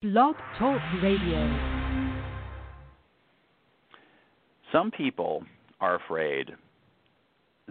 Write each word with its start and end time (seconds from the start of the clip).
Blog 0.00 0.36
Talk 0.56 0.80
Radio. 1.02 1.88
Some 4.70 4.92
people 4.92 5.42
are 5.80 5.96
afraid 5.96 6.52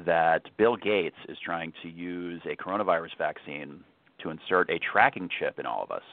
that 0.05 0.41
Bill 0.57 0.75
Gates 0.75 1.15
is 1.29 1.37
trying 1.41 1.71
to 1.83 1.87
use 1.87 2.41
a 2.43 2.61
coronavirus 2.61 3.17
vaccine 3.17 3.79
to 4.21 4.29
insert 4.29 4.69
a 4.69 4.77
tracking 4.91 5.29
chip 5.39 5.57
in 5.57 5.65
all 5.65 5.81
of 5.81 5.89
us. 5.89 6.03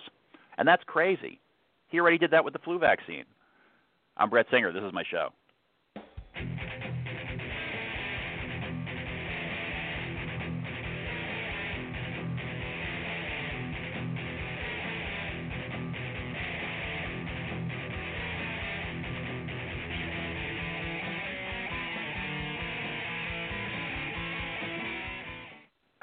And 0.57 0.69
that's 0.69 0.85
crazy. 0.87 1.41
He 1.89 1.99
already 1.99 2.19
did 2.19 2.31
that 2.31 2.45
with 2.45 2.53
the 2.53 2.61
flu 2.61 2.79
vaccine. 2.79 3.25
I'm 4.17 4.31
Brett 4.31 4.47
Singer. 4.53 4.73
This 4.73 4.85
is 4.85 4.93
my 4.93 5.03
show. 5.11 5.31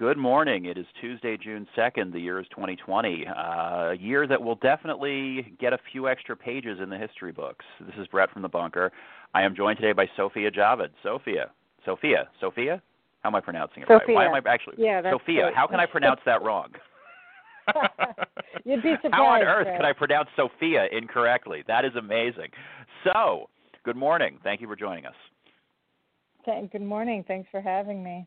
Good 0.01 0.17
morning. 0.17 0.65
It 0.65 0.79
is 0.79 0.87
Tuesday, 0.99 1.37
June 1.37 1.67
2nd. 1.77 2.11
The 2.11 2.19
year 2.19 2.39
is 2.39 2.47
2020. 2.49 3.27
Uh, 3.27 3.33
a 3.91 3.93
year 3.93 4.25
that 4.25 4.41
will 4.41 4.55
definitely 4.55 5.53
get 5.59 5.73
a 5.73 5.77
few 5.91 6.09
extra 6.09 6.35
pages 6.35 6.79
in 6.81 6.89
the 6.89 6.97
history 6.97 7.31
books. 7.31 7.63
This 7.79 7.93
is 7.99 8.07
Brett 8.07 8.31
from 8.31 8.41
the 8.41 8.47
bunker. 8.47 8.91
I 9.35 9.43
am 9.43 9.55
joined 9.55 9.77
today 9.77 9.91
by 9.91 10.07
Sofia 10.17 10.49
Javed. 10.49 10.87
Sofia. 11.03 11.51
Sofia. 11.85 12.27
Sofia? 12.39 12.81
How 13.21 13.29
am 13.29 13.35
I 13.35 13.41
pronouncing 13.41 13.83
it 13.83 13.89
Sofia. 13.89 14.07
right? 14.07 14.15
Why 14.15 14.25
am 14.25 14.33
I 14.33 14.51
actually 14.51 14.77
Yeah, 14.79 15.03
Sofia? 15.03 15.43
great. 15.43 15.55
How 15.55 15.67
can 15.67 15.79
I 15.79 15.85
pronounce 15.85 16.21
that 16.25 16.41
wrong? 16.41 16.70
You'd 18.65 18.81
be 18.81 18.95
surprised. 19.03 19.13
How 19.13 19.25
on 19.27 19.43
earth 19.43 19.65
Brett. 19.65 19.77
could 19.81 19.85
I 19.85 19.93
pronounce 19.93 20.29
Sofia 20.35 20.87
incorrectly? 20.91 21.63
That 21.67 21.85
is 21.85 21.95
amazing. 21.95 22.49
So, 23.03 23.51
good 23.85 23.95
morning. 23.95 24.39
Thank 24.43 24.61
you 24.61 24.67
for 24.67 24.76
joining 24.76 25.05
us. 25.05 25.13
Good 26.71 26.81
morning. 26.81 27.23
Thanks 27.27 27.48
for 27.51 27.61
having 27.61 28.04
me. 28.04 28.26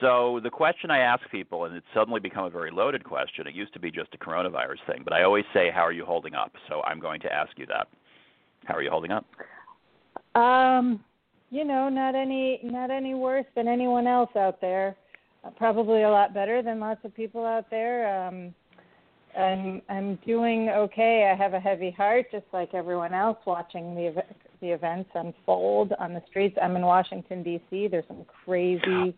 So 0.00 0.40
the 0.42 0.50
question 0.50 0.90
I 0.90 0.98
ask 0.98 1.28
people, 1.30 1.64
and 1.64 1.74
it's 1.74 1.86
suddenly 1.92 2.20
become 2.20 2.44
a 2.44 2.50
very 2.50 2.70
loaded 2.70 3.02
question. 3.02 3.46
It 3.46 3.54
used 3.54 3.72
to 3.72 3.80
be 3.80 3.90
just 3.90 4.14
a 4.14 4.18
coronavirus 4.18 4.78
thing, 4.86 5.02
but 5.02 5.12
I 5.12 5.24
always 5.24 5.44
say, 5.52 5.70
"How 5.70 5.82
are 5.82 5.92
you 5.92 6.04
holding 6.04 6.34
up?" 6.34 6.52
So 6.68 6.82
I'm 6.82 7.00
going 7.00 7.20
to 7.22 7.32
ask 7.32 7.58
you 7.58 7.66
that. 7.66 7.88
How 8.64 8.74
are 8.74 8.82
you 8.82 8.90
holding 8.90 9.10
up? 9.10 9.26
Um, 10.34 11.04
you 11.50 11.64
know, 11.64 11.88
not 11.88 12.14
any 12.14 12.60
not 12.62 12.90
any 12.90 13.14
worse 13.14 13.46
than 13.56 13.66
anyone 13.66 14.06
else 14.06 14.30
out 14.36 14.60
there. 14.60 14.96
Uh, 15.44 15.50
probably 15.50 16.02
a 16.02 16.10
lot 16.10 16.34
better 16.34 16.62
than 16.62 16.78
lots 16.78 17.04
of 17.04 17.14
people 17.14 17.44
out 17.44 17.70
there. 17.70 18.26
Um, 18.26 18.54
I'm 19.36 19.82
I'm 19.88 20.16
doing 20.26 20.68
okay. 20.68 21.30
I 21.32 21.36
have 21.36 21.54
a 21.54 21.60
heavy 21.60 21.90
heart, 21.90 22.26
just 22.30 22.46
like 22.52 22.74
everyone 22.74 23.14
else, 23.14 23.38
watching 23.46 23.94
the 23.94 24.06
ev- 24.06 24.36
the 24.60 24.70
events 24.70 25.10
unfold 25.14 25.92
on 25.98 26.12
the 26.12 26.22
streets. 26.28 26.56
I'm 26.60 26.76
in 26.76 26.82
Washington 26.82 27.42
D.C. 27.42 27.88
There's 27.88 28.06
some 28.06 28.24
crazy 28.44 29.14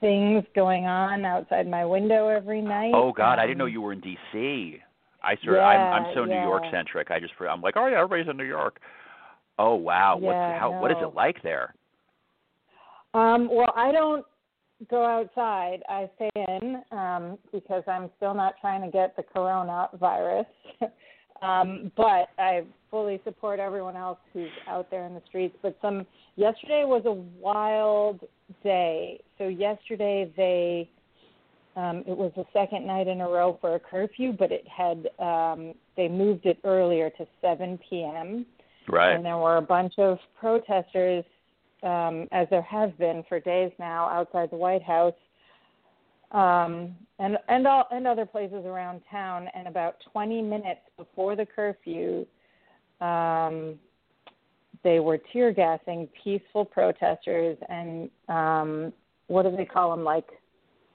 things 0.00 0.44
going 0.54 0.86
on 0.86 1.24
outside 1.24 1.68
my 1.68 1.84
window 1.84 2.28
every 2.28 2.60
night. 2.62 2.92
Oh 2.94 3.12
God, 3.12 3.38
I 3.38 3.42
didn't 3.46 3.52
Um, 3.52 3.58
know 3.58 3.66
you 3.66 3.80
were 3.80 3.92
in 3.92 4.00
D.C. 4.00 4.80
I 5.22 5.36
sort 5.44 5.56
of, 5.58 5.64
I'm, 5.64 5.92
I'm 5.92 6.04
Yeah, 6.04 6.14
so 6.14 6.24
New 6.24 6.34
yeah. 6.34 6.44
York 6.44 6.62
centric. 6.70 7.10
I 7.10 7.18
just, 7.18 7.32
I'm 7.40 7.60
like, 7.60 7.74
oh 7.76 7.86
yeah, 7.86 7.98
everybody's 7.98 8.28
in 8.30 8.36
New 8.36 8.44
York. 8.44 8.80
Oh 9.58 9.74
wow, 9.74 10.16
what's 10.16 10.36
Yeah, 10.36 10.60
how? 10.60 10.80
What 10.80 10.90
is 10.92 10.96
it 11.00 11.14
like 11.14 11.42
there? 11.42 11.74
Um, 13.14 13.48
well, 13.50 13.72
I 13.74 13.90
don't 13.90 14.24
go 14.88 15.04
outside. 15.04 15.82
I 15.88 16.08
stay 16.16 16.30
in 16.36 16.82
um, 16.92 17.38
because 17.52 17.82
I'm 17.88 18.10
still 18.16 18.34
not 18.34 18.54
trying 18.60 18.82
to 18.82 18.90
get 18.90 19.16
the 19.16 19.24
coronavirus. 19.24 20.46
um, 21.42 21.92
but 21.96 22.28
I 22.38 22.64
fully 22.90 23.20
support 23.24 23.60
everyone 23.60 23.96
else 23.96 24.18
who's 24.32 24.50
out 24.66 24.90
there 24.90 25.06
in 25.06 25.14
the 25.14 25.22
streets. 25.28 25.56
But 25.62 25.76
some 25.80 26.06
yesterday 26.36 26.84
was 26.84 27.02
a 27.06 27.12
wild 27.12 28.20
day. 28.62 29.20
So 29.36 29.48
yesterday 29.48 30.32
they 30.36 30.90
um, 31.76 31.98
it 32.08 32.16
was 32.16 32.32
the 32.34 32.44
second 32.52 32.86
night 32.86 33.06
in 33.06 33.20
a 33.20 33.28
row 33.28 33.56
for 33.60 33.76
a 33.76 33.80
curfew, 33.80 34.32
but 34.32 34.50
it 34.50 34.66
had 34.66 35.08
um, 35.20 35.74
they 35.96 36.08
moved 36.08 36.44
it 36.44 36.58
earlier 36.64 37.08
to 37.10 37.26
7 37.40 37.78
p.m. 37.88 38.44
Right. 38.88 39.14
And 39.14 39.24
there 39.24 39.36
were 39.36 39.58
a 39.58 39.62
bunch 39.62 39.94
of 39.98 40.18
protesters, 40.40 41.24
um, 41.84 42.26
as 42.32 42.48
there 42.50 42.62
have 42.62 42.98
been 42.98 43.22
for 43.28 43.38
days 43.38 43.70
now, 43.78 44.08
outside 44.08 44.50
the 44.50 44.56
White 44.56 44.82
House, 44.82 45.14
um, 46.32 46.94
and 47.18 47.38
and 47.48 47.66
all 47.66 47.86
and 47.90 48.06
other 48.06 48.26
places 48.26 48.64
around 48.64 49.00
town. 49.10 49.48
And 49.54 49.66
about 49.66 49.96
20 50.12 50.42
minutes 50.42 50.80
before 50.96 51.36
the 51.36 51.46
curfew, 51.46 52.26
um, 53.00 53.78
they 54.84 55.00
were 55.00 55.18
tear 55.32 55.52
gassing 55.52 56.08
peaceful 56.22 56.64
protesters 56.64 57.56
and 57.68 58.10
um, 58.28 58.92
what 59.26 59.42
do 59.42 59.56
they 59.56 59.64
call 59.64 59.90
them? 59.90 60.04
Like 60.04 60.26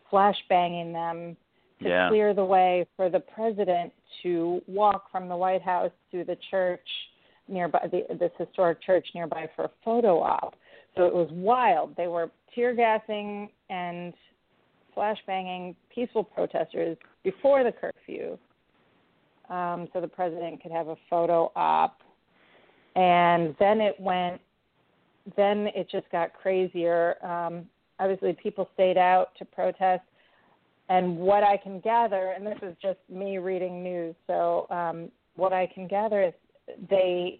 flash 0.09 0.38
banging 0.49 0.94
them 0.94 1.35
to 1.81 1.89
Yeah. 1.89 2.07
clear 2.07 2.33
the 2.33 2.45
way 2.45 2.85
for 2.95 3.09
the 3.09 3.19
president 3.19 3.91
to 4.21 4.61
walk 4.67 5.11
from 5.11 5.27
the 5.27 5.35
White 5.35 5.61
House 5.61 5.91
to 6.11 6.23
the 6.23 6.38
church 6.50 6.88
nearby, 7.47 7.88
the, 7.91 8.05
this 8.15 8.31
historic 8.38 8.81
church 8.81 9.07
nearby 9.13 9.50
for 9.55 9.65
a 9.65 9.71
photo 9.83 10.21
op. 10.21 10.55
So 10.95 11.05
it 11.05 11.13
was 11.13 11.29
wild. 11.31 11.95
They 11.95 12.07
were 12.07 12.31
tear 12.53 12.73
gassing 12.73 13.50
and 13.69 14.13
flash 14.94 15.18
banging 15.28 15.76
peaceful 15.94 16.24
protesters 16.24 16.98
before 17.24 17.64
the 17.64 17.72
curfew, 17.72 18.38
um, 19.50 19.88
so 19.94 20.02
the 20.02 20.08
president 20.08 20.62
could 20.62 20.72
have 20.72 20.88
a 20.88 20.96
photo 21.09 21.52
op. 21.56 22.02
And 22.96 23.56
then 23.59 23.81
it 23.81 24.00
went. 24.00 24.40
Then 25.36 25.68
it 25.76 25.90
just 25.90 26.09
got 26.12 26.34
crazier. 26.34 27.16
Um, 27.26 27.66
obviously, 28.00 28.34
people 28.34 28.70
stayed 28.74 28.98
out 28.98 29.30
to 29.40 29.46
protest 29.46 30.04
and 30.90 31.18
what 31.18 31.44
I 31.44 31.58
can 31.58 31.80
gather, 31.80 32.34
and 32.36 32.46
this 32.46 32.58
is 32.62 32.75
just 32.81 33.00
me 33.10 33.38
reading 33.38 33.84
news, 33.84 34.16
so 34.28 34.68
um, 34.70 35.10
what 35.36 35.54
I 35.54 35.66
can 35.66 35.88
gather 35.88 36.22
is 36.22 36.34
they, 36.90 37.40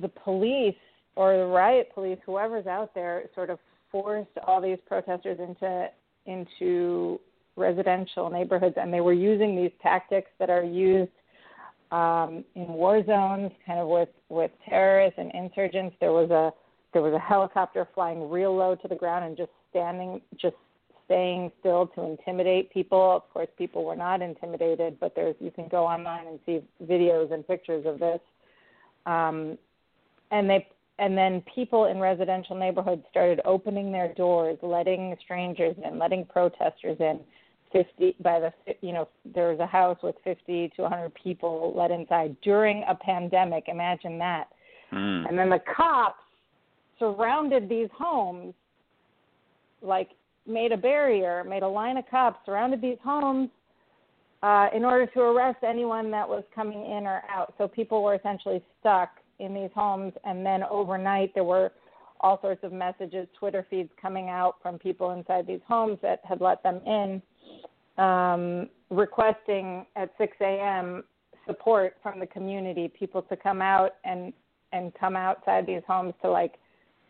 the 0.00 0.08
police 0.08 0.76
or 1.16 1.36
the 1.36 1.46
riot 1.46 1.90
police, 1.94 2.18
whoever's 2.24 2.66
out 2.66 2.94
there, 2.94 3.24
sort 3.34 3.50
of 3.50 3.58
forced 3.90 4.30
all 4.46 4.60
these 4.60 4.78
protesters 4.86 5.38
into 5.40 5.88
into 6.26 7.20
residential 7.56 8.30
neighborhoods, 8.30 8.76
and 8.78 8.92
they 8.92 9.00
were 9.00 9.12
using 9.12 9.56
these 9.56 9.72
tactics 9.82 10.30
that 10.38 10.50
are 10.50 10.64
used 10.64 11.10
um, 11.90 12.44
in 12.54 12.66
war 12.68 13.04
zones, 13.04 13.52
kind 13.66 13.78
of 13.78 13.88
with 13.88 14.08
with 14.28 14.50
terrorists 14.68 15.18
and 15.18 15.30
insurgents. 15.34 15.94
There 16.00 16.12
was 16.12 16.30
a 16.30 16.52
there 16.92 17.02
was 17.02 17.12
a 17.12 17.18
helicopter 17.18 17.86
flying 17.94 18.30
real 18.30 18.54
low 18.54 18.74
to 18.74 18.88
the 18.88 18.94
ground 18.94 19.24
and 19.24 19.36
just 19.36 19.50
standing, 19.70 20.20
just 20.36 20.56
staying 21.04 21.52
still 21.60 21.86
to 21.88 22.02
intimidate 22.02 22.72
people. 22.72 23.16
Of 23.16 23.28
course, 23.32 23.48
people 23.58 23.84
were 23.84 23.96
not 23.96 24.22
intimidated, 24.22 24.98
but 25.00 25.14
there's 25.14 25.36
you 25.40 25.50
can 25.50 25.68
go 25.68 25.84
online 25.84 26.26
and 26.26 26.38
see 26.46 26.60
videos 26.84 27.32
and 27.32 27.46
pictures 27.46 27.84
of 27.86 27.98
this. 27.98 28.20
Um, 29.04 29.58
and 30.30 30.48
they 30.48 30.66
and 30.98 31.16
then 31.16 31.42
people 31.54 31.86
in 31.86 31.98
residential 31.98 32.56
neighborhoods 32.56 33.02
started 33.10 33.40
opening 33.44 33.90
their 33.90 34.12
doors, 34.14 34.58
letting 34.62 35.16
strangers 35.24 35.74
in, 35.84 35.98
letting 35.98 36.24
protesters 36.24 36.96
in. 37.00 37.20
50 37.72 38.16
by 38.22 38.38
the 38.38 38.52
you 38.82 38.92
know 38.92 39.08
there 39.34 39.48
was 39.48 39.58
a 39.58 39.66
house 39.66 39.96
with 40.02 40.14
50 40.24 40.72
to 40.76 40.82
100 40.82 41.10
people 41.14 41.72
let 41.74 41.90
inside 41.90 42.36
during 42.42 42.84
a 42.86 42.94
pandemic. 42.94 43.64
Imagine 43.68 44.18
that. 44.18 44.48
Mm. 44.92 45.28
And 45.28 45.38
then 45.38 45.48
the 45.48 45.60
cops 45.74 46.20
surrounded 46.98 47.68
these 47.68 47.88
homes, 47.96 48.52
like 49.80 50.10
made 50.46 50.72
a 50.72 50.76
barrier, 50.76 51.44
made 51.44 51.62
a 51.62 51.68
line 51.68 51.96
of 51.96 52.04
cops, 52.10 52.38
surrounded 52.44 52.82
these 52.82 52.98
homes 53.02 53.48
uh, 54.42 54.68
in 54.74 54.84
order 54.84 55.06
to 55.06 55.20
arrest 55.20 55.58
anyone 55.66 56.10
that 56.10 56.28
was 56.28 56.44
coming 56.54 56.84
in 56.84 57.06
or 57.06 57.22
out. 57.28 57.54
So 57.58 57.68
people 57.68 58.02
were 58.02 58.14
essentially 58.14 58.62
stuck 58.80 59.10
in 59.42 59.52
these 59.52 59.70
homes. 59.74 60.12
And 60.24 60.46
then 60.46 60.62
overnight, 60.62 61.34
there 61.34 61.44
were 61.44 61.72
all 62.20 62.40
sorts 62.40 62.62
of 62.62 62.72
messages, 62.72 63.26
Twitter 63.38 63.66
feeds 63.68 63.90
coming 64.00 64.28
out 64.28 64.56
from 64.62 64.78
people 64.78 65.10
inside 65.10 65.46
these 65.46 65.60
homes 65.66 65.98
that 66.02 66.20
had 66.24 66.40
let 66.40 66.62
them 66.62 66.80
in, 66.86 67.22
um, 68.02 68.70
requesting 68.90 69.84
at 69.96 70.10
6 70.18 70.36
a.m. 70.40 71.02
support 71.46 71.96
from 72.02 72.20
the 72.20 72.26
community, 72.26 72.88
people 72.88 73.22
to 73.22 73.36
come 73.36 73.60
out 73.60 73.96
and 74.04 74.32
and 74.74 74.94
come 74.94 75.16
outside 75.16 75.66
these 75.66 75.82
homes 75.86 76.14
to 76.22 76.30
like 76.30 76.54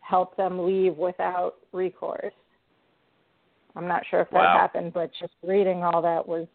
help 0.00 0.36
them 0.36 0.66
leave 0.66 0.96
without 0.96 1.54
recourse. 1.70 2.34
I'm 3.76 3.86
not 3.86 4.02
sure 4.10 4.20
if 4.20 4.30
that 4.30 4.36
Wow. 4.36 4.58
happened, 4.58 4.92
but 4.92 5.12
just 5.20 5.32
reading 5.44 5.84
all 5.84 6.02
that 6.02 6.26
was 6.26 6.48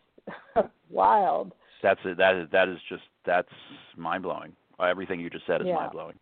wild. 0.89 1.53
That's 1.81 1.99
it. 2.03 2.17
That 2.17 2.35
is 2.35 2.49
that 2.51 2.67
is 2.67 2.77
just 2.89 3.03
that's 3.25 3.47
mind 3.95 4.23
blowing. 4.23 4.53
Everything 4.85 5.19
you 5.19 5.29
just 5.29 5.45
said 5.47 5.61
is 5.61 5.67
Yeah. 5.67 5.75
mind 5.75 5.91
blowing. 5.91 6.15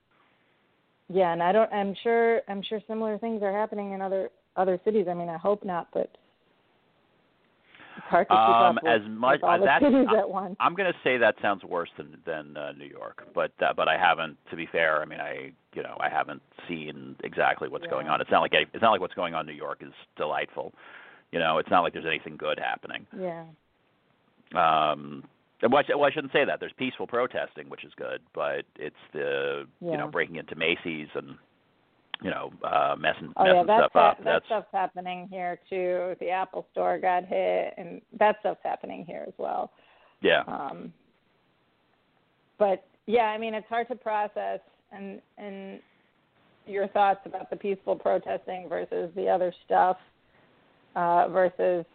Yeah, 1.09 1.33
and 1.33 1.43
I 1.43 1.51
don't. 1.51 1.71
I'm 1.71 1.93
sure. 2.01 2.41
I'm 2.47 2.61
sure 2.63 2.79
similar 2.87 3.17
things 3.17 3.43
are 3.43 3.51
happening 3.51 3.91
in 3.91 4.01
other 4.01 4.29
other 4.55 4.79
cities. 4.83 5.07
I 5.09 5.13
mean, 5.13 5.29
I 5.29 5.37
hope 5.37 5.63
not, 5.63 5.87
but 5.93 6.09
hard 8.07 8.27
to 8.27 8.33
keep 8.33 8.39
Um, 8.39 8.77
up 8.77 8.83
with, 8.83 8.91
as 8.91 9.07
much 9.07 9.33
with 9.33 9.43
all 9.43 9.59
the 9.59 9.65
that's 9.65 9.83
cities 9.83 10.07
I- 10.09 10.17
at 10.17 10.29
once. 10.29 10.55
I'm 10.59 10.73
going 10.73 10.91
to 10.91 10.97
say 11.03 11.17
that 11.17 11.35
sounds 11.41 11.63
worse 11.63 11.89
than 11.97 12.17
than 12.25 12.57
uh, 12.57 12.71
New 12.71 12.85
York, 12.85 13.27
but 13.35 13.51
uh, 13.61 13.73
but 13.73 13.87
I 13.87 13.97
haven't. 13.97 14.37
To 14.49 14.55
be 14.55 14.65
fair, 14.67 15.01
I 15.01 15.05
mean, 15.05 15.19
I 15.19 15.51
you 15.73 15.83
know 15.83 15.95
I 15.99 16.09
haven't 16.09 16.41
seen 16.67 17.15
exactly 17.23 17.67
what's 17.67 17.87
going 17.87 18.07
on. 18.07 18.19
It's 18.21 18.31
not 18.31 18.41
like 18.41 18.53
it's 18.53 18.81
not 18.81 18.91
like 18.91 19.01
what's 19.01 19.13
going 19.13 19.33
on 19.35 19.41
in 19.41 19.53
New 19.55 19.61
York 19.61 19.83
is 19.83 19.93
delightful. 20.15 20.73
You 21.31 21.39
know, 21.39 21.57
it's 21.59 21.69
not 21.69 21.81
like 21.81 21.93
there's 21.93 22.05
anything 22.05 22.37
good 22.37 22.59
happening. 22.59 23.05
Yeah. 23.19 23.43
Um, 24.55 25.23
well, 25.71 25.79
I, 25.79 25.83
sh- 25.83 25.95
well, 25.95 26.05
I 26.05 26.11
shouldn't 26.11 26.33
say 26.33 26.45
that. 26.45 26.59
There's 26.59 26.73
peaceful 26.77 27.07
protesting, 27.07 27.69
which 27.69 27.83
is 27.83 27.91
good, 27.97 28.21
but 28.33 28.65
it's 28.77 28.95
the 29.13 29.65
you 29.81 29.97
know 29.97 30.07
breaking 30.07 30.37
into 30.37 30.55
Macy's 30.55 31.07
and 31.15 31.35
you 32.21 32.29
know 32.29 32.51
uh, 32.63 32.95
messing 32.97 33.33
Oh 33.37 33.45
yeah, 33.45 33.53
messing 33.53 33.67
that's 33.67 33.91
stuff 33.91 33.95
up. 33.95 34.17
that 34.19 34.23
That's 34.25 34.45
stuff's 34.45 34.67
happening 34.71 35.27
here 35.29 35.59
too. 35.69 36.15
The 36.19 36.29
Apple 36.29 36.65
Store 36.71 36.97
got 36.99 37.25
hit, 37.25 37.73
and 37.77 38.01
that 38.19 38.37
stuff's 38.41 38.61
happening 38.63 39.05
here 39.05 39.23
as 39.27 39.33
well. 39.37 39.71
yeah. 40.21 40.43
Um, 40.47 40.93
but 42.57 42.85
yeah, 43.07 43.23
I 43.25 43.37
mean, 43.37 43.53
it's 43.53 43.67
hard 43.67 43.87
to 43.89 43.95
process, 43.95 44.59
and 44.91 45.21
and 45.37 45.79
your 46.65 46.87
thoughts 46.87 47.19
about 47.25 47.49
the 47.49 47.55
peaceful 47.55 47.95
protesting 47.95 48.67
versus 48.67 49.11
the 49.15 49.27
other 49.27 49.53
stuff, 49.65 49.97
uh, 50.95 51.27
versus 51.29 51.85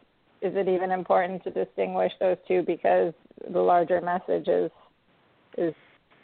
is 0.42 0.54
it 0.56 0.68
even 0.68 0.90
important 0.90 1.44
to 1.44 1.50
distinguish 1.50 2.12
those 2.20 2.36
two 2.48 2.62
because 2.66 3.12
the 3.50 3.60
larger 3.60 4.00
message 4.00 4.48
is 4.48 4.70
is 5.58 5.74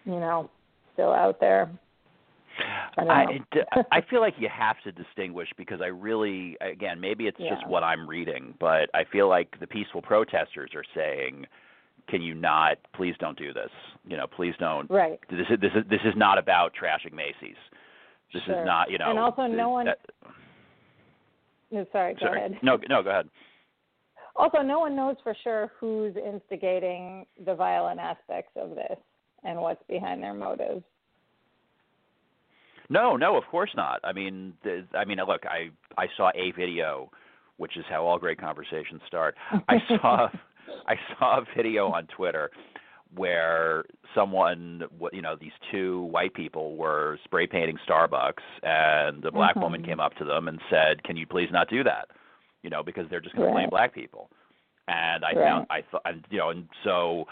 you 0.05 0.21
know 0.21 0.51
still 0.95 1.13
out 1.13 1.39
there. 1.41 1.71
I 2.97 3.03
I, 3.03 3.83
I 3.93 4.01
feel 4.09 4.21
like 4.21 4.35
you 4.39 4.49
have 4.49 4.77
to 4.85 4.93
distinguish 4.93 5.49
because 5.59 5.83
I 5.83 5.89
really, 5.89 6.57
again, 6.63 6.99
maybe 6.99 7.27
it's 7.27 7.37
just 7.39 7.67
what 7.67 7.83
I'm 7.85 8.09
reading, 8.09 8.55
but 8.59 8.89
I 8.95 9.05
feel 9.05 9.29
like 9.29 9.61
the 9.61 9.67
peaceful 9.67 10.01
protesters 10.01 10.71
are 10.75 10.85
saying, 10.95 11.47
"Can 12.09 12.23
you 12.23 12.33
not? 12.35 12.79
Please 12.95 13.15
don't 13.21 13.37
do 13.39 13.53
this. 13.53 13.69
You 14.09 14.17
know, 14.17 14.27
please 14.27 14.55
don't. 14.59 14.91
Right. 14.91 15.21
This 15.29 15.47
is 15.51 15.61
this 15.61 15.73
is 15.75 15.85
this 15.91 16.01
is 16.07 16.15
not 16.17 16.39
about 16.39 16.73
trashing 16.75 17.12
Macy's. 17.12 17.57
This 18.33 18.43
Sure. 18.45 18.61
is 18.61 18.67
not, 18.67 18.91
you 18.91 18.97
know. 18.99 19.11
And 19.11 19.19
also 19.19 19.47
no 19.47 19.69
one- 19.69 19.87
that- 19.87 20.01
No, 21.71 21.87
Sorry, 21.93 22.15
go 22.15 22.21
sorry. 22.27 22.39
ahead. 22.39 22.59
No, 22.62 22.79
no, 22.89 23.03
go 23.03 23.11
ahead. 23.11 23.29
Also, 24.37 24.59
no 24.59 24.79
one 24.81 24.94
knows 24.94 25.17
for 25.23 25.35
sure 25.43 25.73
who's 25.81 26.15
instigating 26.17 27.25
the 27.44 27.55
violent 27.55 27.99
aspects 27.99 28.53
of 28.56 28.71
this 28.75 28.99
and 29.44 29.59
what's 29.61 29.83
behind 29.88 30.23
their 30.23 30.35
motives. 30.35 30.83
No, 32.88 33.17
no, 33.17 33.37
of 33.37 33.44
course 33.50 33.71
not. 33.75 34.00
I 34.05 34.12
mean, 34.12 34.53
the, 34.62 34.85
I 34.97 35.05
mean, 35.05 35.19
look, 35.27 35.43
I 35.47 35.71
I 36.00 36.06
saw 36.17 36.31
a 36.35 36.53
video, 36.53 37.11
which 37.56 37.77
is 37.77 37.85
how 37.88 38.06
all 38.06 38.19
great 38.19 38.38
conversations 38.38 39.00
start. 39.06 39.35
I 39.69 39.79
saw 39.88 40.29
I 40.87 40.94
saw 41.19 41.38
a 41.41 41.44
video 41.56 41.88
on 41.88 42.06
Twitter 42.06 42.50
where 43.15 43.85
someone, 44.15 44.83
you 45.12 45.23
know, 45.23 45.37
these 45.41 45.53
two 45.73 46.03
white 46.05 46.35
people 46.35 46.77
were 46.77 47.19
spray 47.25 47.47
painting 47.47 47.79
Starbucks, 47.88 48.43
and 48.62 49.23
the 49.23 49.31
black 49.31 49.56
woman 49.56 49.83
Mhm. 49.83 49.87
came 49.87 50.00
up 50.00 50.15
to 50.17 50.25
them 50.25 50.49
and 50.49 50.61
said, 50.69 51.03
"Can 51.05 51.17
you 51.17 51.27
please 51.27 51.50
not 51.50 51.69
do 51.69 51.83
that?" 51.85 52.09
You 52.67 52.71
know, 52.71 52.83
because 52.83 53.07
they're 53.09 53.21
just 53.21 53.37
going 53.37 53.47
to 53.47 53.53
blame 53.53 53.71
black 53.71 53.95
people. 53.95 54.29
And 54.89 55.25
I 55.25 55.29
Right. 55.35 55.45
found 55.47 55.67
I 55.71 55.83
thought, 55.89 56.03
and, 56.05 56.25
you 56.31 56.39
know, 56.39 56.51
and 56.51 56.69
so 56.83 57.29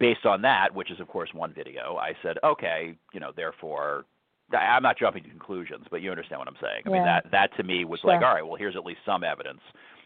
based 0.00 0.26
on 0.26 0.42
that, 0.42 0.74
which 0.74 0.90
is 0.90 0.98
of 0.98 1.06
course 1.06 1.30
one 1.32 1.52
video, 1.54 1.96
I 2.08 2.14
said, 2.20 2.36
okay, 2.42 2.96
you 3.14 3.20
know, 3.20 3.30
therefore 3.30 4.06
I- 4.52 4.74
I'm 4.74 4.82
not 4.82 4.98
jumping 4.98 5.22
to 5.22 5.28
conclusions, 5.30 5.86
but 5.88 6.02
you 6.02 6.10
understand 6.10 6.40
what 6.40 6.48
I'm 6.48 6.56
saying. 6.60 6.82
I 6.84 6.88
mean 6.90 7.04
that 7.04 7.30
that 7.30 7.56
to 7.58 7.62
me 7.62 7.84
was 7.84 8.00
Sure. 8.00 8.10
like, 8.10 8.22
all 8.26 8.34
right, 8.34 8.44
well 8.44 8.56
here's 8.56 8.74
at 8.74 8.84
least 8.84 9.00
some 9.06 9.22
evidence 9.22 9.62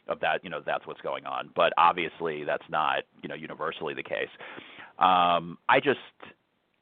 of 0.09 0.21
that, 0.21 0.45
you 0.45 0.51
know, 0.51 0.61
that's 0.61 0.87
what's 0.87 1.01
going 1.01 1.25
on. 1.25 1.49
But 1.55 1.73
obviously 1.79 2.45
that's 2.45 2.69
not, 2.69 3.05
you 3.23 3.29
know, 3.31 3.35
universally 3.35 3.95
the 3.95 4.03
case. 4.03 4.33
Um 4.99 5.56
I 5.71 5.81
just 5.81 6.01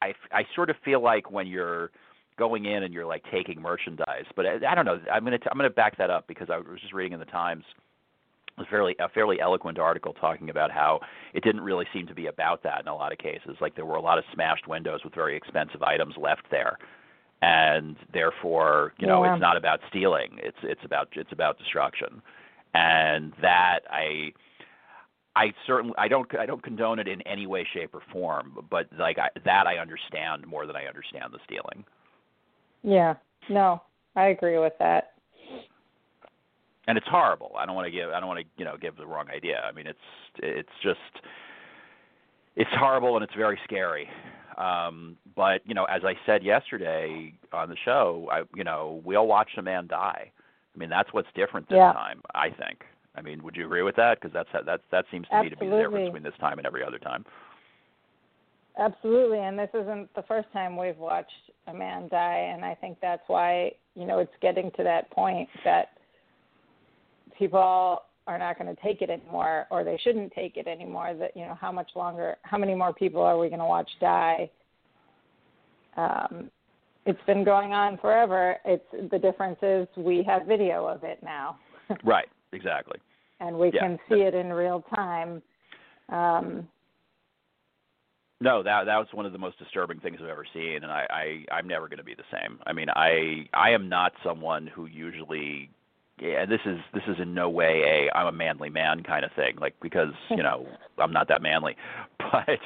I 0.01 0.13
I 0.33 0.45
sort 0.53 0.69
of 0.69 0.75
feel 0.83 0.99
like 1.11 1.31
when 1.31 1.47
you're 1.47 1.91
going 2.39 2.65
in 2.65 2.83
and 2.83 2.93
you're 2.93 3.05
like 3.05 3.23
taking 3.31 3.61
merchandise, 3.61 4.25
but 4.35 4.45
I, 4.47 4.55
I 4.71 4.73
don't 4.75 4.85
know. 4.85 4.99
I'm 5.13 5.23
going 5.25 5.39
to 5.39 5.51
I'm 5.51 5.57
going 5.57 5.69
to 5.69 5.75
back 5.75 5.97
that 5.97 6.09
up 6.09 6.27
because 6.27 6.49
I 6.49 6.57
was 6.57 6.79
just 6.81 6.93
reading 6.93 7.13
in 7.13 7.19
the 7.19 7.25
Times 7.25 7.63
a 8.57 8.65
fairly 8.65 8.95
a 8.99 9.07
fairly 9.09 9.39
eloquent 9.39 9.77
article 9.79 10.13
talking 10.13 10.49
about 10.49 10.71
how 10.71 10.99
it 11.33 11.43
didn't 11.43 11.61
really 11.61 11.85
seem 11.93 12.07
to 12.07 12.15
be 12.15 12.27
about 12.27 12.63
that 12.63 12.81
in 12.81 12.87
a 12.87 12.95
lot 12.95 13.11
of 13.11 13.17
cases. 13.19 13.55
Like 13.61 13.75
there 13.75 13.85
were 13.85 13.95
a 13.95 14.01
lot 14.01 14.17
of 14.17 14.23
smashed 14.33 14.67
windows 14.67 15.01
with 15.03 15.13
very 15.13 15.35
expensive 15.37 15.83
items 15.83 16.15
left 16.17 16.43
there, 16.49 16.77
and 17.41 17.95
therefore, 18.13 18.93
you 18.97 19.07
know, 19.07 19.23
Yeah. 19.23 19.33
it's 19.35 19.41
not 19.41 19.55
about 19.57 19.79
stealing. 19.89 20.39
It's 20.41 20.57
it's 20.63 20.83
about 20.83 21.09
it's 21.13 21.31
about 21.31 21.57
destruction, 21.59 22.21
and 22.73 23.33
that 23.41 23.81
I. 23.91 24.33
I 25.35 25.53
certainly 25.65 25.93
I 25.97 26.07
don't 26.09 26.27
I 26.37 26.45
don't 26.45 26.61
condone 26.61 26.99
it 26.99 27.07
in 27.07 27.21
any 27.21 27.45
way, 27.47 27.65
shape, 27.71 27.93
or 27.93 28.01
form, 28.11 28.57
but 28.69 28.87
like 28.97 29.17
I, 29.19 29.29
that 29.45 29.67
I 29.67 29.77
understand 29.77 30.45
more 30.47 30.65
than 30.65 30.75
I 30.75 30.85
understand 30.85 31.31
the 31.31 31.39
stealing. 31.45 31.85
Yeah. 32.83 33.15
No, 33.49 33.81
I 34.15 34.27
agree 34.27 34.57
with 34.59 34.73
that. 34.79 35.13
and 36.87 36.97
it's 36.97 37.07
horrible. 37.07 37.51
I 37.57 37.65
don't 37.65 37.75
want 37.75 37.85
to 37.85 37.91
give 37.91 38.09
I 38.09 38.19
don't 38.19 38.27
want 38.29 38.39
to 38.39 38.45
you 38.57 38.65
know 38.65 38.77
give 38.79 38.95
the 38.97 39.05
wrong 39.05 39.27
idea. 39.29 39.61
I 39.67 39.71
mean 39.71 39.87
it's 39.87 39.99
it's 40.37 40.69
just 40.83 40.99
it's 42.55 42.69
horrible 42.73 43.15
and 43.15 43.23
it's 43.23 43.33
very 43.35 43.59
scary. 43.63 44.09
Um, 44.57 45.15
but 45.35 45.61
you 45.65 45.73
know, 45.73 45.85
as 45.85 46.01
I 46.03 46.13
said 46.25 46.43
yesterday 46.43 47.33
on 47.53 47.69
the 47.69 47.77
show, 47.85 48.27
I 48.31 48.41
you 48.55 48.63
know 48.63 49.01
we 49.05 49.15
all 49.15 49.27
watched 49.27 49.57
a 49.57 49.61
man 49.61 49.87
die. 49.87 50.31
I 50.75 50.77
mean 50.77 50.89
that's 50.89 51.13
what's 51.13 51.29
different 51.35 51.69
this 51.69 51.77
Yeah. 51.77 51.93
time. 51.93 52.21
I 52.35 52.49
think. 52.49 52.83
I 53.15 53.21
mean, 53.21 53.43
would 53.43 53.55
you 53.55 53.65
agree 53.65 53.81
with 53.83 53.95
that? 53.97 54.19
Because 54.19 54.33
that's 54.33 54.49
that 54.65 54.81
that 54.91 55.05
seems 55.11 55.27
to 55.29 55.41
me 55.43 55.49
to 55.49 55.57
be 55.57 55.67
the 55.67 55.77
difference 55.77 56.05
between 56.07 56.23
this 56.23 56.37
time 56.39 56.57
and 56.57 56.65
every 56.67 56.83
other 56.83 56.99
time. 56.99 57.25
Absolutely, 58.79 59.39
and 59.39 59.59
this 59.59 59.69
isn't 59.73 60.13
the 60.15 60.23
first 60.23 60.47
time 60.53 60.77
we've 60.77 60.97
watched 60.97 61.51
a 61.67 61.73
man 61.73 62.07
die, 62.07 62.49
and 62.53 62.63
I 62.63 62.75
think 62.75 62.97
that's 63.01 63.21
why 63.27 63.73
you 63.95 64.05
know 64.05 64.19
it's 64.19 64.31
getting 64.41 64.71
to 64.77 64.83
that 64.83 65.11
point 65.11 65.49
that 65.65 65.89
people 67.37 68.03
are 68.25 68.37
not 68.37 68.57
going 68.57 68.73
to 68.73 68.81
take 68.81 69.01
it 69.01 69.09
anymore, 69.09 69.65
or 69.69 69.83
they 69.83 69.99
shouldn't 70.01 70.31
take 70.33 70.55
it 70.55 70.67
anymore. 70.67 71.13
That 71.13 71.35
you 71.35 71.45
know, 71.45 71.57
how 71.59 71.71
much 71.71 71.89
longer, 71.95 72.37
how 72.43 72.57
many 72.57 72.73
more 72.73 72.93
people 72.93 73.21
are 73.21 73.37
we 73.37 73.49
going 73.49 73.59
to 73.59 73.65
watch 73.65 73.89
die? 73.99 74.49
Um, 75.97 76.49
it's 77.05 77.19
been 77.25 77.43
going 77.43 77.73
on 77.73 77.97
forever. 77.97 78.57
It's 78.63 79.11
the 79.11 79.19
difference 79.19 79.57
is 79.61 79.87
we 79.97 80.23
have 80.23 80.45
video 80.45 80.85
of 80.85 81.03
it 81.03 81.21
now, 81.21 81.57
Right. 82.03 82.29
Exactly. 82.53 82.99
and 83.39 83.57
we 83.57 83.71
Yeah. 83.73 83.81
can 83.81 83.99
see 84.07 84.21
it 84.21 84.33
in 84.33 84.53
real 84.53 84.83
time. 84.95 85.41
Um, 86.09 86.67
No, 88.41 88.63
that 88.63 88.85
that 88.85 88.97
was 88.97 89.07
one 89.11 89.25
of 89.25 89.33
the 89.33 89.37
most 89.37 89.59
disturbing 89.59 89.99
things 89.99 90.17
I've 90.21 90.29
ever 90.29 90.45
seen, 90.53 90.79
and 90.83 90.91
I, 90.91 91.45
I 91.51 91.55
I'm 91.55 91.67
never 91.67 91.89
going 91.89 91.97
to 91.97 92.03
be 92.05 92.15
the 92.15 92.23
same. 92.31 92.59
I 92.65 92.71
mean, 92.71 92.87
I 92.95 93.47
I 93.53 93.71
am 93.71 93.89
not 93.89 94.13
someone 94.23 94.65
who 94.65 94.85
usually, 94.85 95.69
yeah, 96.21 96.45
this 96.45 96.61
is 96.65 96.79
this 96.93 97.03
is 97.07 97.17
in 97.21 97.33
no 97.33 97.49
way 97.49 97.83
a 98.13 98.17
I'm 98.17 98.27
a 98.27 98.31
manly 98.31 98.69
man 98.69 99.03
kind 99.03 99.25
of 99.25 99.31
thing, 99.35 99.57
like 99.59 99.75
because 99.81 100.13
you 100.29 100.41
know 100.43 100.67
I'm 100.97 101.11
not 101.11 101.27
that 101.27 101.41
manly, 101.41 101.75
but 102.17 102.59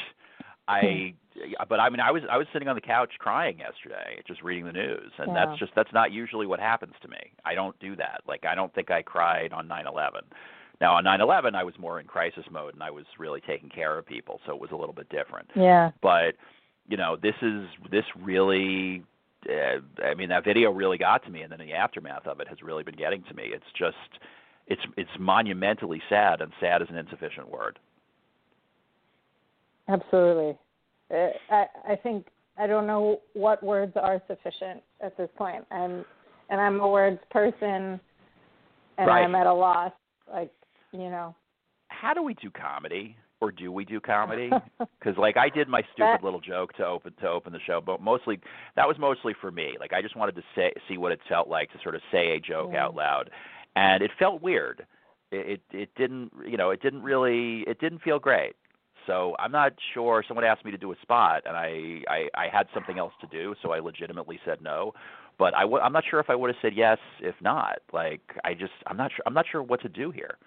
I 0.67 1.13
hmm. 1.35 1.53
but 1.67 1.79
I 1.79 1.89
mean 1.89 2.01
I 2.01 2.11
was 2.11 2.21
I 2.31 2.37
was 2.37 2.45
sitting 2.53 2.67
on 2.67 2.75
the 2.75 2.81
couch 2.81 3.13
crying 3.17 3.57
yesterday, 3.57 4.21
just 4.27 4.43
reading 4.43 4.65
the 4.65 4.73
news, 4.73 5.11
and 5.17 5.29
Yeah. 5.33 5.45
that's 5.47 5.59
just 5.59 5.71
that's 5.75 5.91
not 5.91 6.11
usually 6.11 6.45
what 6.45 6.59
happens 6.59 6.93
to 7.01 7.07
me. 7.07 7.31
I 7.45 7.55
don't 7.55 7.77
do 7.79 7.95
that. 7.95 8.21
Like 8.27 8.45
I 8.45 8.53
don't 8.53 8.71
think 8.75 8.91
I 8.91 9.01
cried 9.01 9.51
on 9.53 9.67
9/11. 9.67 10.21
Now 10.81 10.95
on 10.95 11.03
9/11 11.03 11.55
I 11.55 11.63
was 11.63 11.73
more 11.79 11.99
in 11.99 12.07
crisis 12.07 12.45
mode 12.51 12.73
and 12.73 12.83
I 12.83 12.91
was 12.91 13.05
really 13.17 13.41
taking 13.41 13.69
care 13.69 13.97
of 13.97 14.05
people, 14.05 14.39
so 14.45 14.53
it 14.53 14.59
was 14.59 14.71
a 14.71 14.75
little 14.75 14.93
bit 14.93 15.09
different 15.09 15.49
yeah, 15.55 15.91
but 16.01 16.35
you 16.87 16.97
know 16.97 17.15
this 17.15 17.35
is 17.41 17.65
this 17.91 18.05
really 18.21 19.03
uh, 19.49 19.79
i 20.05 20.13
mean 20.13 20.29
that 20.29 20.43
video 20.43 20.71
really 20.71 20.97
got 20.97 21.23
to 21.23 21.29
me 21.29 21.41
and 21.41 21.51
then 21.51 21.59
the 21.59 21.73
aftermath 21.73 22.27
of 22.27 22.39
it 22.39 22.47
has 22.47 22.61
really 22.61 22.83
been 22.83 22.95
getting 22.95 23.23
to 23.23 23.33
me 23.33 23.43
it's 23.45 23.65
just 23.77 23.95
it's 24.67 24.81
it's 24.97 25.09
monumentally 25.19 26.01
sad 26.09 26.41
and 26.41 26.51
sad 26.59 26.81
is 26.81 26.89
an 26.89 26.97
insufficient 26.97 27.49
word 27.49 27.79
Absolutely. 29.87 30.57
Uh, 31.11 31.29
I 31.49 31.65
I 31.89 31.95
think 31.95 32.27
I 32.57 32.67
don't 32.67 32.87
know 32.87 33.19
what 33.33 33.61
words 33.63 33.93
are 33.95 34.21
sufficient 34.27 34.81
at 35.01 35.17
this 35.17 35.29
point. 35.37 35.65
I'm 35.71 36.05
and 36.49 36.61
I'm 36.61 36.79
a 36.79 36.87
words 36.87 37.19
person, 37.31 37.99
and 38.97 39.07
Right. 39.07 39.23
I'm 39.23 39.35
at 39.35 39.47
a 39.47 39.53
loss. 39.53 39.91
Like 40.31 40.51
you 40.93 41.09
know. 41.09 41.35
how 41.89 42.13
do 42.13 42.23
we 42.23 42.33
do 42.35 42.49
comedy? 42.49 43.17
Or 43.41 43.51
do 43.51 43.71
we 43.73 43.83
do 43.83 43.99
comedy? 43.99 44.49
Because 44.99 45.17
like 45.17 45.35
i 45.35 45.49
did 45.49 45.67
my 45.67 45.81
stupid 45.93 46.19
That- 46.19 46.23
little 46.23 46.39
joke 46.39 46.71
to 46.73 46.85
open 46.85 47.13
to 47.19 47.27
open 47.27 47.51
the 47.51 47.59
show 47.59 47.81
but 47.81 48.01
mostly 48.01 48.39
that 48.77 48.87
was 48.87 48.97
mostly 48.97 49.33
for 49.41 49.51
me. 49.51 49.75
Like 49.79 49.91
i 49.91 50.01
just 50.01 50.15
wanted 50.15 50.35
to 50.35 50.43
say 50.55 50.71
see 50.87 50.97
what 50.97 51.11
it 51.11 51.19
felt 51.27 51.49
like 51.49 51.69
to 51.73 51.77
sort 51.83 51.95
of 51.95 52.01
say 52.11 52.35
a 52.35 52.39
joke 52.39 52.69
Yeah. 52.73 52.85
out 52.85 52.95
loud. 52.95 53.29
And 53.75 54.01
it 54.01 54.11
felt 54.17 54.41
weird. 54.41 54.85
It, 55.31 55.45
it 55.71 55.77
it 55.83 55.89
didn't 55.95 56.31
you 56.47 56.55
know 56.57 56.69
it 56.69 56.81
didn't 56.81 57.03
really 57.03 57.61
it 57.67 57.79
didn't 57.81 58.01
feel 58.01 58.17
great. 58.19 58.55
So 59.07 59.35
i'm 59.39 59.51
not 59.51 59.73
sure. 59.93 60.23
Someone 60.25 60.45
asked 60.45 60.63
me 60.63 60.71
to 60.71 60.77
do 60.77 60.91
a 60.93 60.95
spot 61.01 61.41
and 61.45 61.57
i 61.57 62.01
i 62.07 62.19
i 62.43 62.47
had 62.51 62.67
something 62.73 62.97
else 62.97 63.13
to 63.19 63.27
do 63.27 63.55
so 63.61 63.71
i 63.73 63.79
legitimately 63.79 64.39
said 64.45 64.61
no. 64.61 64.93
But 65.37 65.53
i 65.53 65.61
w- 65.63 65.81
i'm 65.83 65.91
not 65.91 66.05
sure 66.09 66.21
if 66.21 66.29
i 66.29 66.35
would 66.35 66.49
have 66.49 66.61
said 66.61 66.73
yes 66.75 66.99
if 67.19 67.35
not. 67.41 67.79
Like 67.91 68.21
i 68.45 68.53
just 68.53 68.73
i'm 68.87 68.95
not 68.95 69.11
sure 69.11 69.23
i'm 69.27 69.33
not 69.33 69.45
sure 69.51 69.61
what 69.61 69.81
to 69.81 69.89
do 69.89 70.11
here 70.11 70.37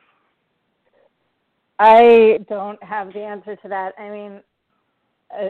I 1.79 2.39
don't 2.49 2.83
have 2.83 3.13
the 3.13 3.21
answer 3.21 3.57
to 3.57 3.69
that. 3.69 3.93
I 3.99 4.11
mean, 4.11 4.41
uh, 5.31 5.49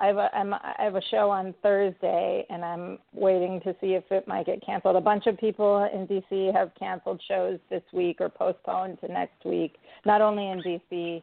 I 0.00 0.06
have 0.06 0.16
a 0.16 0.34
I'm, 0.34 0.54
I 0.54 0.74
have 0.78 0.94
a 0.94 1.02
show 1.10 1.28
on 1.30 1.54
Thursday, 1.62 2.46
and 2.48 2.64
I'm 2.64 2.98
waiting 3.12 3.60
to 3.62 3.74
see 3.80 3.94
if 3.94 4.04
it 4.10 4.28
might 4.28 4.46
get 4.46 4.64
canceled. 4.64 4.96
A 4.96 5.00
bunch 5.00 5.26
of 5.26 5.36
people 5.36 5.88
in 5.92 6.06
DC 6.06 6.54
have 6.54 6.70
canceled 6.78 7.20
shows 7.26 7.58
this 7.68 7.82
week 7.92 8.20
or 8.20 8.28
postponed 8.28 9.00
to 9.00 9.08
next 9.12 9.44
week. 9.44 9.74
Not 10.06 10.20
only 10.20 10.50
in 10.50 10.62
DC, 10.62 11.22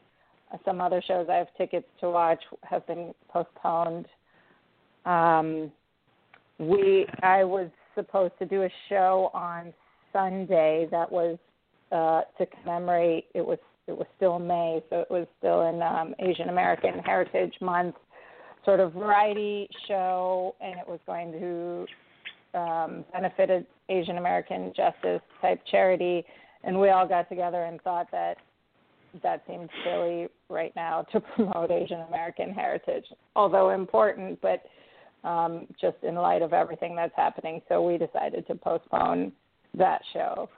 some 0.63 0.81
other 0.81 1.01
shows 1.07 1.27
I 1.29 1.35
have 1.35 1.47
tickets 1.57 1.87
to 2.01 2.09
watch 2.09 2.43
have 2.63 2.85
been 2.85 3.13
postponed. 3.29 4.07
Um, 5.05 5.71
we 6.59 7.05
I 7.23 7.43
was 7.43 7.69
supposed 7.95 8.33
to 8.39 8.45
do 8.45 8.63
a 8.63 8.69
show 8.89 9.31
on 9.33 9.73
Sunday 10.11 10.87
that 10.91 11.09
was 11.09 11.37
uh, 11.91 12.21
to 12.37 12.45
commemorate. 12.61 13.25
It 13.33 13.45
was 13.45 13.59
it 13.87 13.95
was 13.95 14.07
still 14.17 14.39
May, 14.39 14.81
so 14.89 15.01
it 15.01 15.11
was 15.11 15.27
still 15.37 15.67
in 15.67 15.81
um, 15.81 16.15
Asian 16.19 16.49
American 16.49 16.99
Heritage 16.99 17.53
Month 17.61 17.95
sort 18.65 18.79
of 18.79 18.93
variety 18.93 19.69
show, 19.87 20.55
and 20.59 20.79
it 20.79 20.87
was 20.87 20.99
going 21.05 21.31
to 21.33 22.59
um, 22.59 23.05
benefit 23.13 23.51
an 23.51 23.65
Asian 23.89 24.17
American 24.17 24.73
justice 24.75 25.21
type 25.41 25.61
charity. 25.69 26.25
And 26.63 26.79
we 26.79 26.89
all 26.89 27.07
got 27.07 27.29
together 27.29 27.65
and 27.65 27.79
thought 27.81 28.09
that 28.11 28.37
that 29.23 29.43
seemed 29.47 29.69
silly 29.83 30.27
right 30.49 30.73
now 30.75 31.05
to 31.11 31.19
promote 31.35 31.71
Asian 31.71 32.01
American 32.09 32.51
heritage, 32.51 33.05
although 33.35 33.69
important, 33.69 34.39
but 34.41 34.63
um, 35.27 35.67
just 35.79 35.97
in 36.03 36.15
light 36.15 36.41
of 36.41 36.53
everything 36.53 36.95
that's 36.95 37.15
happening. 37.15 37.61
So 37.69 37.81
we 37.81 37.97
decided 37.97 38.47
to 38.47 38.55
postpone 38.55 39.31
that 39.77 40.01
show. 40.13 40.49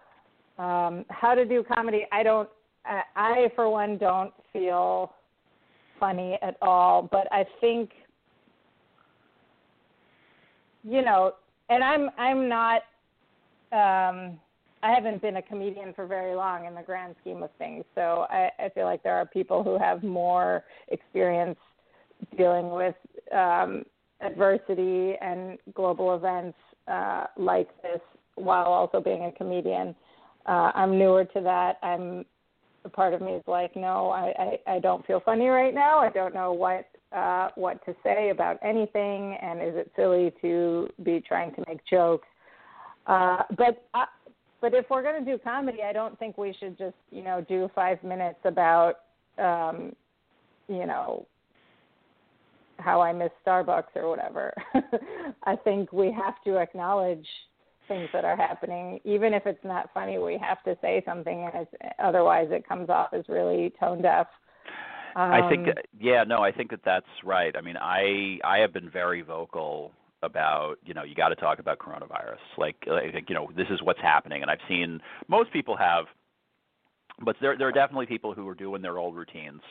Um, 0.58 1.06
how 1.10 1.36
to 1.36 1.46
do 1.46 1.64
comedy? 1.64 2.06
I 2.12 2.24
don't. 2.24 2.50
I, 2.86 3.02
I 3.16 3.52
for 3.56 3.70
one 3.70 3.98
don't 3.98 4.34
feel 4.54 5.14
funny 6.00 6.38
at 6.42 6.58
all, 6.62 7.08
but 7.12 7.28
I 7.32 7.46
think 7.62 7.92
you 10.84 11.02
know, 11.02 11.34
and 11.70 11.84
I'm 11.84 12.10
I'm 12.18 12.50
not 12.50 12.82
um 13.72 14.40
I 14.84 14.94
haven't 14.94 15.22
been 15.22 15.38
a 15.38 15.42
comedian 15.42 15.94
for 15.94 16.06
very 16.06 16.36
long 16.36 16.66
in 16.66 16.76
the 16.76 16.82
grand 16.82 17.16
scheme 17.22 17.42
of 17.42 17.50
things. 17.58 17.84
So 17.96 18.26
I, 18.30 18.50
I 18.60 18.70
feel 18.70 18.86
like 18.86 19.04
there 19.04 19.16
are 19.16 19.26
people 19.26 19.64
who 19.64 19.78
have 19.78 20.04
more 20.04 20.64
experience 20.90 21.58
dealing 22.38 22.70
with 22.70 22.96
um, 23.36 23.84
adversity 24.22 25.16
and 25.20 25.58
global 25.74 26.16
events 26.16 26.58
uh, 26.88 27.26
like 27.38 27.70
this 27.82 28.00
while 28.36 28.68
also 28.68 29.02
being 29.02 29.26
a 29.26 29.32
comedian. 29.32 29.96
Uh, 30.48 30.72
I'm 30.74 30.98
newer 30.98 31.26
to 31.26 31.42
that. 31.42 31.78
I'm 31.84 32.26
a 32.86 32.90
part 32.90 33.14
of 33.14 33.22
me 33.22 33.34
is 33.34 33.44
like, 33.48 33.76
no, 33.76 34.10
I, 34.10 34.60
I, 34.68 34.76
I 34.76 34.80
don't 34.80 35.06
feel 35.06 35.20
funny 35.20 35.48
right 35.48 35.74
now. 35.74 36.00
I 36.00 36.10
don't 36.10 36.34
know 36.34 36.54
what 36.54 36.88
uh, 37.14 37.50
what 37.56 37.84
to 37.86 37.96
say 38.04 38.30
about 38.30 38.58
anything, 38.62 39.38
and 39.42 39.62
is 39.62 39.76
it 39.76 39.92
silly 39.96 40.34
to 40.42 40.90
be 41.04 41.22
trying 41.26 41.54
to 41.56 41.64
make 41.68 41.80
jokes? 41.90 42.28
Uh, 43.06 43.44
but 43.58 43.86
uh, 43.94 44.06
but 44.60 44.74
if 44.74 44.86
we're 44.90 45.04
going 45.04 45.24
to 45.24 45.32
do 45.32 45.38
comedy, 45.38 45.80
I 45.88 45.94
don't 45.94 46.18
think 46.20 46.38
we 46.38 46.56
should 46.60 46.78
just 46.78 46.96
you 47.12 47.24
know 47.24 47.46
do 47.48 47.70
five 47.76 48.04
minutes 48.04 48.40
about 48.44 48.96
um, 49.38 49.96
you 50.68 50.86
know 50.86 51.26
how 52.80 53.02
I 53.02 53.12
miss 53.14 53.32
Starbucks 53.46 53.96
or 53.96 54.10
whatever. 54.10 54.54
I 55.44 55.56
think 55.56 55.92
we 55.92 56.12
have 56.12 56.36
to 56.46 56.58
acknowledge 56.58 57.26
things 57.88 58.10
that 58.14 58.26
are 58.26 58.36
happening, 58.36 59.00
even 59.04 59.34
if 59.34 59.46
it's 59.46 59.64
not 59.64 59.90
funny. 59.94 60.18
We 60.20 60.38
have 60.38 60.64
to 60.64 60.78
say 60.82 61.04
something, 61.06 61.50
and 61.54 61.68
it's, 61.68 61.96
otherwise 62.00 62.48
it 62.52 62.68
comes 62.68 62.90
off 62.90 63.14
as 63.14 63.24
really 63.28 63.74
tone 63.80 64.02
deaf. 64.02 64.28
Um, 65.16 65.32
I 65.32 65.50
think, 65.50 65.68
yeah, 66.00 66.24
no, 66.24 66.44
I 66.44 66.52
think 66.52 66.70
that 66.72 66.82
that's 66.86 67.08
right. 67.24 67.56
I 67.58 67.62
mean, 67.62 67.78
I 67.78 68.40
I 68.44 68.60
have 68.60 68.74
been 68.74 68.90
very 68.90 69.22
vocal 69.22 69.92
about 70.24 70.76
you 70.86 70.94
know 70.94 71.04
you 71.04 71.16
got 71.16 71.30
to 71.30 71.36
talk 71.36 71.60
about 71.60 71.80
coronavirus. 71.80 72.38
Like 72.58 72.76
I 72.88 73.12
think 73.12 73.30
you 73.30 73.36
know 73.36 73.50
this 73.56 73.68
is 73.70 73.82
what's 73.84 74.02
happening, 74.02 74.42
and 74.42 74.52
I've 74.52 74.60
seen 74.68 75.00
most 75.28 75.52
people 75.52 75.78
have, 75.78 76.06
but 77.24 77.36
there 77.42 77.58
there 77.58 77.68
are 77.68 77.72
definitely 77.72 78.06
people 78.06 78.34
who 78.34 78.48
are 78.48 78.56
doing 78.56 78.82
their 78.82 78.98
old 78.98 79.16
routines, 79.16 79.62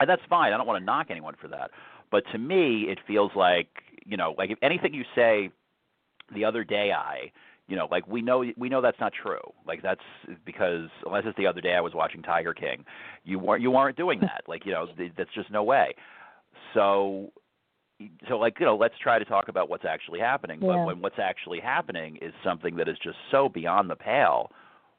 and 0.00 0.08
that's 0.08 0.22
fine. 0.28 0.52
I 0.52 0.56
don't 0.56 0.66
want 0.66 0.80
to 0.80 0.84
knock 0.84 1.06
anyone 1.10 1.34
for 1.40 1.48
that, 1.48 1.70
but 2.10 2.24
to 2.32 2.38
me 2.38 2.86
it 2.88 2.98
feels 3.06 3.30
like 3.34 3.68
you 4.04 4.16
know 4.16 4.34
like 4.38 4.50
if 4.50 4.58
anything 4.62 4.94
you 4.94 5.04
say 5.14 5.50
the 6.34 6.44
other 6.44 6.64
day 6.64 6.92
I 6.92 7.32
you 7.68 7.76
know 7.76 7.88
like 7.90 8.06
we 8.08 8.22
know 8.22 8.44
we 8.56 8.68
know 8.68 8.80
that's 8.80 9.00
not 9.00 9.12
true. 9.12 9.40
Like 9.66 9.82
that's 9.82 10.00
because 10.44 10.88
unless 11.06 11.24
it's 11.26 11.36
the 11.36 11.46
other 11.46 11.60
day 11.60 11.74
i 11.74 11.80
was 11.80 11.94
watching 11.94 12.22
tiger 12.22 12.54
king 12.54 12.84
you 13.24 13.38
weren't 13.38 13.62
you 13.62 13.70
weren't 13.70 13.96
doing 13.96 14.20
that. 14.20 14.42
Like 14.46 14.66
you 14.66 14.72
know 14.72 14.86
that's 15.16 15.32
just 15.34 15.50
no 15.50 15.62
way. 15.62 15.94
So 16.74 17.32
so 18.28 18.38
like 18.38 18.58
you 18.60 18.66
know 18.66 18.76
let's 18.76 18.94
try 19.02 19.18
to 19.18 19.24
talk 19.24 19.48
about 19.48 19.68
what's 19.68 19.84
actually 19.84 20.20
happening. 20.20 20.60
Yeah. 20.60 20.68
but 20.68 20.86
when 20.86 21.00
what's 21.02 21.18
actually 21.18 21.60
happening 21.60 22.16
is 22.22 22.32
something 22.44 22.76
that 22.76 22.88
is 22.88 22.96
just 23.02 23.16
so 23.30 23.48
beyond 23.48 23.90
the 23.90 23.96
pale 23.96 24.50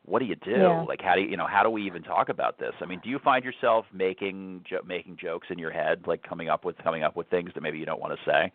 what 0.06 0.20
do 0.20 0.26
you 0.26 0.36
do? 0.36 0.52
Yeah. 0.52 0.84
like 0.88 1.02
how 1.02 1.16
do 1.16 1.22
you 1.22 1.30
you 1.30 1.38
know 1.38 1.48
how 1.48 1.64
do 1.64 1.70
we 1.70 1.86
even 1.86 2.04
talk 2.04 2.30
about 2.30 2.58
this? 2.60 2.74
I 2.82 2.86
mean 2.86 3.00
do 3.04 3.10
you 3.10 3.20
find 3.20 3.44
yourself 3.44 3.86
making 3.94 4.64
jo- 4.70 4.82
making 4.86 5.18
jokes 5.18 5.48
in 5.50 5.60
your 5.60 5.72
head 5.72 6.04
like 6.08 6.24
coming 6.24 6.50
up 6.50 6.66
with 6.66 6.78
coming 6.78 7.04
up 7.04 7.16
with 7.16 7.28
things 7.30 7.52
that 7.54 7.62
maybe 7.62 7.78
you 7.78 7.86
don't 7.86 8.02
want 8.02 8.14
to 8.14 8.30
say 8.30 8.52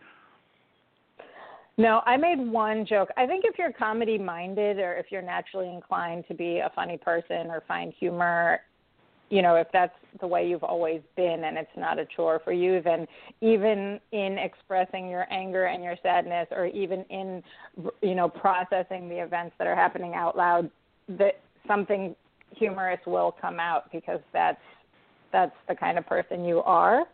no, 1.76 2.02
I 2.06 2.16
made 2.16 2.38
one 2.38 2.86
joke. 2.86 3.08
I 3.16 3.26
think 3.26 3.44
if 3.44 3.58
you're 3.58 3.72
comedy 3.72 4.18
minded 4.18 4.78
or 4.78 4.94
if 4.94 5.06
you're 5.10 5.22
naturally 5.22 5.68
inclined 5.68 6.24
to 6.28 6.34
be 6.34 6.58
a 6.58 6.70
funny 6.74 6.96
person 6.96 7.48
or 7.50 7.62
find 7.66 7.92
humor, 7.98 8.60
you 9.30 9.42
know, 9.42 9.56
if 9.56 9.66
that's 9.72 9.94
the 10.20 10.26
way 10.26 10.46
you've 10.46 10.62
always 10.62 11.00
been 11.16 11.44
and 11.44 11.58
it's 11.58 11.70
not 11.76 11.98
a 11.98 12.06
chore 12.14 12.40
for 12.44 12.52
you, 12.52 12.80
then 12.82 13.06
even 13.40 13.98
in 14.12 14.38
expressing 14.38 15.08
your 15.08 15.26
anger 15.32 15.64
and 15.64 15.82
your 15.82 15.96
sadness 16.02 16.46
or 16.52 16.66
even 16.66 17.04
in, 17.10 17.42
you 18.02 18.14
know, 18.14 18.28
processing 18.28 19.08
the 19.08 19.20
events 19.20 19.54
that 19.58 19.66
are 19.66 19.74
happening 19.74 20.14
out 20.14 20.36
loud, 20.36 20.70
that 21.08 21.40
something 21.66 22.14
humorous 22.54 23.00
will 23.06 23.34
come 23.40 23.58
out 23.58 23.90
because 23.90 24.20
that's 24.32 24.60
that's 25.32 25.56
the 25.68 25.74
kind 25.74 25.98
of 25.98 26.06
person 26.06 26.44
you 26.44 26.60
are. 26.60 27.04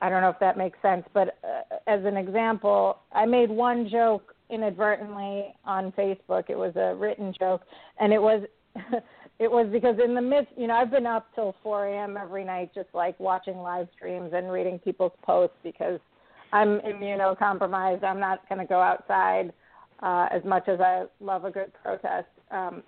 I 0.00 0.08
don't 0.08 0.20
know 0.20 0.30
if 0.30 0.38
that 0.40 0.58
makes 0.58 0.80
sense, 0.82 1.04
but 1.14 1.38
uh, 1.42 1.76
as 1.86 2.04
an 2.04 2.16
example, 2.16 2.98
I 3.12 3.24
made 3.24 3.50
one 3.50 3.88
joke 3.88 4.34
inadvertently 4.50 5.54
on 5.64 5.92
Facebook. 5.92 6.44
It 6.48 6.58
was 6.58 6.74
a 6.76 6.94
written 6.94 7.34
joke, 7.38 7.62
and 7.98 8.12
it 8.12 8.20
was 8.20 8.42
it 9.38 9.50
was 9.50 9.68
because 9.72 9.96
in 10.04 10.14
the 10.14 10.20
midst, 10.20 10.52
you 10.56 10.66
know, 10.66 10.74
I've 10.74 10.90
been 10.90 11.06
up 11.06 11.26
till 11.34 11.54
4 11.62 11.86
a.m. 11.86 12.16
every 12.16 12.44
night, 12.44 12.70
just 12.74 12.88
like 12.94 13.18
watching 13.18 13.58
live 13.58 13.88
streams 13.96 14.32
and 14.34 14.50
reading 14.52 14.78
people's 14.78 15.12
posts 15.22 15.56
because 15.62 15.98
I'm 16.52 16.80
immunocompromised. 16.80 18.04
I'm 18.04 18.20
not 18.20 18.46
going 18.48 18.60
to 18.60 18.66
go 18.66 18.80
outside 18.80 19.52
uh, 20.02 20.28
as 20.32 20.44
much 20.44 20.68
as 20.68 20.80
I 20.80 21.04
love 21.20 21.44
a 21.44 21.50
good 21.50 21.72
protest. 21.82 22.28
Um, 22.50 22.82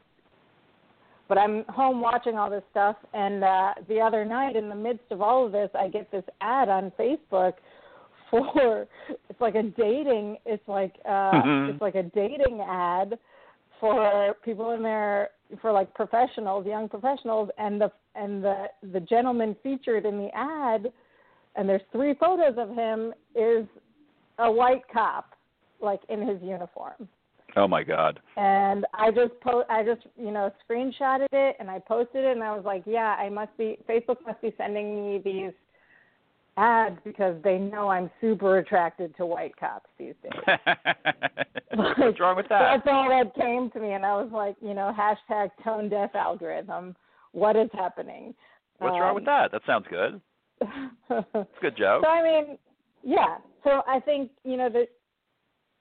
but 1.29 1.37
I'm 1.39 1.65
home 1.69 2.01
watching 2.01 2.37
all 2.37 2.51
this 2.51 2.63
stuff, 2.71 2.97
and 3.13 3.45
uh, 3.45 3.75
the 3.89 4.01
other 4.01 4.25
night, 4.25 4.57
in 4.57 4.69
the 4.69 4.75
midst 4.75 5.11
of 5.11 5.21
all 5.21 5.45
of 5.45 5.53
this, 5.53 5.71
I 5.79 5.89
get 5.89 6.11
this 6.11 6.25
ad 6.41 6.69
on 6.69 6.91
Facebook 6.99 7.55
for 8.31 8.87
it's 9.29 9.41
like 9.41 9.55
a 9.55 9.63
dating. 9.63 10.39
It's 10.47 10.67
like 10.67 10.95
uh, 11.05 11.33
mm-hmm. 11.33 11.73
it's 11.73 11.81
like 11.81 11.95
a 11.95 12.03
dating 12.03 12.65
ad 12.67 13.19
for 13.81 14.35
people 14.45 14.73
in 14.73 14.83
their 14.83 15.31
for 15.61 15.73
like 15.73 15.93
professionals, 15.95 16.67
young 16.67 16.89
professionals, 16.89 17.51
and 17.59 17.81
the 17.81 17.91
and 18.15 18.43
the 18.43 18.67
the 18.93 19.01
gentleman 19.01 19.57
featured 19.63 20.07
in 20.07 20.19
the 20.19 20.31
ad, 20.35 20.93
and 21.57 21.69
there's 21.69 21.83
three 21.93 22.15
photos 22.15 22.55
of 22.57 22.71
him 22.75 23.13
is 23.35 23.67
a 24.39 24.51
white 24.51 24.83
cop, 24.93 25.35
like 25.81 26.01
in 26.09 26.27
his 26.27 26.41
uniform. 26.43 27.09
Oh 27.57 27.67
my 27.67 27.83
God! 27.83 28.21
And 28.37 28.85
I 28.95 29.11
just 29.11 29.39
po- 29.41 29.65
I 29.69 29.83
just 29.83 30.03
you 30.17 30.31
know 30.31 30.53
screenshotted 30.69 31.29
it 31.33 31.57
and 31.59 31.71
I 31.71 31.79
posted 31.79 32.25
it 32.25 32.33
and 32.33 32.43
I 32.43 32.55
was 32.55 32.65
like, 32.65 32.83
yeah, 32.87 33.17
I 33.19 33.29
must 33.29 33.57
be 33.57 33.79
Facebook 33.89 34.17
must 34.27 34.41
be 34.43 34.55
sending 34.57 34.95
me 34.95 35.21
these 35.25 35.53
ads 36.59 36.99
because 37.05 37.37
they 37.43 37.57
know 37.57 37.89
I'm 37.89 38.11
super 38.21 38.59
attracted 38.59 39.17
to 39.17 39.27
white 39.27 39.57
cops 39.57 39.89
these 39.99 40.15
days. 40.23 40.33
What's 41.75 42.21
wrong 42.21 42.37
with 42.37 42.49
that? 42.49 42.83
That's 42.85 42.89
all 42.91 43.09
that 43.09 43.35
came 43.35 43.71
to 43.71 43.81
me, 43.81 43.93
and 43.93 44.05
I 44.05 44.15
was 44.15 44.31
like, 44.33 44.57
you 44.61 44.75
know, 44.75 44.93
hashtag 44.99 45.51
tone 45.63 45.89
deaf 45.89 46.15
algorithm. 46.15 46.97
What 47.33 47.57
is 47.57 47.71
happening? 47.73 48.35
What's 48.79 48.95
um, 48.95 49.01
wrong 49.01 49.15
with 49.15 49.25
that? 49.27 49.53
That 49.53 49.63
sounds 49.67 49.87
good. 49.89 50.21
It's 51.11 51.27
a 51.35 51.61
good 51.63 51.77
joke. 51.77 52.05
So 52.05 52.11
I 52.11 52.23
mean, 52.23 52.59
yeah. 53.03 53.39
So 53.65 53.83
I 53.87 54.01
think 54.01 54.31
you 54.45 54.57
know 54.57 54.69
that 54.69 54.89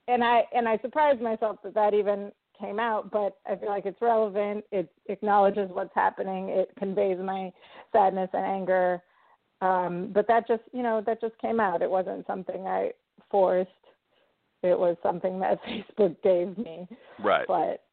and 0.08 0.24
I 0.24 0.44
and 0.56 0.68
I 0.68 0.78
surprised 0.80 1.22
myself 1.22 1.58
that 1.64 1.74
that 1.76 1.94
even 1.94 2.32
came 2.60 2.80
out, 2.80 3.12
but 3.12 3.38
I 3.46 3.56
feel 3.56 3.70
like 3.70 3.86
it's 3.86 4.02
relevant. 4.02 4.64
It 4.72 4.90
acknowledges 5.08 5.70
what's 5.72 5.94
happening. 5.94 6.50
It 6.50 6.70
conveys 6.78 7.18
my 7.20 7.52
sadness 7.92 8.30
and 8.34 8.46
anger. 8.46 9.02
Um, 9.62 10.12
but 10.14 10.28
that 10.28 10.48
just 10.48 10.64
you 10.74 10.84
know 10.84 11.02
that 11.06 11.22
just 11.22 11.38
came 11.40 11.60
out. 11.60 11.82
It 11.82 11.90
wasn't 11.90 12.26
something 12.28 12.66
I 12.68 12.92
forced. 13.30 13.70
It 14.64 14.78
was 14.78 14.98
something 15.04 15.40
that 15.40 15.60
Facebook 15.98 16.16
gave 16.24 16.58
me. 16.58 16.88
Right. 17.24 17.46
But 17.48 17.84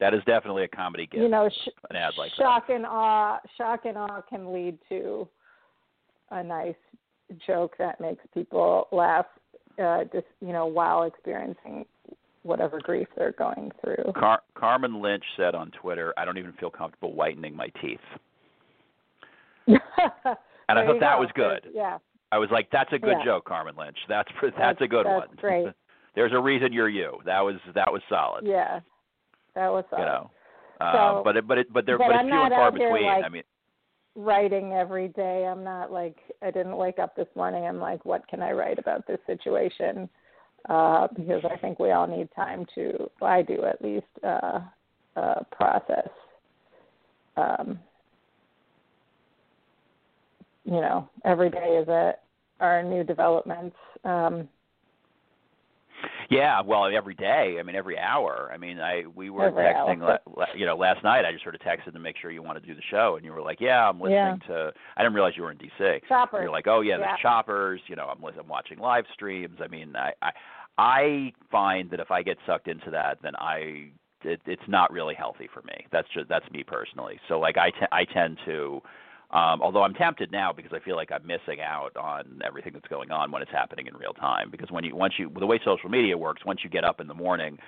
That 0.00 0.12
is 0.14 0.20
definitely 0.26 0.64
a 0.64 0.68
comedy 0.68 1.06
gift. 1.06 1.22
You 1.22 1.28
know, 1.28 1.48
sh- 1.48 1.68
an 1.88 1.96
ad 1.96 2.14
like 2.18 2.32
shock 2.34 2.66
that. 2.68 2.74
and 2.76 2.86
awe. 2.86 3.38
Shock 3.56 3.84
and 3.84 3.96
awe 3.96 4.20
can 4.28 4.52
lead 4.52 4.78
to 4.90 5.28
a 6.30 6.42
nice 6.42 6.74
joke 7.46 7.74
that 7.78 8.00
makes 8.00 8.24
people 8.34 8.88
laugh. 8.92 9.26
Uh, 9.80 10.04
just 10.12 10.26
you 10.40 10.52
know, 10.52 10.66
while 10.66 11.04
experiencing 11.04 11.86
whatever 12.42 12.80
grief 12.80 13.08
they're 13.16 13.32
going 13.32 13.70
through. 13.82 14.12
Car- 14.16 14.42
Carmen 14.54 15.00
Lynch 15.00 15.24
said 15.36 15.54
on 15.54 15.70
Twitter, 15.70 16.12
"I 16.16 16.24
don't 16.24 16.38
even 16.38 16.52
feel 16.54 16.70
comfortable 16.70 17.14
whitening 17.14 17.54
my 17.54 17.68
teeth." 17.80 18.00
and 19.66 19.78
I 20.68 20.86
thought 20.86 21.00
that 21.00 21.18
was 21.18 21.28
good. 21.34 21.68
Yeah, 21.72 21.98
I 22.32 22.38
was 22.38 22.50
like, 22.50 22.68
"That's 22.70 22.92
a 22.92 22.98
good 22.98 23.18
Yeah. 23.18 23.24
joke, 23.24 23.44
Carmen 23.44 23.74
Lynch. 23.76 23.98
That's 24.08 24.28
that's, 24.58 24.80
a 24.80 24.88
good 24.88 25.06
that's 25.06 25.28
one. 25.28 25.36
Great. 25.36 25.68
There's 26.14 26.32
a 26.32 26.40
reason 26.40 26.72
you're 26.72 26.88
you. 26.88 27.20
That 27.24 27.40
was 27.40 27.56
that 27.74 27.92
was 27.92 28.02
solid. 28.08 28.46
Yeah, 28.46 28.80
that 29.54 29.70
was 29.70 29.84
You 29.92 29.98
know. 29.98 30.30
So- 30.80 30.86
um, 30.86 31.24
but 31.24 31.36
it, 31.36 31.46
but 31.46 31.58
it, 31.58 31.72
but 31.72 31.86
there 31.86 31.98
but 31.98 32.08
but 32.08 32.16
it's 32.16 32.24
few 32.24 32.40
and 32.40 32.54
far 32.54 32.72
between. 32.72 33.04
like, 33.06 33.24
I 33.24 33.28
mean, 33.28 33.42
writing 34.24 34.72
every 34.72 35.08
day. 35.08 35.46
I'm 35.46 35.64
not 35.64 35.92
like 35.92 36.16
I 36.42 36.50
didn't 36.50 36.76
wake 36.76 36.98
up 36.98 37.16
this 37.16 37.28
morning. 37.34 37.64
I'm 37.64 37.78
like, 37.78 38.04
what 38.04 38.26
can 38.28 38.42
I 38.42 38.52
write 38.52 38.78
about 38.78 39.06
this 39.06 39.18
situation? 39.26 40.08
Uh, 40.68 41.08
because 41.16 41.42
I 41.50 41.56
think 41.56 41.78
we 41.78 41.90
all 41.92 42.06
need 42.06 42.28
time 42.36 42.66
to. 42.74 43.10
Well, 43.20 43.30
I 43.30 43.42
do 43.42 43.64
at 43.64 43.82
least 43.82 44.06
uh, 44.22 44.60
uh, 45.16 45.40
process. 45.50 46.08
Um, 47.36 47.78
you 50.64 50.80
know, 50.80 51.08
every 51.24 51.50
day 51.50 51.78
is 51.80 51.88
a 51.88 52.14
are 52.60 52.82
new 52.82 53.02
developments. 53.02 53.76
Um, 54.04 54.48
Yeah, 56.30 56.60
well, 56.64 56.86
every 56.86 57.14
day. 57.14 57.56
I 57.58 57.62
mean, 57.64 57.74
every 57.74 57.98
hour. 57.98 58.50
I 58.54 58.56
mean, 58.56 58.78
I 58.78 59.02
we 59.16 59.30
were 59.30 59.46
oh, 59.46 59.48
Every 59.48 59.64
texting. 59.64 60.00
La, 60.00 60.16
la, 60.36 60.46
you 60.54 60.64
know, 60.64 60.76
last 60.76 61.02
night 61.02 61.24
I 61.24 61.32
just 61.32 61.42
sort 61.42 61.56
of 61.56 61.60
texted 61.60 61.92
to 61.92 61.98
make 61.98 62.16
sure 62.16 62.30
you 62.30 62.40
want 62.40 62.60
to 62.60 62.64
do 62.66 62.74
the 62.74 62.82
show, 62.88 63.16
and 63.16 63.24
you 63.24 63.32
were 63.32 63.42
like, 63.42 63.60
"Yeah, 63.60 63.88
I'm 63.88 64.00
listening 64.00 64.40
to." 64.46 64.72
I 64.96 65.02
didn't 65.02 65.14
realize 65.14 65.32
you 65.36 65.42
were 65.42 65.50
in 65.50 65.58
D.C. 65.58 65.98
choppers. 66.08 66.40
You're 66.42 66.52
like, 66.52 66.68
"Oh 66.68 66.82
yeah, 66.82 66.98
Yeah. 66.98 66.98
there's 66.98 67.20
choppers." 67.20 67.80
You 67.88 67.96
know, 67.96 68.04
I'm 68.06 68.24
I'm 68.24 68.48
watching 68.48 68.78
live 68.78 69.04
streams. 69.12 69.58
I 69.60 69.66
mean, 69.66 69.96
I 69.96 70.12
I 70.22 70.30
I 70.78 71.32
find 71.50 71.90
that 71.90 71.98
if 71.98 72.12
I 72.12 72.22
get 72.22 72.38
sucked 72.46 72.68
into 72.68 72.92
that, 72.92 73.18
then 73.22 73.34
I 73.36 73.90
it, 74.22 74.40
it's 74.46 74.62
not 74.68 74.92
really 74.92 75.16
healthy 75.16 75.48
for 75.52 75.62
me. 75.62 75.84
That's 75.90 76.08
just 76.14 76.28
that's 76.28 76.48
me 76.52 76.62
personally. 76.62 77.18
So 77.28 77.40
like 77.40 77.56
I 77.58 77.70
te- 77.70 77.90
I 77.90 78.04
tend 78.04 78.38
to. 78.46 78.80
Um, 79.32 79.62
although 79.62 79.82
I'm 79.84 79.94
tempted 79.94 80.32
now 80.32 80.52
because 80.52 80.72
I 80.72 80.80
feel 80.80 80.96
like 80.96 81.12
I'm 81.12 81.24
missing 81.26 81.60
out 81.60 81.96
on 81.96 82.40
everything 82.44 82.72
that's 82.72 82.88
going 82.88 83.10
on 83.12 83.30
when 83.30 83.42
it's 83.42 83.50
happening 83.52 83.86
in 83.86 83.96
real 83.96 84.12
time. 84.12 84.50
Because 84.50 84.70
when 84.70 84.82
you 84.84 84.96
once 84.96 85.14
you 85.18 85.30
the 85.38 85.46
way 85.46 85.60
social 85.64 85.88
media 85.88 86.18
works, 86.18 86.44
once 86.44 86.60
you 86.64 86.70
get 86.70 86.84
up 86.84 87.00
in 87.00 87.06
the 87.06 87.14
morning, 87.14 87.58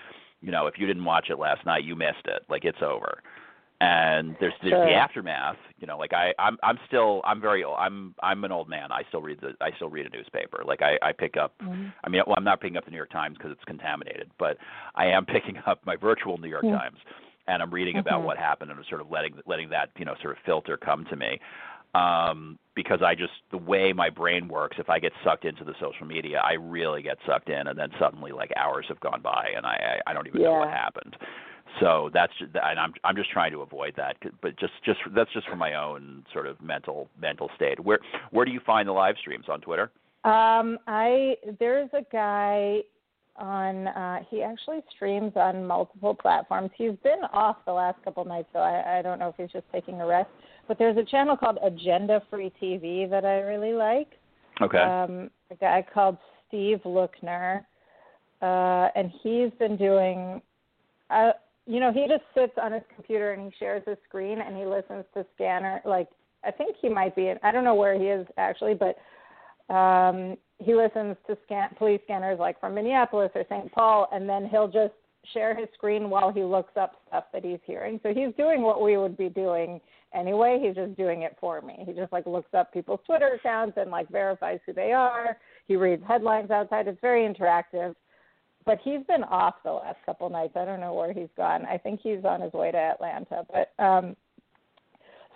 you 0.41 0.51
know 0.51 0.67
if 0.67 0.75
you 0.79 0.87
didn't 0.87 1.05
watch 1.05 1.31
it 1.31 1.39
last 1.39 1.65
night, 1.65 1.85
you 1.85 1.95
missed 1.95 2.27
it. 2.27 2.43
Like 2.49 2.65
it's 2.65 2.83
over. 2.83 3.23
And 3.81 4.37
there's 4.39 4.53
there's 4.63 4.73
Sure. 4.73 4.87
the 4.87 4.93
aftermath. 4.95 5.57
You 5.79 5.87
know, 5.87 5.99
like 5.99 6.13
I 6.13 6.33
I'm 6.39 6.57
I'm 6.65 6.79
still 6.87 7.21
I'm 7.25 7.41
very 7.41 7.63
old. 7.65 7.77
I'm 7.79 8.15
I'm 8.23 8.43
an 8.45 8.53
old 8.53 8.69
man. 8.69 8.91
I 8.93 9.03
still 9.09 9.23
read 9.23 9.41
the 9.41 9.55
I 9.61 9.71
still 9.77 9.89
read 9.89 10.07
a 10.07 10.11
newspaper. 10.17 10.63
Like 10.65 10.83
I 10.83 10.99
I 11.03 11.13
pick 11.13 11.37
up. 11.37 11.55
Mhm. 11.63 11.93
I 12.05 12.09
mean, 12.09 12.23
well, 12.27 12.37
I'm 12.37 12.45
not 12.45 12.61
picking 12.61 12.77
up 12.77 12.85
the 12.85 12.91
New 12.91 12.97
York 12.97 13.11
Times 13.11 13.37
because 13.39 13.53
it's 13.53 13.65
contaminated, 13.65 14.31
but 14.39 14.57
I 14.97 15.07
am 15.07 15.27
picking 15.35 15.59
up 15.67 15.85
my 15.85 15.95
virtual 15.97 16.39
New 16.39 16.49
York. 16.49 16.63
Times, 16.63 16.99
and 17.47 17.63
I'm 17.63 17.71
reading 17.71 17.99
about 17.99 18.21
Mhm. 18.21 18.25
what 18.25 18.39
happened 18.39 18.71
and 18.71 18.79
I'm 18.79 18.87
sort 18.87 19.01
of 19.01 19.11
letting 19.11 19.35
letting 19.47 19.69
that 19.71 19.91
you 19.99 20.05
know 20.05 20.15
sort 20.23 20.37
of 20.37 20.43
filter 20.45 20.77
come 20.77 21.05
to 21.07 21.17
me. 21.17 21.41
Um, 21.95 22.59
because 22.75 23.03
I 23.03 23.15
just 23.15 23.35
the 23.51 23.59
way 23.59 23.93
my 23.93 24.09
brain 24.09 24.49
works, 24.49 24.79
if 24.79 24.89
I 24.89 24.99
get 24.99 25.13
sucked 25.23 25.45
into 25.45 25.63
the 25.63 25.75
social 25.79 26.07
media, 26.07 26.41
I 26.41 26.55
really 26.55 27.03
get 27.03 27.19
sucked 27.27 27.51
in, 27.51 27.67
and 27.67 27.79
then 27.79 27.91
suddenly 27.99 28.33
like 28.33 28.51
hours 28.57 28.87
have 28.89 28.99
gone 29.01 29.21
by, 29.21 29.53
and 29.55 29.67
I 29.67 30.01
I, 30.07 30.11
I 30.11 30.15
don't 30.15 30.27
even 30.27 30.43
know 30.43 30.55
what 30.55 30.71
happened. 30.71 31.17
So 31.81 32.11
that's 32.13 32.33
and 32.41 32.79
I'm 32.79 32.95
I'm 33.05 33.17
just 33.17 33.31
trying 33.31 33.53
to 33.53 33.61
avoid 33.61 33.95
that, 33.97 34.17
but 34.41 34.57
just 34.59 34.73
just 34.85 35.01
that's 35.15 35.33
just 35.33 35.49
for 35.49 35.57
my 35.57 35.75
own 35.75 36.25
sort 36.33 36.47
of 36.47 36.61
mental 36.63 37.09
mental 37.21 37.51
state. 37.57 37.79
Where 37.81 37.99
where 38.31 38.45
do 38.45 38.53
you 38.53 38.61
find 38.61 38.89
the 38.89 38.93
live 38.93 39.17
streams 39.19 39.47
on 39.49 39.61
Twitter? 39.61 39.91
Um, 40.25 40.79
I 40.87 41.37
there's 41.59 41.91
a 41.93 42.05
guy 42.13 42.83
on 43.37 43.87
uh 43.89 44.19
he 44.31 44.43
actually 44.43 44.81
streams 44.95 45.33
on 45.37 45.65
multiple 45.67 46.15
platforms. 46.15 46.71
He's 46.77 46.97
been 47.03 47.21
off 47.33 47.57
the 47.67 47.73
last 47.73 48.03
couple 48.05 48.25
nights, 48.25 48.49
so 48.53 48.59
I, 48.59 48.99
I 48.99 49.03
don't 49.03 49.19
know 49.19 49.29
if 49.29 49.35
he's 49.37 49.51
just 49.51 49.71
taking 49.73 50.01
a 50.01 50.07
rest. 50.07 50.29
But 50.69 50.79
there's 50.79 50.97
a 50.97 51.05
channel 51.05 51.37
called 51.37 51.59
Agenda 51.65 52.23
Free 52.31 52.53
TV 52.63 53.09
that 53.11 53.25
I 53.25 53.41
really 53.41 53.73
like. 53.73 54.09
Okay. 54.61 54.79
Um, 54.79 55.31
a 55.51 55.55
guy 55.57 55.85
called 55.93 56.19
Steve 56.47 56.81
Lookner, 56.85 57.65
uh, 58.43 58.89
and 58.95 59.11
he's 59.23 59.51
been 59.59 59.77
doing. 59.77 60.41
Uh, 61.11 61.33
you 61.67 61.79
know, 61.79 61.93
he 61.93 62.07
just 62.09 62.25
sits 62.35 62.53
on 62.61 62.73
his 62.73 62.83
computer 62.95 63.33
and 63.33 63.43
he 63.43 63.51
shares 63.59 63.83
his 63.87 63.97
screen 64.09 64.41
and 64.41 64.57
he 64.57 64.65
listens 64.65 65.05
to 65.15 65.25
scanner. 65.35 65.81
Like 65.85 66.09
I 66.45 66.51
think 66.51 66.77
he 66.81 66.89
might 66.89 67.15
be. 67.15 67.29
In, 67.29 67.39
I 67.43 67.53
don't 67.53 67.65
know 67.65 67.75
where 67.75 67.99
he 67.99 68.07
is 68.07 68.27
actually, 68.37 68.75
but 68.75 68.97
um, 69.69 70.37
he 70.59 70.75
listens 70.75 71.17
to 71.27 71.37
scan 71.45 71.71
police 71.77 72.01
scanners 72.05 72.39
like 72.39 72.59
from 72.61 72.75
Minneapolis 72.75 73.31
or 73.35 73.45
St. 73.49 73.71
Paul, 73.73 74.09
and 74.13 74.29
then 74.29 74.47
he'll 74.47 74.69
just 74.69 74.95
share 75.33 75.55
his 75.55 75.69
screen 75.75 76.11
while 76.11 76.33
he 76.33 76.43
looks 76.43 76.77
up 76.77 76.97
stuff 77.09 77.25
that 77.33 77.45
he's 77.45 77.61
hearing. 77.65 78.01
So 78.03 78.13
he's 78.13 78.35
doing 78.37 78.63
what 78.63 78.83
we 78.83 78.97
would 78.97 79.17
be 79.17 79.29
doing 79.29 79.81
anyway. 80.15 80.61
He's 80.63 80.75
just 80.75 80.97
doing 80.97 81.23
it 81.23 81.37
for 81.41 81.61
me. 81.61 81.85
He 81.87 81.93
just 81.93 82.13
like 82.13 82.27
looks 82.27 82.53
up 82.55 82.73
people's 82.73 83.01
Twitter 83.07 83.29
accounts 83.35 83.77
and 83.77 83.91
like 83.91 84.09
verifies 84.09 84.61
who 84.67 84.73
they 84.73 84.93
are. 84.93 85.37
He 85.69 85.77
reads 85.77 86.03
headlines 86.07 86.51
outside. 86.51 86.89
It's 86.89 87.01
very 87.01 87.29
interactive. 87.29 87.95
But 88.65 88.79
he's 88.85 89.05
been 89.09 89.25
off 89.25 89.57
the 89.65 89.73
last 89.73 89.99
couple 90.07 90.29
nights. 90.31 90.55
I 90.57 90.65
don't 90.65 90.81
know 90.81 90.95
where 90.95 91.13
he's 91.13 91.29
gone. 91.37 91.67
I 91.67 91.79
think 91.79 92.01
he's 92.03 92.25
on 92.25 92.41
his 92.41 92.53
way 92.53 92.71
to 92.71 92.79
Atlanta. 92.79 93.45
But 93.53 93.83
um 93.83 94.17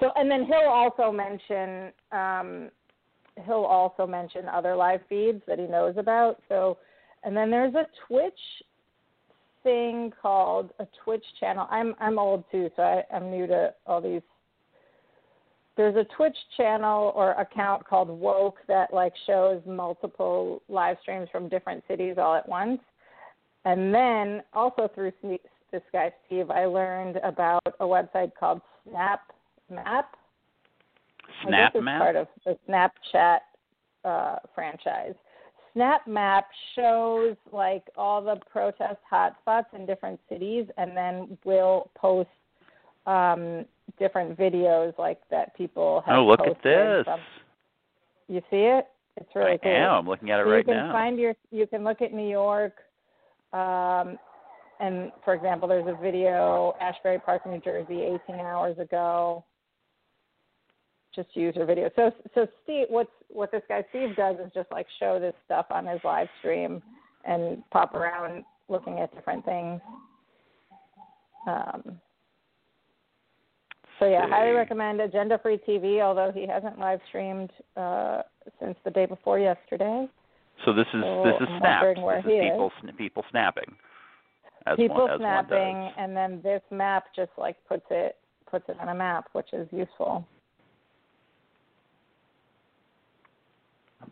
so 0.01 0.11
and 0.17 0.31
then 0.31 0.45
he'll 0.45 0.69
also 0.69 1.11
mention 1.11 1.93
um 2.13 2.71
he'll 3.45 3.65
also 3.65 4.07
mention 4.07 4.49
other 4.49 4.75
live 4.75 5.01
feeds 5.09 5.43
that 5.47 5.59
he 5.59 5.67
knows 5.67 5.95
about. 5.97 6.41
So 6.49 6.79
and 7.23 7.37
then 7.37 7.51
there's 7.51 7.75
a 7.75 7.87
Twitch 8.07 8.39
thing 9.63 10.13
called 10.23 10.71
a 10.79 10.87
Twitch 11.05 11.25
channel. 11.41 11.67
I'm 11.71 11.95
I'm 11.99 12.19
old 12.19 12.45
too, 12.53 12.71
so 12.77 12.83
I, 12.83 13.03
I'm 13.15 13.31
new 13.31 13.47
to 13.49 13.75
all 13.87 14.01
these. 14.01 14.23
There's 15.77 15.97
a 15.97 16.07
Twitch 16.17 16.37
channel 16.57 17.13
or 17.15 17.33
account 17.33 17.85
called 17.85 18.09
Woke 18.09 18.59
that 18.69 18.95
like 18.95 19.13
shows 19.27 19.61
multiple 19.67 20.63
live 20.69 20.97
streams 21.03 21.29
from 21.31 21.49
different 21.49 21.83
cities 21.89 22.15
all 22.17 22.35
at 22.35 22.49
once. 22.49 22.81
And 23.65 23.93
then 23.93 24.43
also 24.55 24.89
through 24.95 25.13
this 25.73 25.83
guy 25.93 26.13
Steve, 26.27 26.51
I 26.51 26.67
learned 26.67 27.17
about 27.17 27.67
a 27.81 27.85
website 27.85 28.31
called 28.39 28.61
Snap 28.89 29.33
Map. 29.69 30.17
It's 31.43 31.51
SnapMap. 31.77 31.99
part 31.99 32.17
of 32.17 32.29
the 32.45 32.57
Snapchat 32.69 33.39
uh, 34.05 34.37
franchise. 34.55 35.15
SnapMap 35.77 36.43
shows 36.75 37.37
like 37.53 37.85
all 37.97 38.23
the 38.23 38.37
protest 38.51 38.97
hotspots 39.13 39.67
in 39.75 39.85
different 39.87 40.19
cities, 40.29 40.67
and 40.79 40.97
then 40.97 41.37
will 41.45 41.91
post 41.97 42.29
um, 43.07 43.65
different 43.99 44.39
videos 44.39 44.97
like 44.99 45.19
that 45.31 45.55
people 45.57 46.03
have. 46.07 46.19
Oh, 46.19 46.27
look 46.27 46.41
at 46.41 46.63
this. 46.63 47.05
from- 47.05 47.21
You 48.29 48.41
see 48.51 48.57
it? 48.63 48.87
It's 49.19 49.31
really 49.35 49.53
I 49.53 49.57
cool. 49.59 49.73
am. 49.73 49.91
I'm 49.95 50.09
looking 50.09 50.31
at 50.31 50.41
it 50.41 50.45
So 50.47 50.51
right 50.51 50.59
you 50.59 50.65
can 50.65 50.77
now. 50.77 50.93
find 50.93 51.19
your 51.19 51.35
you 51.51 51.67
can 51.67 51.85
look 51.85 52.03
at 52.03 52.13
New 52.13 52.29
York 52.29 52.75
um 53.55 54.19
and 54.81 55.11
for 55.25 55.33
example 55.33 55.67
there's 55.69 55.87
a 55.87 55.99
video 56.03 56.75
Asbury 56.83 57.19
Park 57.21 57.47
New 57.47 57.59
Jersey 57.61 58.03
18 58.29 58.41
hours 58.41 58.77
ago 58.79 59.43
just 61.17 61.29
user 61.35 61.65
video 61.65 61.91
so 61.97 62.13
so 62.35 62.47
Steve 62.63 62.87
what's 62.91 63.11
what 63.29 63.51
this 63.51 63.63
guy 63.69 63.85
Steve 63.91 64.15
does 64.17 64.37
is 64.37 64.53
just 64.55 64.71
like 64.71 64.87
show 65.01 65.19
this 65.19 65.35
stuff 65.45 65.67
on 65.71 65.87
his 65.87 66.01
live 66.05 66.29
stream 66.39 66.83
and 67.25 67.63
pop 67.71 67.95
around 67.95 68.45
looking 68.69 69.01
at 69.01 69.13
different 69.15 69.45
things 69.45 69.81
um 71.49 71.99
so 73.99 74.07
yeah, 74.07 74.29
highly 74.29 74.53
recommend 74.53 75.01
Agenda 75.01 75.39
Free 75.43 75.59
TV. 75.67 76.01
Although 76.03 76.31
he 76.33 76.47
hasn't 76.47 76.79
live 76.79 77.01
streamed 77.09 77.51
uh, 77.77 78.23
since 78.61 78.77
the 78.85 78.91
day 78.91 79.07
before 79.07 79.39
yesterday. 79.39 80.07
So 80.65 80.73
this 80.73 80.87
is 80.93 81.03
So 81.03 81.25
this 81.25 81.35
is 81.41 81.49
I'm 81.51 81.61
snapped. 81.61 81.99
where 82.01 82.23
This 82.23 82.33
is 82.33 82.41
people 82.51 82.73
people 82.99 83.25
snapping. 83.31 83.75
As 84.67 84.77
people 84.77 84.97
one, 84.97 85.11
as 85.13 85.19
snapping, 85.19 85.91
and 85.97 86.17
then 86.17 86.41
this 86.43 86.61
map 86.71 87.05
just 87.15 87.31
like 87.39 87.57
puts 87.69 87.87
it 87.91 88.17
puts 88.51 88.69
it 88.69 88.77
on 88.81 88.89
a 88.89 88.95
map, 88.95 89.29
which 89.33 89.49
is 89.53 89.69
useful. 89.71 90.27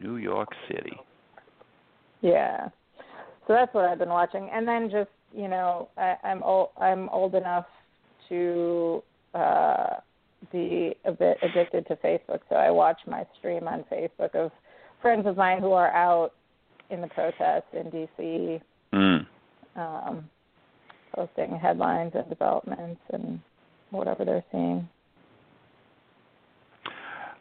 New 0.00 0.16
York 0.16 0.48
City. 0.68 0.96
Yeah. 2.20 2.68
So 3.46 3.52
that's 3.52 3.72
what 3.74 3.85
I've 3.85 3.98
been 3.98 4.09
watching, 4.09 4.48
and 4.52 4.66
then 4.66 4.90
just 4.90 5.11
you 5.35 5.48
know 5.48 5.88
I, 5.98 6.16
I'm 6.24 6.42
old 6.42 6.70
I'm 6.78 7.09
old 7.11 7.35
enough 7.35 7.66
to 8.30 9.02
uh, 9.35 9.96
be 10.50 10.94
a 11.04 11.12
bit 11.12 11.37
addicted 11.42 11.87
to 11.88 11.96
Facebook, 11.96 12.40
so 12.48 12.57
I 12.57 12.70
watch 12.70 12.98
my 13.07 13.26
stream 13.38 13.68
on 13.68 13.85
Facebook 13.92 14.35
of 14.35 14.50
friends 15.02 15.26
of 15.26 15.37
mine 15.37 15.61
who 15.61 15.72
are 15.72 15.90
out 15.90 16.33
in 16.88 17.02
the 17.02 17.09
protests 17.09 17.68
in 17.74 17.90
DC. 17.90 18.61
Mm. 18.94 19.26
Um, 19.76 20.30
posting 21.14 21.57
headlines 21.57 22.12
and 22.14 22.28
developments 22.28 23.00
and 23.12 23.40
whatever 23.90 24.24
they're 24.24 24.44
seeing. 24.50 24.88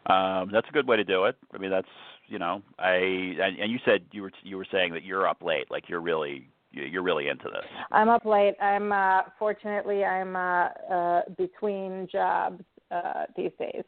Um, 0.06 0.50
that's 0.52 0.68
a 0.68 0.72
good 0.72 0.86
way 0.86 0.96
to 0.96 1.04
do 1.04 1.24
it. 1.24 1.36
I 1.52 1.58
mean, 1.58 1.70
that's 1.70 1.88
you 2.26 2.38
know, 2.38 2.62
I 2.78 2.94
and, 2.94 3.58
and 3.58 3.70
you 3.70 3.78
said 3.84 4.02
you 4.12 4.22
were 4.22 4.32
you 4.42 4.56
were 4.56 4.66
saying 4.70 4.92
that 4.94 5.04
you're 5.04 5.28
up 5.28 5.42
late, 5.42 5.70
like 5.70 5.88
you're 5.88 6.00
really 6.00 6.48
you're 6.70 7.02
really 7.02 7.28
into 7.28 7.44
this. 7.44 7.64
I'm 7.92 8.08
up 8.08 8.24
late. 8.24 8.54
I'm 8.60 8.92
uh 8.92 9.22
fortunately 9.38 10.04
I'm 10.04 10.36
uh 10.36 10.68
uh 10.92 11.22
between 11.36 12.08
jobs 12.10 12.62
uh 12.90 13.24
these 13.36 13.52
days. 13.58 13.84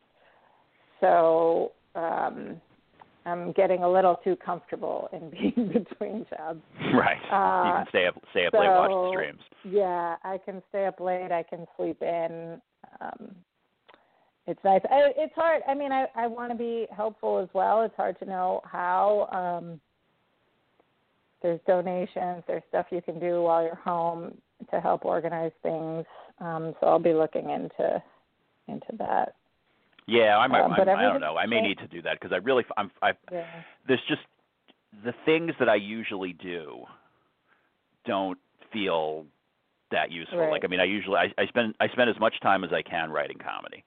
So 1.01 1.73
um 1.95 2.61
I'm 3.27 3.51
getting 3.53 3.83
a 3.83 3.91
little 3.91 4.21
too 4.23 4.37
comfortable 4.37 5.09
in 5.13 5.31
being 5.31 5.69
between 5.69 6.27
jobs. 6.31 6.61
Right. 6.95 7.19
Uh, 7.31 7.67
you 7.67 7.75
can 7.75 7.87
stay 7.89 8.07
up 8.07 8.23
stay 8.31 8.47
up 8.47 8.53
so, 8.53 8.61
late 8.61 8.69
watching 8.69 9.13
streams. 9.13 9.41
Yeah, 9.65 10.17
I 10.23 10.39
can 10.39 10.63
stay 10.69 10.87
up 10.87 11.01
late. 11.01 11.33
I 11.33 11.43
can 11.43 11.67
sleep 11.77 12.01
in. 12.03 12.61
Um, 13.01 13.35
it's 14.47 14.61
nice. 14.65 14.81
I, 14.91 15.13
it's 15.17 15.35
hard. 15.35 15.63
I 15.69 15.75
mean, 15.75 15.93
I 15.93 16.07
I 16.15 16.27
want 16.27 16.53
to 16.53 16.59
be 16.59 16.87
helpful 16.95 17.39
as 17.39 17.49
well. 17.53 17.83
It's 17.83 17.97
hard 17.97 18.19
to 18.21 18.25
know 18.25 18.61
how. 18.65 19.29
Um, 19.33 19.81
there's 21.43 21.61
donations. 21.67 22.43
There's 22.47 22.63
stuff 22.69 22.87
you 22.91 23.03
can 23.03 23.21
do 23.21 23.43
while 23.43 23.63
you're 23.63 23.75
home 23.77 24.37
to 24.71 24.81
help 24.81 25.05
organize 25.05 25.53
things. 25.63 26.05
Um, 26.41 26.75
so 26.81 26.87
I'll 26.87 26.99
be 26.99 27.13
looking 27.13 27.51
into 27.51 28.03
into 28.69 28.87
that. 28.99 29.35
Yeah, 30.07 30.39
I 30.39 30.47
might. 30.47 30.63
I, 30.63 30.95
I 30.95 31.03
don't 31.03 31.21
know. 31.21 31.37
I 31.37 31.47
may 31.47 31.61
need 31.61 31.79
to 31.79 31.89
do 31.89 32.03
that 32.03 32.19
because 32.21 32.33
I 32.33 32.37
really 32.37 32.65
I'm 32.77 32.91
I 33.03 33.13
Yeah. 33.31 33.45
there's 33.87 34.03
just 34.09 34.23
the 35.05 35.13
things 35.25 35.53
that 35.59 35.69
I 35.69 35.75
usually 35.75 36.33
do 36.33 36.85
don't 38.07 38.39
feel 38.73 39.27
that 39.91 40.11
useful. 40.11 40.39
Right. 40.39 40.51
Like 40.51 40.65
I 40.65 40.69
mean, 40.69 40.81
I 40.81 40.85
usually 40.85 41.17
I, 41.17 41.33
I 41.39 41.47
spend 41.47 41.75
I 41.81 41.89
spend 41.89 42.09
as 42.11 42.19
much 42.19 42.35
time 42.41 42.65
as 42.65 42.73
I 42.73 42.83
can 42.83 43.11
writing 43.11 43.39
comedy, 43.39 43.85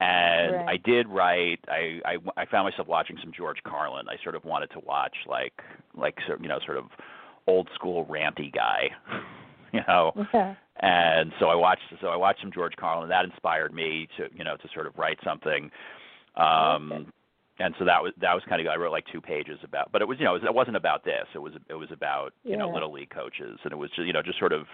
and 0.00 0.54
Right. 0.56 0.68
I 0.68 0.76
did 0.76 1.08
write. 1.08 1.60
I, 1.68 2.00
I 2.04 2.16
I 2.36 2.44
found 2.46 2.68
myself 2.70 2.86
watching 2.88 3.16
some 3.22 3.32
George 3.36 3.58
Carlin. 3.64 4.06
I 4.08 4.22
sort 4.22 4.34
of 4.34 4.44
wanted 4.44 4.70
to 4.72 4.80
watch 4.80 5.14
like 5.26 5.54
like 5.94 6.16
sort- 6.26 6.40
you 6.42 6.48
know 6.48 6.58
sort 6.66 6.76
of 6.78 6.84
old 7.46 7.68
school 7.74 8.04
ranty 8.06 8.52
guy, 8.52 8.90
you 9.72 9.80
know. 9.88 10.12
Yeah. 10.34 10.54
and 10.80 11.32
so 11.40 11.46
I 11.48 11.54
watched 11.54 11.82
so 12.00 12.08
I 12.08 12.16
watched 12.16 12.40
some 12.42 12.52
George 12.52 12.74
Carlin 12.76 13.04
and 13.04 13.10
that 13.12 13.24
inspired 13.24 13.72
me 13.72 14.06
to 14.18 14.28
you 14.34 14.44
know 14.44 14.56
to 14.56 14.68
sort 14.74 14.86
of 14.86 14.96
write 14.98 15.18
something 15.24 15.70
um 16.36 16.92
Okay. 16.92 17.06
and 17.60 17.74
so 17.78 17.84
that 17.86 18.02
was 18.02 18.12
that 18.20 18.34
was 18.34 18.42
kind 18.48 18.60
of 18.60 18.66
I 18.66 18.76
wrote 18.76 18.92
like 18.92 19.06
two 19.10 19.20
pages 19.22 19.58
about 19.64 19.90
but 19.92 20.02
it 20.02 20.08
was 20.08 20.18
you 20.18 20.24
know 20.26 20.34
it, 20.34 20.42
was, 20.42 20.48
it 20.50 20.54
wasn't 20.54 20.76
about 20.76 21.04
this 21.04 21.24
it 21.34 21.38
was 21.38 21.54
it 21.70 21.74
was 21.74 21.88
about 21.90 22.34
you 22.44 22.56
know 22.56 22.68
little 22.68 22.92
league 22.92 23.08
coaches 23.10 23.58
and 23.64 23.72
it 23.72 23.76
was 23.76 23.88
just, 23.96 24.06
you 24.06 24.12
know 24.12 24.20
just 24.22 24.38
sort 24.38 24.52
of 24.52 24.66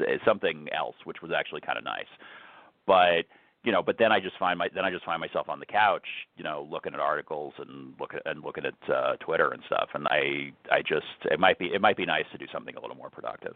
s- 0.00 0.20
something 0.24 0.68
else 0.72 0.96
which 1.04 1.20
was 1.20 1.30
actually 1.36 1.60
kind 1.60 1.76
of 1.76 1.84
nice 1.84 2.08
but 2.86 3.24
you 3.64 3.72
know 3.72 3.82
but 3.82 3.96
then 3.98 4.12
I 4.12 4.20
just 4.20 4.36
find 4.38 4.58
my 4.58 4.68
then 4.74 4.84
I 4.84 4.90
just 4.90 5.04
find 5.04 5.20
myself 5.20 5.48
on 5.48 5.58
the 5.58 5.66
couch 5.66 6.06
you 6.36 6.44
know 6.44 6.66
looking 6.70 6.94
at 6.94 7.00
articles 7.00 7.54
and 7.58 7.94
looking 7.98 8.20
and 8.26 8.44
looking 8.44 8.64
at 8.66 8.90
uh 8.94 9.16
Twitter 9.16 9.50
and 9.52 9.62
stuff. 9.66 9.88
And 9.94 10.06
I 10.08 10.52
I 10.70 10.82
just 10.82 11.06
it 11.24 11.40
might 11.40 11.58
be 11.58 11.66
it 11.66 11.80
might 11.80 11.96
be 11.96 12.06
nice 12.06 12.26
to 12.32 12.38
do 12.38 12.46
something 12.52 12.76
a 12.76 12.80
little 12.80 12.96
more 12.96 13.10
productive. 13.10 13.54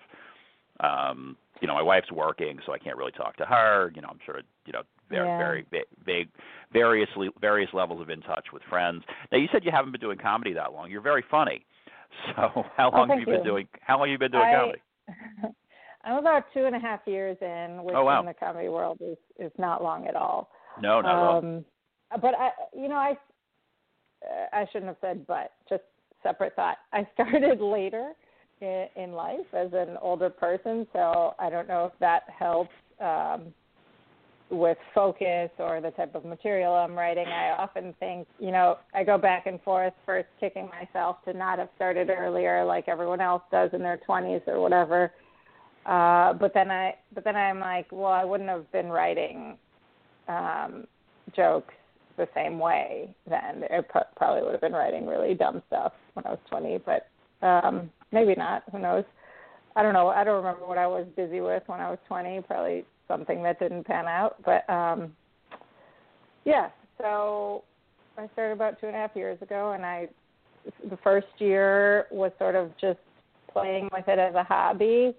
Um 0.81 1.37
you 1.61 1.67
know 1.67 1.75
my 1.75 1.83
wife's 1.83 2.13
working 2.13 2.59
so 2.65 2.73
i 2.73 2.79
can't 2.79 2.97
really 2.97 3.13
talk 3.13 3.37
to 3.37 3.45
her. 3.45 3.93
You 3.95 4.01
know 4.03 4.09
i'm 4.11 4.21
sort 4.25 4.39
of 4.39 4.45
you 4.67 4.73
know 4.73 4.83
very 5.11 5.27
Yeah. 5.27 5.39
very 5.39 5.67
vague 6.05 6.29
variously 6.73 7.31
various 7.41 7.71
levels 7.73 8.01
of 8.01 8.11
in 8.11 8.21
touch 8.23 8.47
with 8.53 8.63
friends. 8.69 9.03
Now 9.33 9.39
you 9.39 9.49
said 9.53 9.65
you 9.65 9.71
haven't 9.73 9.93
been 9.93 10.01
doing 10.01 10.19
comedy 10.19 10.53
that 10.55 10.73
long. 10.73 10.91
You're 10.91 11.01
very 11.03 11.25
funny. 11.31 11.65
So 12.35 12.65
how 12.77 12.91
long 12.91 13.09
have 13.11 13.11
Oh, 13.11 13.15
thank 13.17 13.21
you 13.21 13.27
been 13.27 13.45
doing 13.45 13.69
how 13.83 13.99
long 13.99 14.09
have 14.09 14.13
you 14.13 14.19
been 14.19 14.33
doing 14.33 14.45
I- 14.45 14.55
comedy 14.55 14.83
I'm 16.09 16.17
about 16.19 16.45
two 16.55 16.65
and 16.65 16.75
a 16.75 16.79
half 16.79 17.01
years 17.07 17.37
in, 17.43 17.85
which 17.85 17.95
Oh, 17.97 18.05
wow. 18.05 18.21
in 18.21 18.27
the 18.27 18.35
comedy 18.35 18.69
world 18.69 18.99
is 19.01 19.19
is 19.39 19.53
not 19.59 19.83
long 19.83 20.07
at 20.07 20.17
all. 20.17 20.51
no 20.81 21.01
not 21.01 21.11
at 21.11 21.19
all 21.19 21.39
um, 21.39 21.65
But 22.11 22.35
I, 22.39 22.51
you 22.75 22.89
know, 22.89 22.97
I 22.97 23.17
I 24.53 24.67
shouldn't 24.73 24.89
have 24.89 24.97
said 25.01 25.27
but. 25.27 25.53
Just 25.69 25.83
separate 26.23 26.57
thought. 26.57 26.79
I 26.93 27.07
started 27.15 27.61
later 27.79 28.13
in, 28.61 28.87
in 28.97 29.13
life 29.13 29.47
as 29.53 29.69
an 29.73 29.97
older 30.01 30.31
person, 30.31 30.87
so 30.93 31.35
I 31.39 31.51
don't 31.51 31.69
know 31.69 31.85
if 31.93 31.99
that 32.01 32.23
helps 32.37 32.73
um, 33.01 33.53
with 34.51 34.79
focus 34.95 35.51
or 35.59 35.81
the 35.81 35.91
type 35.93 36.15
of 36.15 36.25
material 36.25 36.73
I'm 36.75 36.95
writing. 36.95 37.27
I 37.27 37.51
often 37.51 37.95
think, 38.01 38.27
you 38.41 38.51
know, 38.51 38.79
I 38.95 39.05
go 39.05 39.19
back 39.19 39.47
and 39.47 39.61
forth, 39.63 39.93
first 40.07 40.29
kicking 40.41 40.69
myself 40.71 41.17
to 41.27 41.35
not 41.35 41.59
have 41.59 41.69
started 41.77 42.09
earlier, 42.11 42.65
like 42.65 42.89
everyone 42.89 43.21
else 43.21 43.43
does 43.53 43.71
in 43.75 43.81
their 43.81 44.01
20s 44.09 44.49
or 44.49 44.61
whatever. 44.61 45.13
Uh, 45.89 46.35
but 46.35 46.53
then 46.53 46.71
I, 46.71 46.95
but 47.15 47.25
then 47.25 47.35
I'm 47.35 47.61
like, 47.61 47.87
well, 47.91 48.13
I 48.13 48.23
wouldn't 48.23 48.51
have 48.51 48.71
been 48.73 48.89
writing 48.89 49.57
um, 50.29 50.87
jokes 51.35 51.73
the 52.19 52.29
same 52.35 52.59
way 52.59 53.09
then. 53.29 53.65
I 53.71 53.81
probably 54.17 54.43
would 54.43 54.53
have 54.53 54.61
been 54.61 54.75
writing 54.75 55.07
really 55.07 55.35
dumb 55.35 55.63
stuff 55.69 55.93
when 56.13 56.27
I 56.27 56.31
was 56.31 56.39
20, 56.51 56.81
but 56.85 57.47
um, 57.47 57.91
maybe 58.13 58.35
not. 58.37 58.65
Who 58.71 58.79
knows? 58.79 59.05
I 59.77 59.83
don't 59.83 59.95
know. 59.95 60.09
I 60.09 60.25
don't 60.25 60.37
remember 60.37 60.67
what 60.67 60.77
I 60.77 60.87
was 60.87 61.07
busy 61.17 61.41
with 61.41 61.63
when 61.67 61.81
I 61.81 61.89
was 61.89 61.99
20. 62.07 62.43
Probably 62.43 62.85
something 63.07 63.43
that 63.45 63.59
didn't 63.59 63.87
pan 63.87 64.07
out. 64.07 64.37
But 64.45 64.69
um, 64.71 65.13
yeah, 66.45 66.69
so 67.01 67.65
I 68.19 68.29
started 68.35 68.53
about 68.53 68.79
two 68.79 68.89
and 68.89 68.97
a 68.97 68.99
half 68.99 69.13
years 69.15 69.41
ago, 69.41 69.73
and 69.73 69.87
I 69.87 70.09
the 70.91 70.99
first 70.99 71.29
year 71.39 72.09
was 72.11 72.33
sort 72.39 72.57
of 72.57 72.73
just 72.79 72.99
playing 73.51 73.89
with 73.93 74.07
it 74.07 74.19
as 74.19 74.35
a 74.35 74.43
hobby. 74.43 75.15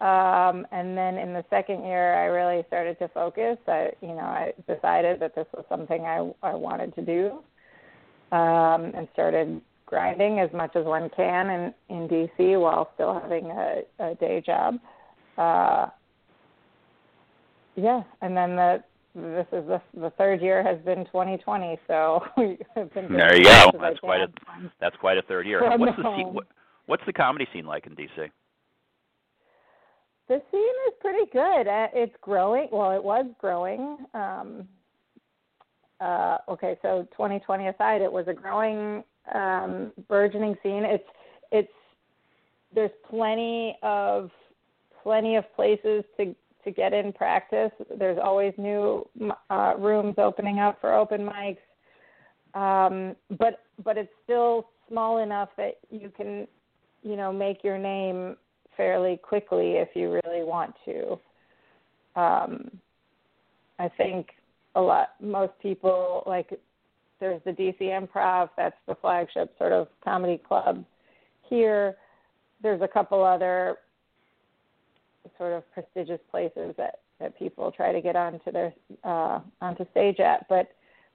Um, 0.00 0.64
and 0.70 0.96
then 0.96 1.18
in 1.18 1.32
the 1.32 1.44
second 1.50 1.84
year, 1.84 2.14
I 2.14 2.26
really 2.26 2.64
started 2.68 2.98
to 3.00 3.08
focus. 3.08 3.58
I, 3.66 3.90
you 4.00 4.08
know, 4.08 4.18
I 4.18 4.52
decided 4.72 5.18
that 5.20 5.34
this 5.34 5.46
was 5.52 5.64
something 5.68 6.02
I, 6.02 6.30
I 6.42 6.54
wanted 6.54 6.94
to 6.94 7.02
do, 7.02 8.36
um, 8.36 8.92
and 8.94 9.08
started 9.12 9.60
grinding 9.86 10.38
as 10.38 10.50
much 10.52 10.76
as 10.76 10.84
one 10.84 11.10
can 11.16 11.50
in, 11.50 11.74
in 11.88 12.08
DC 12.08 12.60
while 12.60 12.90
still 12.94 13.18
having 13.18 13.46
a, 13.50 13.82
a 13.98 14.14
day 14.16 14.40
job. 14.44 14.76
Uh, 15.36 15.88
yeah, 17.74 18.02
and 18.22 18.36
then 18.36 18.54
the 18.56 18.82
this 19.14 19.46
is 19.52 19.66
the 19.66 19.80
the 19.94 20.10
third 20.10 20.40
year 20.40 20.62
has 20.62 20.78
been 20.84 21.04
2020, 21.06 21.78
so 21.88 22.20
we 22.36 22.58
have 22.76 22.92
been. 22.94 23.12
There 23.12 23.36
you 23.36 23.44
go. 23.44 23.50
much 23.50 23.74
as 23.74 23.80
I 23.80 23.88
That's 23.88 24.00
quite 24.00 24.20
a- 24.20 24.70
that's 24.80 24.96
quite 24.96 25.18
a 25.18 25.22
third 25.22 25.46
year 25.46 25.60
what's 25.78 25.96
the 25.96 26.16
scene, 26.16 26.34
what, 26.34 26.46
what's 26.86 27.02
the 27.06 27.12
comedy 27.12 27.46
scene 27.52 27.66
like 27.66 27.86
in 27.86 27.94
dc 27.94 28.30
The 30.28 30.42
scene 30.50 30.74
is 30.88 30.94
pretty 31.00 31.30
good. 31.32 31.66
Uh, 31.66 31.88
It's 31.94 32.14
growing. 32.20 32.68
Well, 32.70 32.90
it 32.92 33.02
was 33.02 33.26
growing. 33.40 33.96
Um, 34.14 34.68
uh, 36.00 36.38
okay, 36.48 36.78
so 36.82 37.08
2020 37.12 37.68
aside, 37.68 38.02
it 38.02 38.12
was 38.12 38.28
a 38.28 38.34
growing, 38.34 39.02
um, 39.34 39.92
burgeoning 40.08 40.56
scene. 40.62 40.84
It's 40.84 41.08
it's 41.50 41.72
there's 42.74 42.90
plenty 43.08 43.76
of 43.82 44.30
plenty 45.02 45.36
of 45.36 45.44
places 45.56 46.04
to 46.18 46.36
to 46.64 46.70
get 46.70 46.92
in 46.92 47.12
practice. 47.12 47.72
There's 47.98 48.18
always 48.22 48.52
new 48.58 49.08
uh, 49.50 49.74
rooms 49.78 50.16
opening 50.18 50.60
up 50.60 50.80
for 50.80 50.94
open 50.94 51.26
mics, 51.26 51.56
um, 52.54 53.16
but 53.38 53.64
but 53.82 53.96
it's 53.96 54.12
still 54.24 54.68
small 54.88 55.18
enough 55.18 55.48
that 55.56 55.78
you 55.90 56.10
can, 56.14 56.46
you 57.02 57.16
know, 57.16 57.32
make 57.32 57.64
your 57.64 57.78
name 57.78 58.36
fairly 58.78 59.18
quickly 59.18 59.72
if 59.72 59.88
you 59.94 60.10
really 60.24 60.42
want 60.42 60.74
to. 60.86 61.18
Um, 62.18 62.70
I 63.78 63.90
think 63.98 64.28
a 64.74 64.80
lot, 64.80 65.08
most 65.20 65.52
people 65.60 66.22
like. 66.26 66.58
There's 67.20 67.42
the 67.44 67.50
DC 67.50 67.80
Improv. 67.80 68.48
That's 68.56 68.76
the 68.86 68.94
flagship 68.94 69.52
sort 69.58 69.72
of 69.72 69.88
comedy 70.04 70.40
club 70.46 70.84
here. 71.42 71.96
There's 72.62 72.80
a 72.80 72.86
couple 72.86 73.24
other 73.24 73.76
sort 75.36 75.52
of 75.52 75.64
prestigious 75.72 76.20
places 76.30 76.74
that 76.78 77.00
that 77.18 77.36
people 77.36 77.72
try 77.72 77.90
to 77.92 78.00
get 78.00 78.14
onto 78.14 78.52
their 78.52 78.72
uh, 79.02 79.40
onto 79.60 79.84
stage 79.90 80.20
at, 80.20 80.48
but 80.48 80.68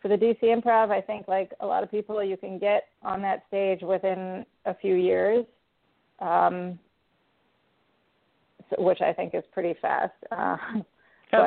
for 0.04 0.10
the 0.10 0.18
DC 0.18 0.44
Improv, 0.44 0.92
I 0.92 1.00
think 1.00 1.30
like 1.30 1.54
a 1.62 1.66
lot 1.66 1.82
of 1.82 1.90
people, 1.90 2.22
you 2.22 2.36
can 2.36 2.60
get 2.60 2.90
on 3.04 3.22
that 3.22 3.44
stage 3.48 3.82
within 3.82 4.46
a 4.66 4.76
few 4.76 4.96
years. 4.96 5.46
Um, 6.20 6.78
which 8.78 9.02
I 9.02 9.14
think 9.14 9.34
is 9.34 9.44
pretty 9.52 9.76
fast. 9.82 10.14
Uh, 10.32 10.58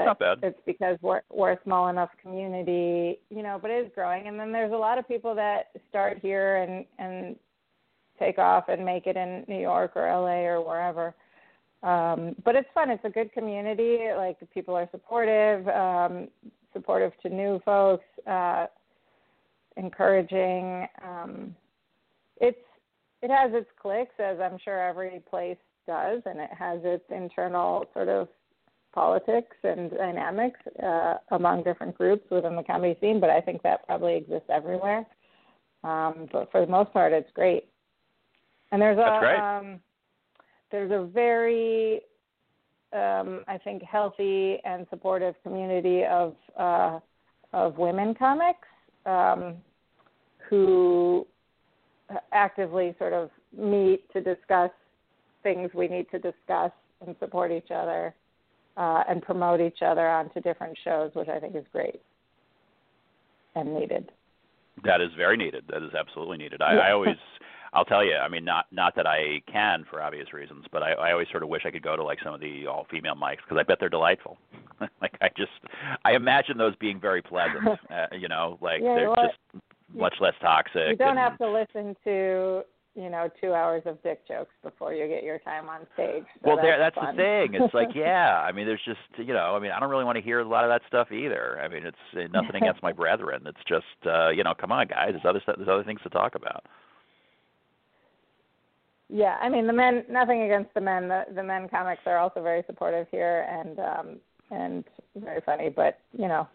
Yeah, 0.01 0.05
not 0.05 0.19
bad. 0.19 0.39
It's 0.43 0.59
because 0.67 0.99
we're 1.01 1.21
we're 1.33 1.53
a 1.53 1.59
small 1.62 1.89
enough 1.89 2.11
community, 2.21 3.21
you 3.31 3.45
know, 3.45 3.59
but 3.62 3.71
it 3.71 3.87
is 3.87 3.93
growing. 3.95 4.27
And 4.27 4.39
then 4.39 4.51
there's 4.51 4.73
a 4.73 4.77
lot 4.77 4.99
of 4.99 5.07
people 5.07 5.33
that 5.37 5.71
start 5.89 6.19
here 6.21 6.57
and 6.57 6.85
and 6.99 7.37
take 8.19 8.39
off 8.39 8.65
and 8.69 8.85
make 8.85 9.07
it 9.07 9.17
in 9.17 9.45
New 9.47 9.61
York 9.61 9.93
or 9.95 10.09
LA 10.09 10.45
or 10.45 10.61
wherever. 10.61 11.15
Um, 11.83 12.35
but 12.45 12.57
it's 12.57 12.69
fun. 12.75 12.91
It's 12.91 13.05
a 13.05 13.11
good 13.11 13.33
community. 13.33 14.09
Like 14.17 14.39
people 14.53 14.75
are 14.75 14.89
supportive, 14.91 15.69
um, 15.69 16.29
supportive 16.73 17.12
to 17.23 17.29
new 17.29 17.61
folks, 17.65 18.05
uh, 18.27 18.67
encouraging. 19.77 20.87
Um, 21.05 21.55
it's 22.41 22.59
it 23.23 23.31
has 23.31 23.53
its 23.55 23.71
clicks, 23.81 24.15
as 24.19 24.39
I'm 24.41 24.59
sure 24.65 24.83
every 24.83 25.23
place 25.31 25.59
does, 25.87 26.22
and 26.27 26.40
it 26.40 26.51
has 26.57 26.81
its 26.85 27.05
internal 27.11 27.87
sort 27.92 28.09
of 28.09 28.29
politics 28.94 29.57
and 29.62 29.90
dynamics 29.90 30.59
uh, 30.83 31.14
among 31.33 31.62
different 31.62 31.96
groups 31.96 32.25
within 32.31 32.57
the 32.57 32.62
comedy 32.62 32.96
scene. 33.01 33.20
But 33.20 33.31
I 33.31 33.40
think 33.40 33.62
that 33.62 33.87
probably 33.87 34.16
exists 34.16 34.49
everywhere. 34.49 35.07
Um, 35.85 36.29
but 36.33 36.51
for 36.51 36.61
the 36.61 36.70
most 36.70 36.92
part, 36.92 37.12
it's 37.12 37.31
great. 37.35 37.68
And 38.72 38.81
there's 38.83 38.96
That's 38.96 39.25
a 39.25 39.42
um, 39.42 39.81
there's 40.70 40.90
a 40.90 41.07
very 41.07 42.01
um, 42.92 43.44
I 43.46 43.59
think 43.62 43.83
healthy 43.83 44.59
and 44.64 44.87
supportive 44.90 45.35
community 45.42 46.05
of 46.05 46.35
uh, 46.59 46.99
of 47.53 47.79
women 47.79 48.14
comics 48.14 48.68
um, 49.05 49.57
who 50.49 51.27
actively 52.33 52.94
sort 52.99 53.12
of 53.12 53.31
meet 53.57 54.11
to 54.12 54.20
discuss 54.20 54.70
things 55.47 55.71
we 55.75 55.87
need 55.87 56.11
to 56.11 56.19
discuss 56.19 56.73
and 57.07 57.15
support 57.21 57.53
each 57.53 57.71
other 57.73 58.13
uh, 58.77 59.05
and 59.09 59.23
promote 59.23 59.61
each 59.61 59.81
other 59.81 60.09
onto 60.09 60.41
different 60.41 60.77
shows, 60.83 61.13
which 61.15 61.29
I 61.29 61.39
think 61.39 61.55
is 61.55 61.65
great 61.71 62.03
and 63.55 63.73
needed. 63.73 64.11
That 64.83 65.01
is 65.01 65.11
very 65.17 65.37
needed. 65.37 65.65
That 65.71 65.85
is 65.85 65.95
absolutely 65.95 66.39
needed. 66.39 66.61
I, 66.61 66.75
Yeah. 66.75 66.81
I 66.81 66.93
always, 66.93 67.17
I'll 67.73 67.85
tell 67.85 68.05
you. 68.05 68.17
I 68.17 68.29
mean, 68.29 68.45
not 68.45 68.67
not 68.73 68.97
that 68.97 69.07
I 69.07 69.41
can 69.51 69.85
for 69.89 70.03
obvious 70.03 70.33
reasons, 70.33 70.65
but 70.73 70.83
I, 70.83 70.93
I 70.93 71.13
always 71.13 71.29
sort 71.31 71.45
of 71.45 71.49
wish 71.49 71.63
I 71.65 71.71
could 71.71 71.83
go 71.83 71.95
to 71.95 72.03
like 72.03 72.19
some 72.25 72.35
of 72.35 72.41
the 72.41 72.67
all 72.67 72.87
female 72.91 73.15
mics 73.15 73.39
because 73.45 73.57
I 73.59 73.63
bet 73.63 73.79
they're 73.79 73.89
delightful. 73.89 74.39
like 75.01 75.17
I 75.21 75.29
just, 75.37 75.53
I 76.05 76.15
imagine 76.15 76.59
those 76.59 76.75
being 76.77 77.01
very 77.01 77.23
pleasant. 77.23 77.69
uh, 77.91 78.07
you 78.19 78.29
know, 78.29 78.59
like 78.61 78.81
Yeah, 78.83 78.95
they're 78.97 79.11
well, 79.11 79.29
just 79.29 79.65
much 79.95 80.15
less 80.21 80.35
toxic. 80.41 80.89
You 80.89 80.97
don't 80.97 81.11
and, 81.11 81.19
have 81.19 81.39
to 81.39 81.49
listen 81.49 81.97
to 82.05 82.63
you 82.97 83.11
know 83.11 83.31
two 83.41 83.53
hours 83.53 83.83
of 83.85 84.03
dick 84.03 84.27
jokes 84.27 84.53
before 84.63 84.95
you 84.95 85.07
get 85.07 85.23
your 85.23 85.39
time 85.41 85.69
on 85.69 85.87
stage. 85.95 86.25
So 86.43 86.49
well, 86.49 86.57
there. 86.57 86.79
that's 86.79 86.97
That's 86.97 87.07
fun. 87.07 87.17
the 87.17 87.23
thing. 87.23 87.63
It's 87.63 87.75
like, 87.75 87.89
yeah. 87.95 88.41
I 88.41 88.53
mean, 88.53 88.67
there's 88.67 88.81
just, 88.85 88.99
you 89.19 89.35
know, 89.35 89.55
I 89.55 89.61
mean, 89.61 89.71
I 89.71 89.79
don't 89.79 89.91
really 89.91 90.05
want 90.05 90.17
to 90.17 90.23
hear 90.23 90.41
a 90.41 90.49
lot 90.49 90.65
of 90.65 90.71
that 90.71 90.81
stuff 90.89 91.13
either. 91.13 91.61
I 91.61 91.69
mean, 91.69 91.85
it's 91.85 91.97
uh, 92.15 92.27
nothing 92.33 92.57
against 92.57 92.83
my 92.83 92.93
brethren. 93.03 93.43
It's 93.47 93.59
just, 93.69 93.85
uh, 94.07 94.31
you 94.31 94.43
know, 94.43 94.55
come 94.59 94.73
on, 94.73 94.87
guys. 94.87 95.11
There's 95.13 95.25
other 95.29 95.41
stuff. 95.43 95.57
There's 95.59 95.69
other 95.69 95.85
things 95.85 96.01
to 96.05 96.09
talk 96.09 96.35
about. 96.35 96.65
Yeah, 99.09 99.37
I 99.41 99.49
mean 99.49 99.69
the 99.69 99.73
men. 99.73 100.05
Nothing 100.11 100.43
against 100.43 100.75
the 100.75 100.81
men. 100.81 101.07
The, 101.07 101.27
the 101.33 101.43
men 101.43 101.69
comics 101.69 102.03
are 102.07 102.19
also 102.19 102.43
very 102.43 102.65
supportive 102.67 103.07
here 103.13 103.47
and 103.49 103.79
um 103.79 104.17
and 104.51 104.85
very 105.15 105.41
funny. 105.47 105.69
But 105.69 106.01
you 106.13 106.27
know, 106.27 106.49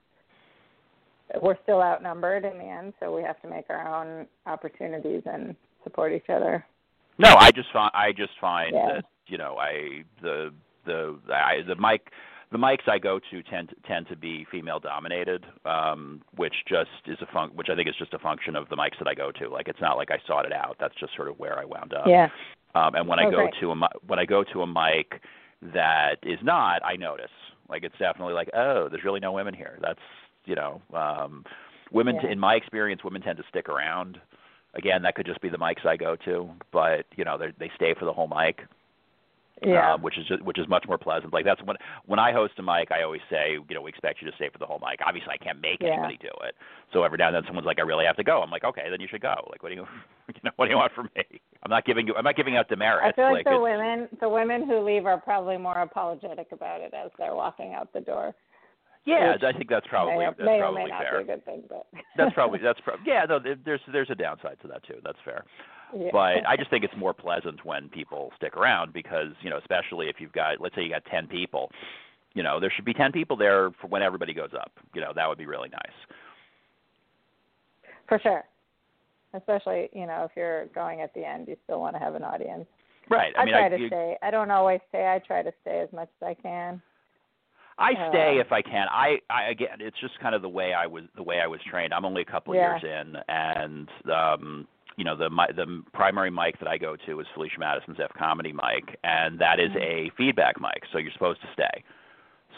we're 1.42 1.56
still 1.64 1.82
outnumbered 1.82 2.44
in 2.44 2.58
the 2.58 2.66
end, 2.66 2.94
so 3.00 3.16
we 3.16 3.24
have 3.24 3.42
to 3.44 3.50
make 3.50 3.70
our 3.70 3.88
own 3.88 4.28
opportunities 4.48 5.22
and 5.26 5.56
support 5.84 6.14
each 6.14 6.30
other. 6.30 6.66
No, 7.18 7.36
I 7.38 7.52
just 7.52 7.72
find 7.72 7.92
I 7.94 8.12
just 8.12 8.34
find 8.40 8.74
Yeah. 8.74 8.88
that 8.96 9.06
you 9.28 9.38
know 9.38 9.58
I 9.58 10.04
the 10.22 10.54
the 10.86 11.18
I, 11.34 11.62
the 11.68 11.76
mic 11.76 12.12
the 12.52 12.58
mics 12.58 12.88
I 12.88 13.00
go 13.00 13.20
to 13.32 13.44
tend 13.44 13.74
tend 13.88 14.08
to 14.10 14.16
be 14.16 14.46
female 14.52 14.80
dominated, 14.80 15.46
um, 15.66 16.22
which 16.36 16.56
just 16.68 16.90
is 17.06 17.18
a 17.22 17.32
fun 17.32 17.50
which 17.56 17.68
I 17.70 17.76
think 17.76 17.88
is 17.88 17.96
just 17.98 18.14
a 18.14 18.20
function 18.20 18.56
of 18.56 18.68
the 18.70 18.76
mics 18.76 18.98
that 19.00 19.08
I 19.08 19.14
go 19.14 19.32
to. 19.32 19.50
Like 19.50 19.68
it's 19.68 19.82
not 19.82 19.98
like 19.98 20.10
I 20.12 20.18
sought 20.28 20.46
it 20.46 20.54
out. 20.54 20.78
That's 20.80 20.96
just 21.00 21.16
sort 21.16 21.28
of 21.28 21.38
where 21.40 21.58
I 21.60 21.66
wound 21.66 21.94
up. 21.94 22.06
Yeah. 22.08 22.30
Um, 22.74 22.96
and 22.96 23.08
when 23.08 23.20
I 23.20 23.26
Oh, 23.26 23.32
go 23.32 23.38
great. 23.38 23.54
to 23.62 23.72
a 23.72 23.76
when 24.08 24.20
I 24.20 24.26
go 24.26 24.44
to 24.44 24.62
a 24.64 24.68
mic 24.68 25.22
that 25.74 26.16
is 26.24 26.40
not, 26.42 26.84
I 26.84 26.96
notice. 26.96 27.30
Like 27.70 27.84
it's 27.84 27.98
definitely 28.00 28.34
like, 28.34 28.50
oh, 28.56 28.90
there's 28.90 29.04
really 29.04 29.20
no 29.20 29.32
women 29.32 29.54
here. 29.54 29.78
That's 29.82 30.00
you 30.46 30.56
know, 30.56 30.82
um, 30.94 31.46
women. 31.92 32.16
Yeah. 32.24 32.32
in 32.32 32.40
my 32.40 32.56
experience, 32.56 33.04
women 33.04 33.22
tend 33.22 33.38
to 33.38 33.44
stick 33.50 33.70
around. 33.70 34.20
Again, 34.74 35.02
that 35.04 35.16
could 35.16 35.26
just 35.26 35.42
be 35.42 35.50
the 35.50 35.58
mics 35.58 35.86
I 35.86 35.98
go 35.98 36.16
to, 36.26 36.50
but 36.72 37.06
you 37.16 37.26
know, 37.26 37.38
they 37.38 37.48
they 37.60 37.72
stay 37.76 37.94
for 37.98 38.06
the 38.06 38.14
whole 38.14 38.28
mic 38.28 38.62
Yeah. 39.62 39.94
um, 39.94 40.02
which 40.02 40.18
is 40.18 40.26
just, 40.28 40.42
which 40.42 40.58
is 40.58 40.68
much 40.68 40.86
more 40.88 40.98
pleasant. 40.98 41.34
Like 41.34 41.46
that's 41.46 41.62
when 41.64 41.78
when 42.06 42.20
I 42.20 42.32
host 42.32 42.54
a 42.58 42.64
mic, 42.64 42.90
I 42.92 43.04
always 43.04 43.22
say, 43.30 43.52
you 43.70 43.76
know, 43.76 43.82
we 43.82 43.90
expect 43.90 44.22
you 44.22 44.30
to 44.30 44.36
stay 44.36 44.50
for 44.50 44.58
the 44.58 44.66
whole 44.66 44.80
mic. 44.80 45.00
Obviously, 45.06 45.32
I 45.32 45.38
can't 45.38 45.62
make 45.62 45.82
Yeah. 45.82 45.94
anybody 45.94 46.18
do 46.22 46.32
it. 46.48 46.56
So 46.94 47.04
every 47.04 47.18
now 47.18 47.28
and 47.28 47.36
then, 47.36 47.44
someone's 47.46 47.68
like, 47.68 47.78
I 47.80 47.84
really 47.84 48.06
have 48.06 48.16
to 48.18 48.24
go. 48.24 48.42
I'm 48.42 48.50
like, 48.50 48.64
okay, 48.64 48.90
then 48.90 49.00
you 49.00 49.08
should 49.08 49.22
go. 49.22 49.36
Like, 49.52 49.62
what 49.62 49.70
do 49.70 49.76
you, 49.76 49.86
you 50.30 50.42
know, 50.44 50.52
what 50.56 50.66
do 50.66 50.72
you 50.72 50.78
want 50.78 50.94
from 50.94 51.10
me? 51.16 51.24
I'm 51.64 51.70
not 51.70 51.86
giving 51.86 52.08
you, 52.08 52.16
I'm 52.16 52.24
not 52.24 52.36
giving 52.36 52.58
out 52.58 52.70
demerits. 52.70 53.06
I 53.06 53.12
feel 53.14 53.32
like, 53.32 53.46
the 53.46 53.60
women, 53.60 54.10
the 54.20 54.30
women 54.30 54.66
who 54.66 54.80
leave 54.80 55.06
are 55.06 55.20
probably 55.20 55.58
more 55.58 55.78
apologetic 55.78 56.48
about 56.52 56.82
it 56.82 56.94
as 56.94 57.12
they're 57.20 57.36
walking 57.36 57.74
out 57.74 57.94
the 57.94 58.02
door. 58.02 58.34
Yeah, 59.06 59.34
which 59.34 59.44
I 59.44 59.52
think 59.52 59.70
that's 59.70 59.88
probably 59.88 60.26
that's 60.26 60.38
may 60.40 60.58
or 60.58 60.60
probably 60.60 60.84
may 60.84 60.90
not 60.90 61.04
fair. 61.04 61.24
be 61.24 61.32
a 61.32 61.36
good 61.36 61.46
thing, 61.46 61.64
but 61.68 61.88
that's 62.18 62.34
probably 62.34 62.60
that's 62.62 62.80
probably 62.82 63.04
yeah. 63.06 63.26
No, 63.28 63.40
there's 63.40 63.82
there's 63.92 64.10
a 64.10 64.16
downside 64.16 64.58
to 64.62 64.68
that 64.68 64.84
too. 64.84 65.00
That's 65.04 65.18
fair. 65.26 65.44
yeah. 65.98 66.10
but 66.12 66.46
I 66.48 66.56
just 66.58 66.70
think 66.70 66.84
it's 66.84 66.96
more 66.96 67.14
pleasant 67.14 67.66
when 67.66 67.90
people 67.90 68.32
stick 68.38 68.56
around 68.56 68.94
because 68.94 69.32
you 69.42 69.50
know, 69.50 69.58
especially 69.58 70.08
if 70.08 70.18
you've 70.20 70.34
got, 70.34 70.62
let's 70.62 70.76
say 70.76 70.84
you 70.84 70.90
got 70.90 71.04
ten 71.06 71.28
people, 71.28 71.72
you 72.34 72.44
know, 72.44 72.60
there 72.60 72.72
should 72.76 72.86
be 72.86 72.94
ten 72.94 73.12
people 73.12 73.36
there 73.36 73.72
for 73.82 73.88
when 73.88 74.04
everybody 74.04 74.34
goes 74.34 74.52
up. 74.54 74.72
You 74.94 75.02
know, 75.02 75.12
that 75.16 75.28
would 75.28 75.38
be 75.38 75.48
really 75.48 75.70
nice. 75.70 75.98
for 78.08 78.20
sure. 78.20 78.44
Especially, 79.34 79.90
you 79.94 80.06
know, 80.06 80.28
if 80.30 80.32
you're 80.36 80.66
going 80.68 81.00
at 81.02 81.14
the 81.14 81.26
end, 81.26 81.48
you 81.48 81.56
still 81.64 81.80
want 81.80 81.96
to 81.96 82.00
have 82.00 82.16
an 82.16 82.24
audience. 82.24 82.66
Right. 83.10 83.34
I, 83.38 83.42
I 83.42 83.46
mean, 83.46 83.54
try 83.54 83.66
I, 83.66 83.70
to 83.70 83.78
you- 83.80 83.88
stay. 83.88 84.18
I 84.22 84.30
don't 84.30 84.52
always 84.52 84.82
stay. 84.90 85.08
I 85.08 85.20
try 85.26 85.42
to 85.42 85.52
stay 85.62 85.80
as 85.80 85.92
much 85.94 86.10
as 86.22 86.28
I 86.28 86.34
can. 86.34 86.82
I 87.78 87.94
stay 88.10 88.40
if 88.40 88.52
I 88.52 88.62
can. 88.62 88.88
I, 88.92 89.18
I 89.30 89.50
again, 89.50 89.78
it's 89.80 90.00
just 90.00 90.20
kind 90.20 90.36
of 90.36 90.42
the 90.42 90.50
way 90.50 90.74
I 90.74 90.86
was 90.88 91.04
the 91.16 91.24
way 91.24 91.40
I 91.40 91.48
was 91.48 91.60
trained. 91.70 91.94
I'm 91.94 92.06
only 92.06 92.22
a 92.22 92.26
couple 92.26 92.54
Yeah. 92.56 92.78
years 92.80 92.84
in, 92.84 93.18
and 93.28 93.90
um, 94.14 94.68
you 94.98 95.04
know, 95.04 95.16
the 95.16 95.30
mi- 95.30 95.54
the 95.56 95.84
primary 95.94 96.30
mic 96.30 96.60
that 96.60 96.68
I 96.68 96.78
go 96.78 96.96
to 97.08 97.20
is 97.20 97.28
Felicia 97.34 97.60
Madison's 97.60 97.98
F 98.04 98.12
comedy 98.18 98.52
mic, 98.52 98.98
and 99.04 99.40
that 99.40 99.60
is 99.60 99.72
Mhm. 99.72 99.82
a 99.82 100.10
feedback 100.18 100.60
mic, 100.60 100.84
so 100.92 100.98
you're 100.98 101.12
supposed 101.14 101.42
to 101.42 101.48
stay. 101.54 101.84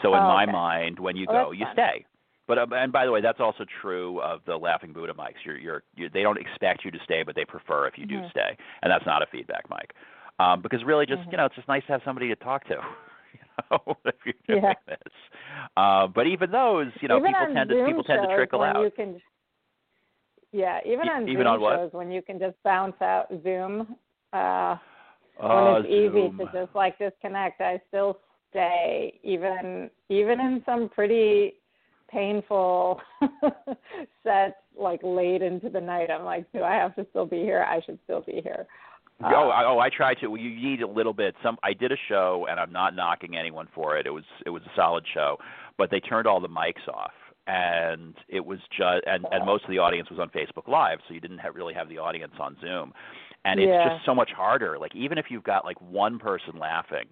So 0.02 0.14
in 0.14 0.22
Oh, 0.24 0.26
my 0.26 0.42
okay. 0.42 0.52
mind, 0.52 0.98
when 0.98 1.16
you 1.16 1.26
go, 1.26 1.52
you 1.52 1.64
fun. 1.66 1.72
stay. 1.74 2.04
But 2.46 2.58
uh, 2.58 2.66
and 2.72 2.92
by 2.92 3.06
the 3.06 3.12
way, 3.12 3.20
that's 3.22 3.40
also 3.40 3.64
true 3.80 4.20
of 4.20 4.44
the 4.44 4.56
Laughing 4.56 4.92
Buddha 4.92 5.14
mics. 5.14 5.42
You're, 5.44 5.56
you're, 5.56 5.82
you 5.94 6.10
they 6.10 6.22
don't 6.22 6.38
expect 6.38 6.84
you 6.84 6.90
to 6.90 6.98
stay, 7.04 7.22
but 7.22 7.34
they 7.34 7.44
prefer 7.44 7.86
if 7.86 7.96
you 7.96 8.04
do 8.04 8.20
Mhm. 8.20 8.30
stay, 8.30 8.56
and 8.82 8.90
that's 8.90 9.06
not 9.06 9.22
a 9.22 9.26
feedback 9.26 9.70
mic. 9.70 9.94
Um, 10.40 10.60
because 10.60 10.84
really, 10.84 11.06
just 11.06 11.22
Mhm. 11.22 11.30
you 11.32 11.36
know, 11.38 11.46
it's 11.46 11.54
just 11.54 11.68
nice 11.68 11.86
to 11.86 11.92
have 11.92 12.02
somebody 12.04 12.28
to 12.28 12.36
talk 12.36 12.64
to. 12.66 12.80
If 14.04 14.14
you're 14.24 14.34
doing 14.46 14.62
Yeah. 14.62 14.72
this. 14.86 15.12
Uh, 15.76 16.06
but 16.06 16.26
even 16.26 16.50
those, 16.50 16.88
you 17.00 17.08
know, 17.08 17.18
even 17.18 17.32
people 17.32 17.54
tend 17.54 17.70
to 17.70 17.84
people 17.86 18.04
tend 18.04 18.22
to 18.28 18.34
trickle 18.34 18.62
out. 18.62 18.82
You 18.82 18.90
can, 18.90 19.20
yeah, 20.52 20.80
even 20.86 21.08
on 21.08 21.28
even 21.28 21.46
Zoom 21.46 21.46
on 21.46 21.60
shows 21.60 21.92
when 21.92 22.10
you 22.10 22.22
can 22.22 22.38
just 22.38 22.56
bounce 22.64 23.00
out 23.00 23.26
Zoom. 23.42 23.96
Uh, 24.32 24.76
oh, 25.40 25.54
when 25.54 25.76
it's 25.76 25.88
easy 25.88 26.36
to 26.38 26.44
just 26.52 26.74
like 26.74 26.98
disconnect, 26.98 27.60
I 27.60 27.80
still 27.88 28.18
stay 28.50 29.18
even 29.22 29.90
even 30.08 30.40
in 30.40 30.62
some 30.64 30.88
pretty 30.88 31.54
painful 32.08 33.00
sets 34.22 34.54
like 34.78 35.00
late 35.02 35.42
into 35.42 35.68
the 35.68 35.80
night. 35.80 36.10
I'm 36.10 36.24
like, 36.24 36.50
do 36.52 36.62
I 36.62 36.74
have 36.74 36.94
to 36.96 37.06
still 37.10 37.26
be 37.26 37.38
here? 37.38 37.64
I 37.68 37.80
should 37.84 37.98
still 38.04 38.20
be 38.20 38.40
here. 38.42 38.66
Uh, 39.22 39.30
oh, 39.34 39.48
I, 39.50 39.64
oh, 39.64 39.78
I 39.78 39.88
try 39.90 40.14
to. 40.14 40.26
Well, 40.28 40.40
you 40.40 40.50
need 40.54 40.82
a 40.82 40.86
little 40.88 41.12
bit. 41.12 41.34
Some 41.42 41.56
I 41.62 41.72
did 41.72 41.92
a 41.92 41.96
show, 42.08 42.46
and 42.50 42.58
I'm 42.58 42.72
not 42.72 42.94
knocking 42.96 43.36
anyone 43.36 43.68
for 43.74 43.96
it. 43.96 44.06
It 44.06 44.10
was 44.10 44.24
it 44.44 44.50
was 44.50 44.62
a 44.64 44.70
solid 44.74 45.04
show, 45.12 45.36
but 45.78 45.90
they 45.90 46.00
turned 46.00 46.26
all 46.26 46.40
the 46.40 46.48
mics 46.48 46.86
off, 46.92 47.12
and 47.46 48.14
it 48.28 48.44
was 48.44 48.58
just 48.76 49.04
and 49.06 49.24
and 49.30 49.46
most 49.46 49.64
of 49.64 49.70
the 49.70 49.78
audience 49.78 50.10
was 50.10 50.18
on 50.18 50.30
Facebook 50.30 50.66
Live, 50.68 50.98
so 51.06 51.14
you 51.14 51.20
didn't 51.20 51.38
have, 51.38 51.54
really 51.54 51.74
have 51.74 51.88
the 51.88 51.98
audience 51.98 52.34
on 52.40 52.56
Zoom, 52.60 52.92
and 53.44 53.60
it's 53.60 53.68
Yeah. 53.68 53.90
just 53.94 54.04
so 54.04 54.14
much 54.14 54.30
harder. 54.32 54.78
Like 54.78 54.94
even 54.96 55.16
if 55.16 55.26
you've 55.30 55.44
got 55.44 55.64
like 55.64 55.80
one 55.80 56.18
person 56.18 56.58
laughing. 56.58 57.06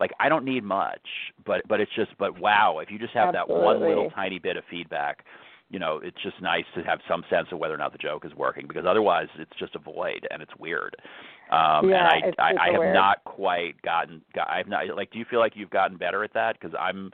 Like 0.00 0.12
I 0.20 0.28
don't 0.28 0.44
need 0.44 0.62
much, 0.62 1.02
but 1.44 1.62
but 1.66 1.80
it's 1.80 1.90
just 1.96 2.16
but 2.18 2.38
wow, 2.38 2.78
if 2.78 2.88
you 2.88 3.00
just 3.00 3.14
have 3.14 3.32
that 3.32 3.48
one 3.48 3.80
little 3.80 4.08
tiny 4.10 4.38
bit 4.38 4.56
of 4.56 4.62
feedback, 4.70 5.24
you 5.70 5.80
know, 5.80 5.98
it's 6.00 6.16
just 6.22 6.40
nice 6.40 6.66
to 6.76 6.84
have 6.84 7.00
some 7.08 7.24
sense 7.28 7.48
of 7.50 7.58
whether 7.58 7.74
or 7.74 7.78
not 7.78 7.90
the 7.90 7.98
joke 7.98 8.24
is 8.24 8.32
working 8.32 8.66
because 8.68 8.84
otherwise 8.88 9.26
it's 9.40 9.50
just 9.58 9.74
a 9.74 9.80
void 9.80 10.24
and 10.30 10.40
it's 10.40 10.52
weird. 10.56 10.94
Um 11.50 11.88
Yeah, 11.88 12.10
and 12.14 12.24
it's 12.26 12.38
I 12.38 12.52
I, 12.52 12.68
I 12.68 12.72
have 12.72 12.94
not 12.94 13.24
quite 13.24 13.80
gotten 13.82 14.22
I've 14.46 14.68
not 14.68 14.86
like 14.96 15.10
do 15.10 15.18
you 15.18 15.24
feel 15.30 15.40
like 15.40 15.52
you've 15.56 15.70
gotten 15.70 15.96
better 15.96 16.22
at 16.24 16.32
that 16.34 16.60
cuz 16.60 16.72
I'm 16.78 17.12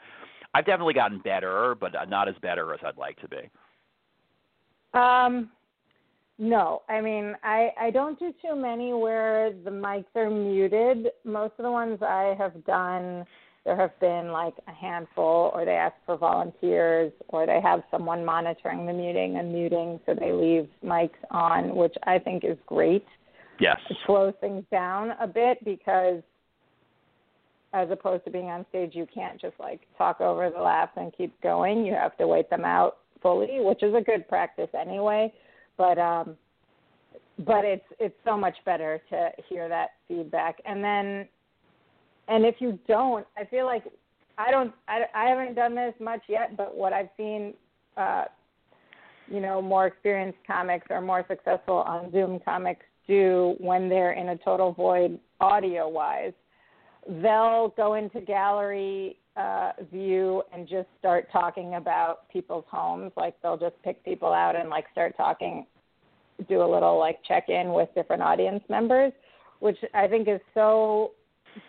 I've 0.54 0.66
definitely 0.66 0.94
gotten 0.94 1.18
better, 1.18 1.74
but 1.74 1.92
not 2.08 2.28
as 2.28 2.36
better 2.40 2.72
as 2.72 2.80
I'd 2.86 2.96
like 2.96 3.18
to 3.20 3.28
be. 3.28 3.50
Um, 4.96 5.50
no, 6.38 6.82
I 6.88 7.00
mean 7.00 7.36
I 7.42 7.72
I 7.80 7.90
don't 7.90 8.18
do 8.18 8.32
too 8.40 8.54
many 8.54 8.92
where 8.92 9.52
the 9.52 9.70
mics 9.70 10.14
are 10.14 10.30
muted. 10.30 11.10
Most 11.24 11.54
of 11.58 11.64
the 11.64 11.70
ones 11.70 11.98
I 12.02 12.34
have 12.38 12.64
done, 12.64 13.24
there 13.64 13.76
have 13.76 13.98
been 13.98 14.30
like 14.30 14.54
a 14.68 14.72
handful, 14.72 15.50
or 15.54 15.64
they 15.64 15.72
ask 15.72 15.96
for 16.06 16.16
volunteers, 16.16 17.12
or 17.28 17.46
they 17.46 17.60
have 17.60 17.82
someone 17.90 18.24
monitoring 18.24 18.86
the 18.86 18.92
muting 18.92 19.36
and 19.38 19.52
muting, 19.52 19.98
so 20.06 20.14
they 20.14 20.32
leave 20.32 20.68
mics 20.84 21.10
on, 21.30 21.74
which 21.74 21.94
I 22.04 22.18
think 22.18 22.44
is 22.44 22.58
great. 22.66 23.06
Yes. 23.60 23.78
It 23.88 23.96
slows 24.06 24.34
things 24.40 24.64
down 24.70 25.12
a 25.20 25.26
bit 25.26 25.64
because 25.64 26.22
as 27.72 27.88
opposed 27.90 28.24
to 28.24 28.30
being 28.30 28.46
on 28.46 28.64
stage 28.68 28.94
you 28.94 29.06
can't 29.12 29.40
just 29.40 29.54
like 29.58 29.80
talk 29.98 30.20
over 30.20 30.48
the 30.50 30.60
laughs 30.60 30.92
and 30.96 31.12
keep 31.16 31.38
going. 31.40 31.84
You 31.84 31.94
have 31.94 32.16
to 32.18 32.26
wait 32.26 32.48
them 32.50 32.64
out 32.64 32.98
fully, 33.22 33.60
which 33.60 33.82
is 33.82 33.94
a 33.94 34.00
good 34.00 34.28
practice 34.28 34.68
anyway. 34.78 35.32
But 35.76 35.98
um 35.98 36.36
but 37.40 37.64
it's 37.64 37.84
it's 37.98 38.14
so 38.24 38.36
much 38.36 38.56
better 38.64 39.00
to 39.10 39.30
hear 39.48 39.68
that 39.68 39.90
feedback. 40.08 40.60
And 40.64 40.82
then 40.82 41.28
and 42.28 42.44
if 42.44 42.56
you 42.58 42.78
don't, 42.88 43.26
I 43.36 43.44
feel 43.44 43.66
like 43.66 43.84
I 44.38 44.50
don't 44.50 44.72
I, 44.88 45.02
I 45.14 45.24
haven't 45.26 45.54
done 45.54 45.74
this 45.74 45.94
much 46.00 46.22
yet, 46.28 46.56
but 46.56 46.76
what 46.76 46.92
I've 46.92 47.10
seen 47.16 47.54
uh 47.96 48.24
you 49.28 49.40
know, 49.40 49.62
more 49.62 49.86
experienced 49.86 50.38
comics 50.46 50.86
or 50.90 51.00
more 51.00 51.24
successful 51.28 51.76
on 51.76 52.12
Zoom 52.12 52.40
comics 52.44 52.84
do 53.06 53.54
when 53.58 53.88
they're 53.88 54.12
in 54.12 54.30
a 54.30 54.36
total 54.38 54.72
void 54.72 55.18
audio 55.40 55.88
wise. 55.88 56.32
They'll 57.06 57.74
go 57.76 57.94
into 57.94 58.20
gallery 58.20 59.18
uh, 59.36 59.72
view 59.92 60.42
and 60.52 60.68
just 60.68 60.88
start 60.98 61.28
talking 61.32 61.74
about 61.74 62.28
people's 62.30 62.64
homes. 62.70 63.12
Like 63.16 63.34
they'll 63.42 63.58
just 63.58 63.74
pick 63.82 64.04
people 64.04 64.32
out 64.32 64.56
and 64.56 64.70
like 64.70 64.84
start 64.92 65.16
talking, 65.16 65.66
do 66.48 66.62
a 66.62 66.68
little 66.70 66.98
like 66.98 67.18
check 67.26 67.48
in 67.48 67.72
with 67.72 67.88
different 67.94 68.22
audience 68.22 68.62
members, 68.68 69.12
which 69.60 69.78
I 69.92 70.06
think 70.06 70.28
is 70.28 70.40
so 70.54 71.12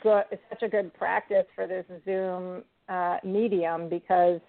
good. 0.04 0.24
Such 0.50 0.64
a 0.64 0.70
good 0.70 0.94
practice 0.94 1.46
for 1.56 1.68
this 1.68 1.86
Zoom 2.06 2.64
uh, 2.88 3.18
medium 3.24 3.90
because 3.90 4.40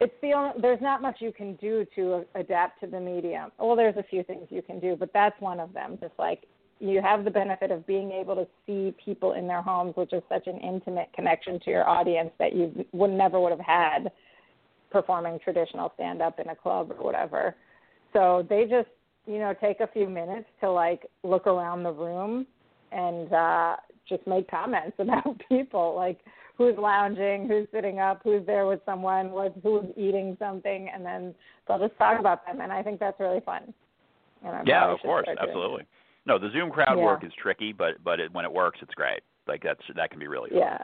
it's 0.00 0.14
the 0.20 0.32
only, 0.32 0.52
there's 0.60 0.80
not 0.80 1.00
much 1.00 1.16
you 1.20 1.32
can 1.32 1.56
do 1.56 1.86
to 1.94 2.24
adapt 2.34 2.80
to 2.80 2.86
the 2.86 3.00
medium. 3.00 3.50
Well, 3.58 3.76
there's 3.76 3.96
a 3.96 4.02
few 4.02 4.22
things 4.22 4.46
you 4.50 4.62
can 4.62 4.78
do, 4.78 4.96
but 4.96 5.10
that's 5.12 5.40
one 5.40 5.58
of 5.60 5.72
them. 5.72 5.98
Just 6.00 6.12
like 6.18 6.44
you 6.80 7.00
have 7.00 7.24
the 7.24 7.30
benefit 7.30 7.70
of 7.70 7.86
being 7.86 8.12
able 8.12 8.34
to 8.34 8.46
see 8.66 8.94
people 9.02 9.32
in 9.32 9.46
their 9.46 9.62
homes, 9.62 9.94
which 9.96 10.12
is 10.12 10.22
such 10.28 10.46
an 10.46 10.58
intimate 10.58 11.08
connection 11.14 11.58
to 11.60 11.70
your 11.70 11.88
audience 11.88 12.30
that 12.38 12.54
you 12.54 12.84
would 12.92 13.10
never 13.10 13.40
would 13.40 13.52
have 13.52 13.60
had 13.60 14.10
performing 14.90 15.38
traditional 15.42 15.90
stand 15.94 16.20
up 16.20 16.38
in 16.38 16.48
a 16.50 16.54
club 16.54 16.90
or 16.90 17.04
whatever. 17.04 17.54
So 18.12 18.46
they 18.48 18.64
just, 18.64 18.88
you 19.26 19.38
know, 19.38 19.54
take 19.60 19.80
a 19.80 19.86
few 19.86 20.08
minutes 20.08 20.46
to 20.60 20.70
like 20.70 21.06
look 21.22 21.46
around 21.46 21.82
the 21.82 21.92
room 21.92 22.46
and 22.92 23.32
uh 23.32 23.76
just 24.08 24.24
make 24.26 24.48
comments 24.48 24.96
about 24.98 25.40
people 25.48 25.94
like 25.96 26.20
who's 26.56 26.76
lounging, 26.78 27.46
who's 27.48 27.66
sitting 27.72 27.98
up, 27.98 28.20
who's 28.24 28.44
there 28.46 28.66
with 28.66 28.80
someone, 28.84 29.30
what, 29.30 29.54
who's 29.62 29.84
eating 29.96 30.36
something, 30.38 30.88
and 30.92 31.04
then 31.04 31.34
they'll 31.66 31.78
just 31.78 31.96
talk 31.98 32.18
about 32.18 32.46
them. 32.46 32.60
And 32.60 32.72
I 32.72 32.82
think 32.82 32.98
that's 32.98 33.20
really 33.20 33.40
fun. 33.40 33.74
yeah, 34.64 34.90
of 34.90 35.00
course, 35.00 35.28
absolutely. 35.40 35.84
No, 36.26 36.38
the 36.38 36.50
Zoom 36.52 36.70
crowd 36.70 36.96
yeah. 36.98 37.04
work 37.04 37.24
is 37.24 37.32
tricky, 37.40 37.72
but 37.72 38.02
but 38.04 38.18
it, 38.18 38.32
when 38.32 38.44
it 38.44 38.52
works, 38.52 38.78
it's 38.82 38.94
great. 38.94 39.20
Like 39.46 39.62
that's 39.62 39.80
that 39.94 40.10
can 40.10 40.18
be 40.18 40.26
really 40.26 40.50
fun. 40.50 40.58
Yeah. 40.58 40.78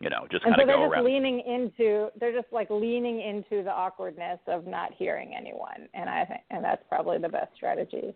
You 0.00 0.08
know, 0.08 0.26
just 0.30 0.42
kind 0.44 0.54
of 0.54 0.60
so 0.62 0.66
they're 0.66 0.76
go 0.76 0.84
just 0.84 0.94
around. 0.94 1.04
leaning 1.04 1.40
into 1.40 2.08
they're 2.18 2.32
just 2.32 2.50
like 2.52 2.68
leaning 2.70 3.20
into 3.20 3.62
the 3.62 3.70
awkwardness 3.70 4.38
of 4.46 4.66
not 4.66 4.92
hearing 4.96 5.34
anyone, 5.36 5.88
and 5.92 6.08
I 6.08 6.24
think 6.24 6.40
and 6.50 6.64
that's 6.64 6.82
probably 6.88 7.18
the 7.18 7.28
best 7.28 7.54
strategy. 7.54 8.14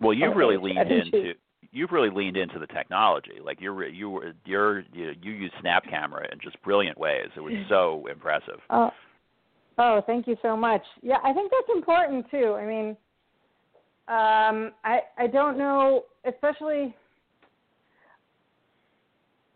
Well, 0.00 0.12
you've 0.12 0.36
really 0.36 0.56
leaned 0.56 0.90
into 0.90 1.32
you've 1.72 1.92
really 1.92 2.10
leaned 2.10 2.36
into 2.36 2.58
the 2.58 2.66
technology. 2.66 3.38
Like 3.42 3.60
you're 3.60 3.86
you 3.88 4.10
were 4.10 4.32
you're 4.44 4.80
you, 4.92 5.12
you 5.22 5.32
use 5.32 5.52
Snap 5.60 5.84
Camera 5.88 6.26
in 6.32 6.38
just 6.42 6.60
brilliant 6.62 6.98
ways. 6.98 7.28
It 7.36 7.40
was 7.40 7.54
so 7.68 8.06
impressive. 8.10 8.60
Oh, 8.70 8.90
oh, 9.78 10.02
thank 10.06 10.26
you 10.26 10.36
so 10.42 10.56
much. 10.56 10.82
Yeah, 11.02 11.18
I 11.24 11.32
think 11.32 11.50
that's 11.50 11.76
important 11.76 12.30
too. 12.30 12.54
I 12.58 12.66
mean, 12.66 12.88
um, 14.08 14.72
I 14.84 15.00
I 15.18 15.26
don't 15.26 15.58
know, 15.58 16.04
especially. 16.26 16.94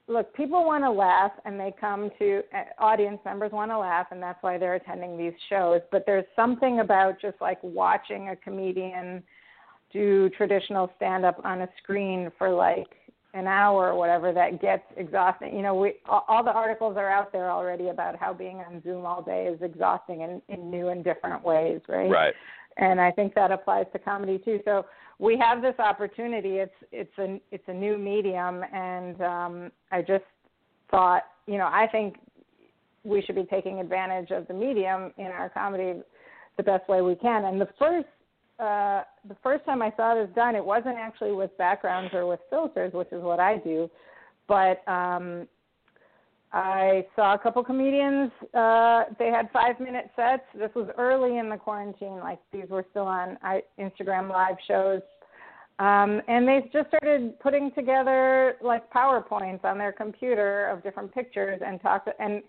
Look, 0.09 0.35
people 0.35 0.65
want 0.65 0.83
to 0.83 0.91
laugh, 0.91 1.31
and 1.45 1.59
they 1.59 1.73
come 1.81 2.11
to 2.19 2.43
uh, 2.53 2.83
audience 2.83 3.21
members 3.25 3.53
want 3.53 3.71
to 3.71 3.79
laugh, 3.79 4.09
and 4.11 4.21
that's 4.21 4.43
why 4.43 4.59
they're 4.59 4.75
attending 4.75 5.17
these 5.17 5.35
shows. 5.49 5.83
But 5.93 6.03
there's 6.05 6.25
something 6.35 6.81
about 6.81 7.21
just 7.21 7.41
like 7.41 7.63
watching 7.63 8.31
a 8.31 8.35
comedian 8.35 9.23
do 9.93 10.31
traditional 10.31 10.91
stand 10.97 11.25
up 11.25 11.41
on 11.45 11.63
a 11.63 11.69
screen 11.83 12.31
for 12.39 12.51
like 12.51 12.89
an 13.33 13.47
hour 13.47 13.91
or 13.91 13.99
whatever 13.99 14.33
that 14.33 14.61
gets 14.61 14.83
exhausting. 14.97 15.55
You 15.55 15.63
know, 15.63 15.75
we 15.75 15.95
all 16.09 16.43
the 16.43 16.51
articles 16.51 16.97
are 16.97 17.09
out 17.09 17.33
there 17.33 17.51
already 17.51 17.89
about 17.89 18.17
how 18.17 18.33
being 18.33 18.57
on 18.59 18.83
Zoom 18.83 19.07
all 19.07 19.23
day 19.23 19.47
is 19.47 19.61
exhausting 19.63 20.23
in, 20.23 20.43
in 20.49 20.71
new 20.71 20.89
and 20.89 21.05
different 21.05 21.45
ways, 21.45 21.81
right? 21.89 22.11
Right. 22.11 22.35
And 22.77 23.01
I 23.01 23.11
think 23.11 23.35
that 23.35 23.53
applies 23.53 23.87
to 23.93 23.99
comedy 23.99 24.39
too. 24.39 24.61
So 24.65 24.87
we 25.19 25.39
have 25.39 25.63
this 25.63 25.75
opportunity. 25.79 26.57
It's 26.57 26.75
it's 26.91 27.19
a 27.19 27.41
it's 27.53 27.65
a 27.69 27.75
new 27.75 27.99
medium, 27.99 28.63
and 28.73 29.21
um, 29.21 29.73
I 29.93 30.01
just 30.01 30.25
thought, 30.91 31.23
you 31.47 31.59
know, 31.59 31.67
I 31.67 31.87
think 31.93 32.17
we 33.05 33.23
should 33.23 33.37
be 33.37 33.45
taking 33.45 33.81
advantage 33.81 34.31
of 34.31 34.47
the 34.49 34.55
medium 34.55 35.13
in 35.19 35.27
our 35.27 35.49
comedy 35.51 36.01
the 36.57 36.63
best 36.63 36.89
way 36.89 37.01
we 37.01 37.15
can. 37.15 37.45
And 37.45 37.61
the 37.61 37.69
first 37.79 38.09
uh, 38.61 39.05
the 39.27 39.37
first 39.43 39.65
time 39.65 39.83
I 39.83 39.93
saw 39.97 40.15
this 40.15 40.29
done, 40.35 40.55
it 40.55 40.65
wasn't 40.65 40.97
actually 40.97 41.33
with 41.33 41.57
backgrounds 41.59 42.13
or 42.15 42.27
with 42.27 42.41
filters, 42.51 42.93
which 42.93 43.09
is 43.13 43.23
what 43.23 43.41
I 43.41 43.57
do, 43.59 43.91
but 44.49 44.87
um, 44.87 45.49
I 46.53 47.07
saw 47.15 47.35
a 47.35 47.39
couple 47.39 47.63
comedians. 47.63 48.31
Uh, 48.53 49.05
they 49.19 49.29
had 49.29 49.49
five 49.53 49.79
minute 49.79 50.11
sets. 50.17 50.43
This 50.55 50.71
was 50.75 50.89
early 50.99 51.39
in 51.39 51.49
the 51.49 51.57
quarantine, 51.57 52.19
like 52.19 52.41
these 52.53 52.69
were 52.69 52.85
still 52.91 53.07
on 53.07 53.39
I, 53.43 53.63
Instagram 53.79 54.29
live 54.29 54.57
shows. 54.67 55.01
Um, 55.79 56.21
and 56.29 56.47
they 56.47 56.69
just 56.73 56.89
started 56.89 57.41
putting 57.41 57.71
together 57.73 58.57
like 58.61 58.91
PowerPoints 58.93 59.65
on 59.65 59.79
their 59.79 59.93
computer 59.93 60.67
of 60.67 60.83
different 60.83 61.15
pictures 61.15 61.63
and 61.65 61.81
talked 61.81 62.11
and 62.19 62.43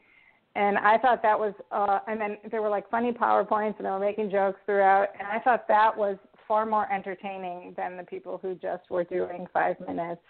and 0.56 0.78
I 0.78 0.98
thought 0.98 1.22
that 1.22 1.40
was, 1.40 1.54
uh, 1.72 2.00
and 2.08 2.20
then 2.20 2.38
there 2.50 2.62
were 2.62 2.70
like 2.70 2.90
funny 2.90 3.12
PowerPoints 3.12 3.78
and 3.78 3.86
they 3.86 3.90
were 3.90 4.00
making 4.00 4.30
jokes 4.30 4.60
throughout, 4.66 5.08
and 5.18 5.28
I 5.28 5.40
thought 5.40 5.68
that 5.68 5.96
was 5.96 6.18
far 6.48 6.66
more 6.66 6.92
entertaining 6.92 7.74
than 7.78 7.96
the 7.96 8.04
people 8.04 8.38
who 8.42 8.56
just 8.56 8.90
were 8.90 9.06
doing 9.06 9.48
five 9.54 9.78
minutes, 9.80 10.22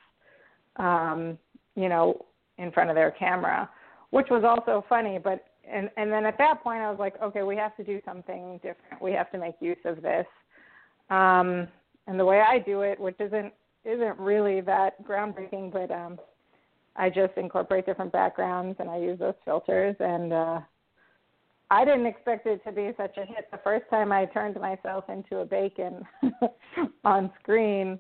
um, 0.76 1.40
you 1.76 1.90
know, 1.90 2.24
in 2.60 2.72
front 2.72 2.92
of 2.92 2.96
their 2.96 3.10
camera, 3.12 3.68
which 4.12 4.28
was 4.30 4.44
also 4.44 4.86
funny. 4.88 5.18
But 5.18 5.46
and 5.68 5.90
and 5.98 6.12
then 6.12 6.26
at 6.26 6.38
that 6.38 6.62
point, 6.62 6.82
I 6.82 6.90
was 6.92 7.00
like, 7.00 7.20
okay, 7.22 7.42
we 7.42 7.56
have 7.56 7.76
to 7.78 7.84
do 7.84 8.00
something 8.06 8.58
different. 8.58 9.02
We 9.02 9.14
have 9.14 9.32
to 9.32 9.40
make 9.40 9.56
use 9.60 9.78
of 9.86 10.04
this. 10.04 10.28
Um, 11.10 11.68
and 12.08 12.20
the 12.20 12.26
way 12.26 12.42
I 12.42 12.60
do 12.60 12.82
it, 12.82 13.00
which 13.00 13.20
isn't 13.20 13.54
isn't 13.84 14.20
really 14.20 14.62
that 14.62 15.04
groundbreaking, 15.04 15.74
but 15.74 15.90
um, 15.90 16.20
I 16.96 17.10
just 17.10 17.38
incorporate 17.38 17.86
different 17.86 18.12
backgrounds 18.12 18.78
and 18.80 18.90
I 18.90 18.98
use 18.98 19.20
those 19.20 19.36
filters 19.46 19.96
and 20.00 20.34
uh 20.34 20.60
I 21.72 21.86
didn't 21.86 22.06
expect 22.06 22.46
it 22.48 22.62
to 22.66 22.72
be 22.74 22.92
such 22.98 23.16
a 23.16 23.26
hit. 23.26 23.48
The 23.50 23.60
first 23.64 23.86
time 23.90 24.12
I 24.12 24.26
turned 24.26 24.60
myself 24.60 25.06
into 25.08 25.38
a 25.38 25.46
bacon 25.46 26.06
on 27.06 27.32
screen, 27.42 27.98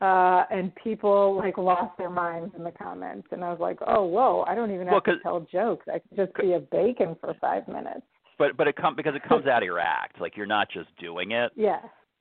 uh, 0.00 0.42
and 0.50 0.74
people 0.74 1.36
like 1.36 1.56
lost 1.56 1.96
their 1.96 2.10
minds 2.10 2.52
in 2.58 2.64
the 2.64 2.72
comments, 2.72 3.28
and 3.30 3.44
I 3.44 3.50
was 3.50 3.60
like, 3.60 3.78
"Oh, 3.86 4.02
whoa! 4.02 4.44
I 4.48 4.56
don't 4.56 4.72
even 4.72 4.88
have 4.88 5.02
well, 5.06 5.16
to 5.16 5.22
tell 5.22 5.40
jokes. 5.52 5.86
I 5.86 6.00
can 6.00 6.26
just 6.26 6.34
be 6.34 6.54
a 6.54 6.58
bacon 6.58 7.16
for 7.20 7.34
five 7.40 7.68
minutes." 7.68 8.02
But 8.36 8.56
but 8.56 8.66
it 8.66 8.74
comes 8.74 8.96
because 8.96 9.14
it 9.14 9.22
comes 9.28 9.46
out 9.46 9.62
of 9.62 9.66
your 9.66 9.78
act. 9.78 10.20
Like 10.20 10.36
you're 10.36 10.44
not 10.44 10.68
just 10.68 10.88
doing 10.98 11.30
it. 11.30 11.52
Yeah 11.54 11.78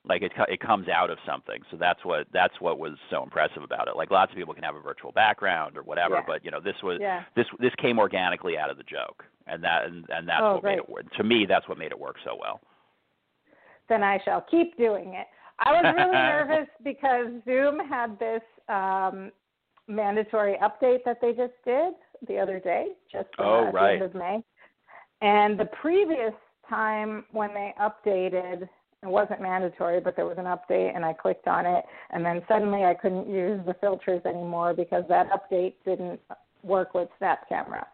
like 0.08 0.22
it 0.22 0.32
it 0.50 0.60
comes 0.60 0.88
out 0.88 1.10
of 1.10 1.18
something 1.26 1.62
so 1.72 1.78
that's 1.78 2.04
what 2.04 2.28
that's 2.34 2.54
what 2.60 2.78
was 2.80 2.94
so 3.10 3.24
impressive 3.24 3.64
about 3.64 3.88
it 3.88 3.96
like 3.96 4.12
lots 4.12 4.32
of 4.32 4.38
people 4.38 4.54
can 4.54 4.64
have 4.64 4.76
a 4.76 4.82
virtual 4.82 5.12
background 5.12 5.78
or 5.78 5.84
whatever 5.84 6.16
yeah. 6.16 6.24
but 6.26 6.44
you 6.44 6.52
know 6.52 6.60
this 6.60 6.76
was 6.84 6.98
yeah. 7.00 7.24
this 7.36 7.46
this 7.60 7.72
came 7.82 8.00
organically 8.00 8.58
out 8.58 8.70
of 8.70 8.78
the 8.78 8.84
joke 8.84 9.24
and 9.48 9.64
that 9.64 9.86
and, 9.86 10.06
and 10.10 10.28
that's 10.28 10.42
oh, 10.42 10.54
what 10.54 10.62
great. 10.62 10.72
made 10.72 10.80
it 10.80 10.90
work 10.90 11.14
to 11.14 11.24
me 11.24 11.46
that's 11.48 11.68
what 11.70 11.78
made 11.78 11.92
it 11.92 12.00
work 12.00 12.18
so 12.26 12.36
well 12.40 12.60
then 13.90 14.04
i 14.04 14.20
shall 14.26 14.42
keep 14.42 14.76
doing 14.78 15.14
it 15.14 15.28
i 15.60 15.72
was 15.72 15.94
really 15.96 16.12
nervous 16.12 16.68
because 16.84 17.28
zoom 17.46 17.80
had 17.88 18.18
this 18.20 18.42
um 18.70 19.32
mandatory 19.88 20.58
update 20.62 21.00
that 21.06 21.20
they 21.22 21.32
just 21.32 21.54
did 21.66 21.94
the 22.28 22.38
other 22.38 22.60
day 22.60 22.88
just 23.12 23.28
uh, 23.40 23.44
oh, 23.44 23.68
at 23.68 23.74
right. 23.74 24.00
the 24.00 24.04
end 24.04 24.04
of 24.04 24.16
may 24.16 24.44
and 25.22 25.60
the 25.60 25.66
previous 25.82 26.34
time 26.70 27.26
when 27.32 27.54
they 27.54 27.74
updated 27.82 28.68
it 29.04 29.10
wasn't 29.10 29.42
mandatory, 29.42 30.00
but 30.00 30.16
there 30.16 30.26
was 30.26 30.38
an 30.38 30.46
update 30.46 30.96
and 30.96 31.04
I 31.04 31.14
clicked 31.14 31.48
on 31.48 31.66
it 31.66 31.84
and 32.12 32.26
then 32.26 32.42
suddenly 32.48 32.86
I 32.86 32.94
couldn't 32.94 33.30
use 33.30 33.60
the 33.66 33.76
filters 33.76 34.22
anymore 34.26 34.74
because 34.74 35.04
that 35.10 35.28
update 35.30 35.74
didn't 35.86 36.20
work 36.64 36.94
with 36.94 37.10
Snap 37.18 37.48
Camera. 37.50 37.86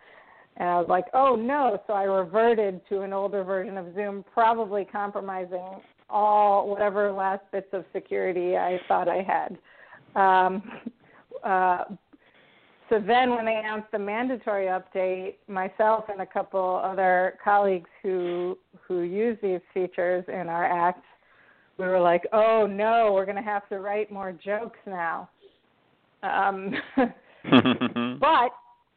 And 0.58 0.68
I 0.68 0.78
was 0.78 0.88
like, 0.90 1.06
"Oh 1.14 1.36
no." 1.36 1.82
So 1.88 1.94
I 1.94 2.04
reverted 2.04 2.82
to 2.90 3.02
an 3.02 3.14
older 3.14 3.44
version 3.44 3.78
of 3.78 3.94
Zoom, 3.96 4.26
probably 4.34 4.84
compromising 4.84 5.82
all 6.10 6.70
whatever 6.70 7.12
last 7.12 7.44
bits 7.52 7.70
of 7.72 7.86
security 7.94 8.58
I 8.58 8.80
thought 8.88 9.08
I 9.08 9.22
had. 9.22 9.58
Um, 10.22 10.64
uh, 11.44 11.84
so 12.90 13.00
then 13.00 13.36
when 13.36 13.46
they 13.46 13.56
announced 13.56 13.92
the 13.92 14.00
mandatory 14.00 14.66
update, 14.66 15.36
myself 15.48 16.06
and 16.10 16.22
a 16.22 16.26
couple 16.26 16.82
other 16.84 17.38
colleagues 17.44 17.90
who 18.02 18.58
who 18.88 19.02
use 19.02 19.38
these 19.42 19.62
features 19.74 20.26
in 20.28 20.50
our 20.50 20.66
act, 20.66 21.06
we 21.78 21.86
were 21.86 22.00
like, 22.00 22.24
"Oh 22.34 22.66
no, 22.66 23.12
we're 23.14 23.26
going 23.26 23.38
to 23.38 23.44
have 23.44 23.68
to 23.70 23.80
write 23.80 24.12
more 24.12 24.32
jokes 24.32 24.80
now." 24.88 25.30
Um, 26.24 26.74
but 28.20 28.52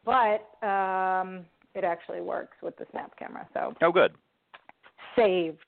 but 0.05 0.67
um, 0.67 1.45
it 1.75 1.85
actually 1.85 2.23
works 2.23 2.57
with 2.63 2.77
the 2.79 2.87
snap 2.91 3.17
camera. 3.19 3.47
So 3.53 3.75
oh, 3.83 3.93
good. 3.93 4.13
Saved. 5.15 5.59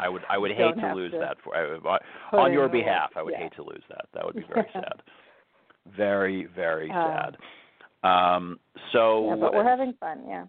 I 0.00 0.08
would 0.08 0.22
I 0.28 0.38
would 0.38 0.50
hate 0.56 0.74
to 0.80 0.92
lose 0.94 1.12
to 1.12 1.18
that 1.18 1.36
for 1.44 1.54
I, 1.56 2.36
on 2.36 2.52
your 2.52 2.68
behalf. 2.68 3.10
I 3.14 3.22
would 3.22 3.32
yeah. 3.32 3.44
hate 3.44 3.54
to 3.54 3.62
lose 3.62 3.82
that. 3.90 4.06
That 4.12 4.26
would 4.26 4.34
be 4.34 4.44
very 4.52 4.66
sad. 4.72 5.02
Very 5.96 6.46
very 6.54 6.90
uh, 6.90 7.32
sad. 7.32 7.36
Um, 8.02 8.60
so 8.92 9.30
yeah, 9.30 9.36
but 9.36 9.54
we're 9.54 9.64
having 9.64 9.94
fun. 9.98 10.22
Yeah. 10.26 10.46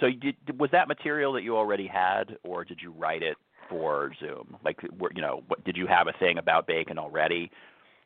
So 0.00 0.08
did, 0.10 0.36
was 0.58 0.70
that 0.72 0.88
material 0.88 1.32
that 1.32 1.42
you 1.42 1.56
already 1.56 1.86
had, 1.86 2.36
or 2.44 2.64
did 2.64 2.78
you 2.80 2.92
write 2.92 3.22
it 3.22 3.36
for 3.68 4.12
Zoom? 4.20 4.56
Like, 4.64 4.78
you 4.82 5.22
know, 5.22 5.42
what, 5.48 5.64
did 5.64 5.76
you 5.76 5.86
have 5.86 6.06
a 6.06 6.12
thing 6.18 6.38
about 6.38 6.66
bacon 6.66 6.98
already, 6.98 7.50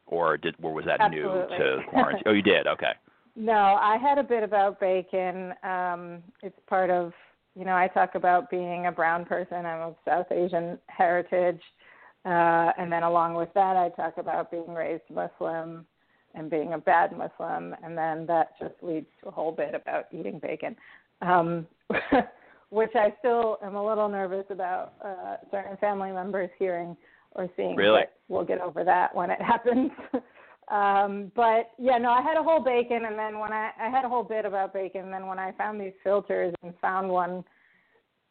or 0.06 0.36
did 0.36 0.54
or 0.62 0.72
was 0.72 0.84
that 0.86 1.00
Absolutely. 1.00 1.58
new 1.58 1.64
to 1.64 1.82
quarantine? 1.88 2.22
oh, 2.26 2.32
you 2.32 2.42
did. 2.42 2.66
Okay. 2.66 2.92
No, 3.34 3.52
I 3.52 3.96
had 3.96 4.18
a 4.18 4.22
bit 4.22 4.42
about 4.42 4.78
bacon. 4.78 5.54
Um, 5.62 6.22
it's 6.42 6.58
part 6.66 6.90
of, 6.90 7.12
you 7.54 7.64
know, 7.64 7.74
I 7.74 7.88
talk 7.88 8.14
about 8.14 8.50
being 8.50 8.86
a 8.86 8.92
brown 8.92 9.24
person. 9.24 9.64
I'm 9.64 9.80
of 9.80 9.96
South 10.06 10.30
Asian 10.30 10.78
heritage. 10.88 11.60
Uh, 12.24 12.72
and 12.78 12.92
then 12.92 13.02
along 13.02 13.34
with 13.34 13.48
that, 13.54 13.76
I 13.76 13.88
talk 13.90 14.18
about 14.18 14.50
being 14.50 14.74
raised 14.74 15.02
Muslim 15.10 15.86
and 16.34 16.50
being 16.50 16.72
a 16.72 16.78
bad 16.78 17.12
Muslim. 17.16 17.74
And 17.82 17.96
then 17.96 18.26
that 18.26 18.58
just 18.58 18.74
leads 18.82 19.06
to 19.22 19.28
a 19.28 19.32
whole 19.32 19.52
bit 19.52 19.74
about 19.74 20.06
eating 20.12 20.38
bacon, 20.38 20.76
um, 21.20 21.66
which 22.70 22.92
I 22.94 23.14
still 23.18 23.58
am 23.62 23.76
a 23.76 23.86
little 23.86 24.08
nervous 24.08 24.46
about 24.50 24.94
uh, 25.04 25.36
certain 25.50 25.76
family 25.78 26.12
members 26.12 26.50
hearing 26.58 26.96
or 27.32 27.48
seeing. 27.56 27.76
Really? 27.76 28.02
We'll 28.28 28.44
get 28.44 28.60
over 28.60 28.84
that 28.84 29.14
when 29.14 29.30
it 29.30 29.40
happens. 29.42 29.90
Um, 30.68 31.32
but 31.34 31.70
yeah, 31.78 31.98
no, 31.98 32.10
I 32.10 32.22
had 32.22 32.38
a 32.38 32.42
whole 32.42 32.62
bacon, 32.62 33.04
and 33.04 33.18
then 33.18 33.38
when 33.38 33.52
I 33.52 33.72
I 33.78 33.90
had 33.90 34.04
a 34.04 34.08
whole 34.08 34.22
bit 34.22 34.44
about 34.44 34.72
bacon, 34.72 35.02
and 35.02 35.12
then 35.12 35.26
when 35.26 35.38
I 35.38 35.52
found 35.52 35.80
these 35.80 35.92
filters 36.04 36.54
and 36.62 36.72
found 36.80 37.08
one 37.10 37.44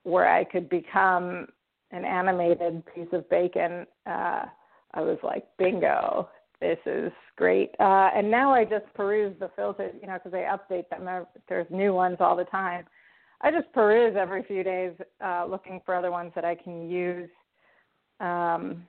where 0.04 0.28
I 0.28 0.44
could 0.44 0.70
become 0.70 1.48
an 1.92 2.06
animated 2.06 2.84
piece 2.96 3.10
of 3.12 3.30
bacon, 3.30 3.86
uh, 4.08 4.46
I 4.94 5.02
was 5.02 5.20
like, 5.24 5.46
bingo, 5.58 6.30
this 6.62 6.78
is 6.86 7.12
great. 7.36 7.72
Uh, 7.80 8.10
and 8.16 8.30
now 8.30 8.54
I 8.54 8.64
just 8.64 8.86
peruse 8.94 9.36
the 9.40 9.50
filters, 9.56 9.94
you 10.00 10.08
know, 10.08 10.14
because 10.14 10.32
they 10.32 10.48
update 10.48 10.88
them. 10.90 11.26
There's 11.50 11.68
new 11.70 11.94
ones 11.94 12.18
all 12.20 12.36
the 12.36 12.46
time. 12.46 12.86
I 13.42 13.52
just 13.52 13.72
peruse 13.74 14.16
every 14.18 14.44
few 14.44 14.64
days, 14.64 14.94
uh, 15.24 15.46
looking 15.50 15.82
for 15.86 15.96
other 15.96 16.12
ones 16.12 16.32
that 16.36 16.46
I 16.46 16.56
can 16.56 16.90
use. 16.90 17.30
Um, 18.20 18.86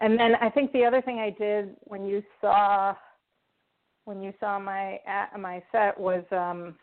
and 0.00 0.18
then 0.18 0.34
I 0.40 0.50
think 0.50 0.72
the 0.72 0.84
other 0.84 1.00
thing 1.00 1.18
I 1.18 1.30
did 1.30 1.76
when 1.84 2.04
you 2.04 2.22
saw 2.40 2.94
when 4.04 4.22
you 4.22 4.32
saw 4.40 4.58
my 4.58 4.98
my 5.38 5.62
set 5.70 5.98
was 5.98 6.24
um 6.32 6.74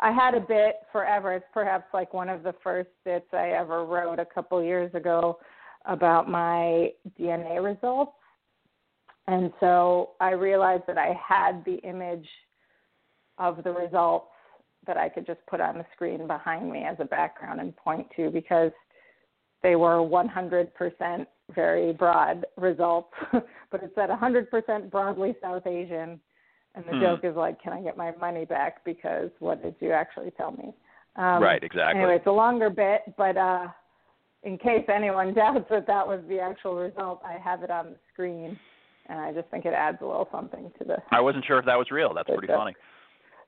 I 0.00 0.12
had 0.12 0.34
a 0.34 0.40
bit 0.40 0.76
forever. 0.92 1.34
It's 1.34 1.46
perhaps 1.52 1.86
like 1.92 2.14
one 2.14 2.28
of 2.28 2.44
the 2.44 2.54
first 2.62 2.90
bits 3.04 3.26
I 3.32 3.50
ever 3.50 3.84
wrote 3.84 4.20
a 4.20 4.24
couple 4.24 4.62
years 4.62 4.94
ago 4.94 5.38
about 5.84 6.28
my 6.28 6.92
DNA 7.18 7.62
results. 7.62 8.12
And 9.28 9.52
so 9.60 10.12
I 10.20 10.30
realized 10.30 10.84
that 10.86 10.96
I 10.96 11.12
had 11.26 11.62
the 11.66 11.76
image 11.86 12.26
of 13.36 13.62
the 13.62 13.70
results 13.70 14.26
that 14.86 14.96
I 14.96 15.10
could 15.10 15.26
just 15.26 15.40
put 15.46 15.60
on 15.60 15.76
the 15.76 15.84
screen 15.94 16.26
behind 16.26 16.72
me 16.72 16.84
as 16.84 16.96
a 16.98 17.04
background 17.04 17.60
and 17.60 17.76
point 17.76 18.06
to 18.16 18.30
because 18.30 18.72
they 19.62 19.76
were 19.76 19.98
100% 19.98 21.26
very 21.54 21.92
broad 21.92 22.46
results, 22.56 23.12
but 23.70 23.82
it 23.82 23.92
said 23.94 24.08
100% 24.08 24.90
broadly 24.90 25.34
South 25.42 25.66
Asian. 25.66 26.18
And 26.74 26.84
the 26.86 26.92
Hmm. 26.92 27.00
joke 27.00 27.20
is 27.24 27.36
like, 27.36 27.60
can 27.60 27.74
I 27.74 27.82
get 27.82 27.98
my 27.98 28.12
money 28.16 28.46
back? 28.46 28.82
Because 28.84 29.30
what 29.40 29.62
did 29.62 29.74
you 29.80 29.92
actually 29.92 30.30
tell 30.30 30.52
me? 30.52 30.72
Um, 31.16 31.42
right. 31.42 31.62
Exactly. 31.62 32.00
Anyway, 32.00 32.16
it's 32.16 32.26
a 32.26 32.30
longer 32.32 32.70
bit, 32.70 33.02
but 33.18 33.36
uh, 33.36 33.66
in 34.42 34.56
case 34.56 34.86
anyone 34.88 35.34
doubts 35.34 35.66
that 35.68 35.86
that 35.86 36.06
was 36.06 36.20
the 36.28 36.40
actual 36.40 36.76
result, 36.76 37.20
I 37.26 37.36
have 37.42 37.62
it 37.62 37.70
on 37.70 37.90
the 37.90 37.96
screen, 38.12 38.58
and 39.08 39.18
I 39.18 39.32
just 39.32 39.48
think 39.48 39.64
it 39.64 39.74
adds 39.74 39.98
a 40.00 40.06
little 40.06 40.28
something 40.32 40.70
to 40.78 40.84
the. 40.84 40.96
I 41.10 41.20
wasn't 41.20 41.44
sure 41.46 41.58
if 41.58 41.66
that 41.66 41.76
was 41.78 41.90
real. 41.90 42.12
That's 42.14 42.28
pretty 42.28 42.46
funny. 42.46 42.74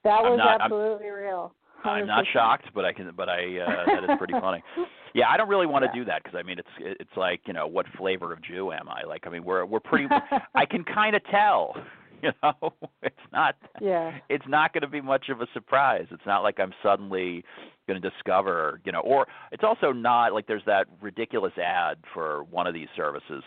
That 0.04 0.10
I'm 0.24 0.30
was 0.32 0.38
not- 0.38 0.48
I'm- 0.48 0.60
absolutely 0.62 1.08
real. 1.08 1.52
I'm 1.82 2.06
not 2.06 2.26
shocked, 2.30 2.66
but 2.74 2.84
I 2.84 2.92
can. 2.92 3.10
But 3.16 3.30
I 3.30 3.58
uh, 3.58 3.84
that 3.86 4.04
is 4.04 4.18
pretty 4.18 4.34
funny. 4.34 4.62
Yeah, 5.12 5.28
I 5.28 5.36
don't 5.36 5.48
really 5.48 5.66
want 5.66 5.82
to 5.82 5.90
Yeah. 5.92 6.02
do 6.02 6.04
that 6.04 6.22
because 6.22 6.38
I 6.38 6.44
mean 6.44 6.60
it's 6.60 6.68
it's 6.78 7.16
like 7.16 7.40
you 7.46 7.52
know 7.52 7.66
what 7.66 7.84
flavor 7.98 8.32
of 8.32 8.40
Jew 8.42 8.70
am 8.70 8.88
I? 8.88 9.02
Like 9.02 9.26
I 9.26 9.30
mean 9.30 9.42
we're 9.42 9.64
we're 9.64 9.80
pretty. 9.90 10.06
I 10.54 10.64
can 10.66 10.84
kind 10.84 11.16
of 11.16 11.22
tell. 11.24 11.74
You 12.22 12.32
know, 12.42 12.74
it's 13.02 13.16
not. 13.32 13.56
yeah. 13.80 14.18
It's 14.28 14.44
not 14.46 14.74
going 14.74 14.82
to 14.82 14.88
be 14.88 15.00
much 15.00 15.30
of 15.30 15.40
a 15.40 15.46
surprise. 15.54 16.04
It's 16.10 16.26
not 16.26 16.42
like 16.42 16.60
I'm 16.60 16.74
suddenly 16.82 17.42
going 17.88 17.98
to 17.98 18.10
discover. 18.10 18.78
You 18.84 18.92
know, 18.92 19.00
or 19.00 19.26
it's 19.52 19.64
also 19.64 19.90
not 19.90 20.34
like 20.34 20.46
there's 20.46 20.60
that 20.66 20.86
ridiculous 21.00 21.54
ad 21.56 21.96
for 22.12 22.44
one 22.50 22.66
of 22.66 22.74
these 22.74 22.88
services, 22.94 23.42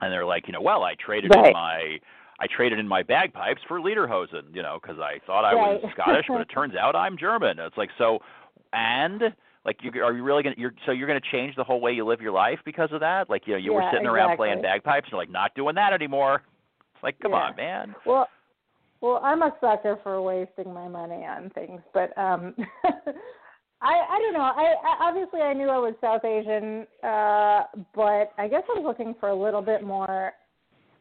and 0.00 0.12
they're 0.12 0.24
like, 0.26 0.46
you 0.46 0.52
know, 0.52 0.60
well 0.60 0.82
I 0.82 0.94
traded 0.94 1.34
in 1.34 1.52
my. 1.52 1.98
I 2.40 2.46
traded 2.48 2.80
in 2.80 2.88
my 2.88 3.04
bagpipes 3.04 3.60
for 3.68 3.78
Lederhosen, 3.78 4.52
you 4.52 4.60
know, 4.60 4.80
because 4.82 4.98
I 4.98 5.20
thought 5.24 5.44
I 5.44 5.54
was 5.54 5.80
Scottish, 5.92 6.26
but 6.28 6.40
it 6.40 6.46
turns 6.46 6.74
out 6.74 6.96
I'm 6.96 7.16
German. 7.16 7.60
It's 7.60 7.76
like 7.76 7.90
so, 7.96 8.18
and 8.72 9.22
like, 9.64 9.78
you, 9.82 10.02
are 10.02 10.12
you 10.12 10.24
really 10.24 10.42
gonna? 10.42 10.56
You're 10.58 10.74
so 10.84 10.90
you're 10.90 11.06
gonna 11.06 11.20
change 11.30 11.54
the 11.54 11.62
whole 11.62 11.80
way 11.80 11.92
you 11.92 12.04
live 12.04 12.20
your 12.20 12.32
life 12.32 12.58
because 12.64 12.90
of 12.90 12.98
that? 13.00 13.30
Like, 13.30 13.46
you 13.46 13.52
know, 13.52 13.58
you 13.58 13.72
were 13.72 13.82
Yeah, 13.82 13.92
sitting 13.92 14.08
around 14.08 14.36
playing 14.36 14.62
bagpipes, 14.62 15.04
and 15.06 15.12
you're 15.12 15.20
like, 15.20 15.30
not 15.30 15.54
doing 15.54 15.76
that 15.76 15.92
anymore. 15.92 16.42
It's 16.94 17.02
like, 17.04 17.18
come 17.20 17.30
Yeah. 17.32 17.38
on, 17.38 17.56
man. 17.56 17.94
Well, 18.04 18.28
well, 19.00 19.20
I'm 19.22 19.42
a 19.42 19.52
sucker 19.60 19.98
for 20.02 20.20
wasting 20.20 20.74
my 20.74 20.88
money 20.88 21.24
on 21.24 21.50
things, 21.50 21.80
but 21.92 22.16
um 22.18 22.54
I 23.84 24.16
I 24.16 24.18
don't 24.20 24.32
know. 24.32 24.40
I, 24.40 24.74
I 24.82 25.08
obviously 25.08 25.40
I 25.40 25.52
knew 25.52 25.68
I 25.68 25.78
was 25.78 25.94
South 26.00 26.24
Asian, 26.24 26.86
uh, 27.02 27.64
but 27.94 28.32
I 28.38 28.48
guess 28.48 28.62
I 28.68 28.80
was 28.80 28.84
looking 28.84 29.14
for 29.20 29.28
a 29.28 29.34
little 29.34 29.62
bit 29.62 29.82
more 29.82 30.32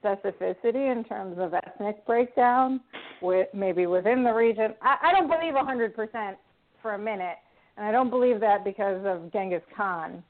specificity 0.04 0.92
in 0.92 1.06
terms 1.08 1.38
of 1.40 1.54
ethnic 1.54 2.06
breakdown, 2.06 2.82
with 3.22 3.48
maybe 3.54 3.86
within 3.88 4.24
the 4.24 4.34
region. 4.34 4.74
I, 4.82 4.98
I 5.02 5.12
don't 5.14 5.28
believe 5.30 5.54
100% 5.54 6.36
for 6.82 6.96
a 6.96 6.98
minute, 6.98 7.38
and 7.78 7.86
I 7.86 7.92
don't 7.92 8.10
believe 8.10 8.42
that 8.42 8.66
because 8.66 9.02
of 9.06 9.32
Genghis 9.32 9.62
Khan. 9.76 10.22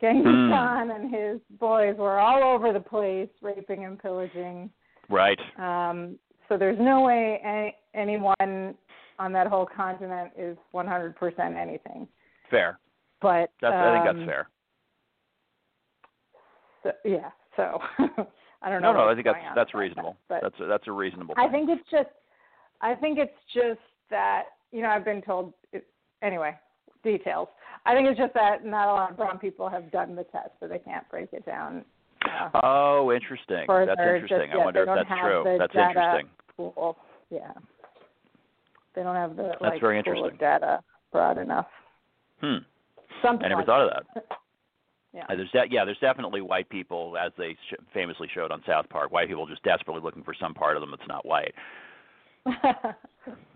Genghis 0.00 0.26
Hmm. 0.26 0.50
Khan 0.50 0.90
and 0.90 1.14
his 1.14 1.40
boys 1.60 1.96
were 1.96 2.18
all 2.18 2.42
over 2.42 2.72
the 2.72 2.80
place, 2.80 3.28
raping 3.40 3.84
and 3.84 3.98
pillaging. 3.98 4.68
Right. 5.08 5.38
Um, 5.58 6.18
so 6.48 6.58
there's 6.58 6.78
no 6.80 7.02
way 7.02 7.40
any, 7.44 7.76
anyone 7.94 8.74
on 9.18 9.32
that 9.32 9.46
whole 9.46 9.66
continent 9.66 10.32
is 10.36 10.56
100% 10.74 11.14
anything. 11.56 12.08
Fair. 12.50 12.78
But 13.20 13.50
That's. 13.60 13.74
I 13.74 13.92
think 13.94 14.08
um, 14.08 14.16
that's 14.18 14.28
fair. 14.28 14.48
So, 16.82 16.90
yeah. 17.04 17.30
So 17.56 17.80
I 18.62 18.70
don't 18.70 18.82
know. 18.82 18.92
no. 18.92 19.04
no. 19.04 19.08
I 19.08 19.14
think 19.14 19.26
that's 19.26 19.38
that's 19.54 19.74
reasonable. 19.74 20.16
That, 20.28 20.42
That's 20.42 20.60
a, 20.60 20.66
that's 20.66 20.86
a 20.86 20.92
reasonable. 20.92 21.34
I 21.36 21.48
think 21.48 21.70
it's 21.70 21.88
just. 21.90 22.10
I 22.82 22.94
think 22.94 23.18
it's 23.18 23.32
just 23.54 23.80
that 24.10 24.44
you 24.70 24.82
know 24.82 24.88
I've 24.88 25.04
been 25.04 25.22
told. 25.22 25.54
It, 25.72 25.86
anyway, 26.22 26.54
details. 27.02 27.48
I 27.86 27.94
think 27.94 28.08
it's 28.08 28.18
just 28.18 28.34
that 28.34 28.64
not 28.64 28.88
a 28.88 28.92
lot 28.92 29.10
of 29.12 29.16
brown 29.16 29.38
people 29.38 29.68
have 29.68 29.90
done 29.90 30.14
the 30.14 30.24
test, 30.24 30.50
so 30.60 30.68
they 30.68 30.78
can't 30.78 31.08
break 31.08 31.32
it 31.32 31.46
down. 31.46 31.84
Uh, 32.24 32.50
Oh, 32.62 33.12
interesting. 33.12 33.64
further, 33.66 33.94
That's 33.96 34.00
interesting. 34.00 34.38
Just 34.38 34.52
I 34.52 34.56
yet. 34.58 34.64
wonder 34.64 34.82
if 34.82 34.88
that's 34.88 35.20
true. 35.20 35.56
That's 35.58 35.74
interesting. 35.74 36.28
Pool. 36.56 36.96
Yeah. 37.30 37.52
They 38.96 39.02
don't 39.04 39.14
have 39.14 39.36
the 39.36 39.44
That's 39.44 39.60
like 39.60 39.80
very 39.80 40.02
pool 40.02 40.14
interesting. 40.26 40.32
of 40.34 40.38
data 40.40 40.80
broad 41.12 41.38
enough. 41.38 41.66
Hmm. 42.40 42.56
Something 43.22 43.44
I 43.46 43.48
never 43.50 43.60
like 43.60 43.66
thought 43.66 43.82
of 43.82 43.90
that. 44.14 44.26
Yeah. 45.14 45.24
Uh, 45.30 45.36
There's 45.36 45.50
de- 45.50 45.68
yeah, 45.74 45.86
there's 45.86 45.96
definitely 45.98 46.42
white 46.42 46.68
people, 46.68 47.16
as 47.18 47.32
they 47.38 47.56
sh- 47.70 47.74
famously 47.94 48.28
showed 48.34 48.52
on 48.52 48.62
South 48.66 48.86
Park. 48.90 49.12
White 49.12 49.28
people 49.28 49.46
just 49.46 49.62
desperately 49.62 50.02
looking 50.02 50.22
for 50.22 50.34
some 50.38 50.52
part 50.52 50.76
of 50.76 50.82
them 50.82 50.90
that's 50.90 51.08
not 51.08 51.24
white. 51.24 51.54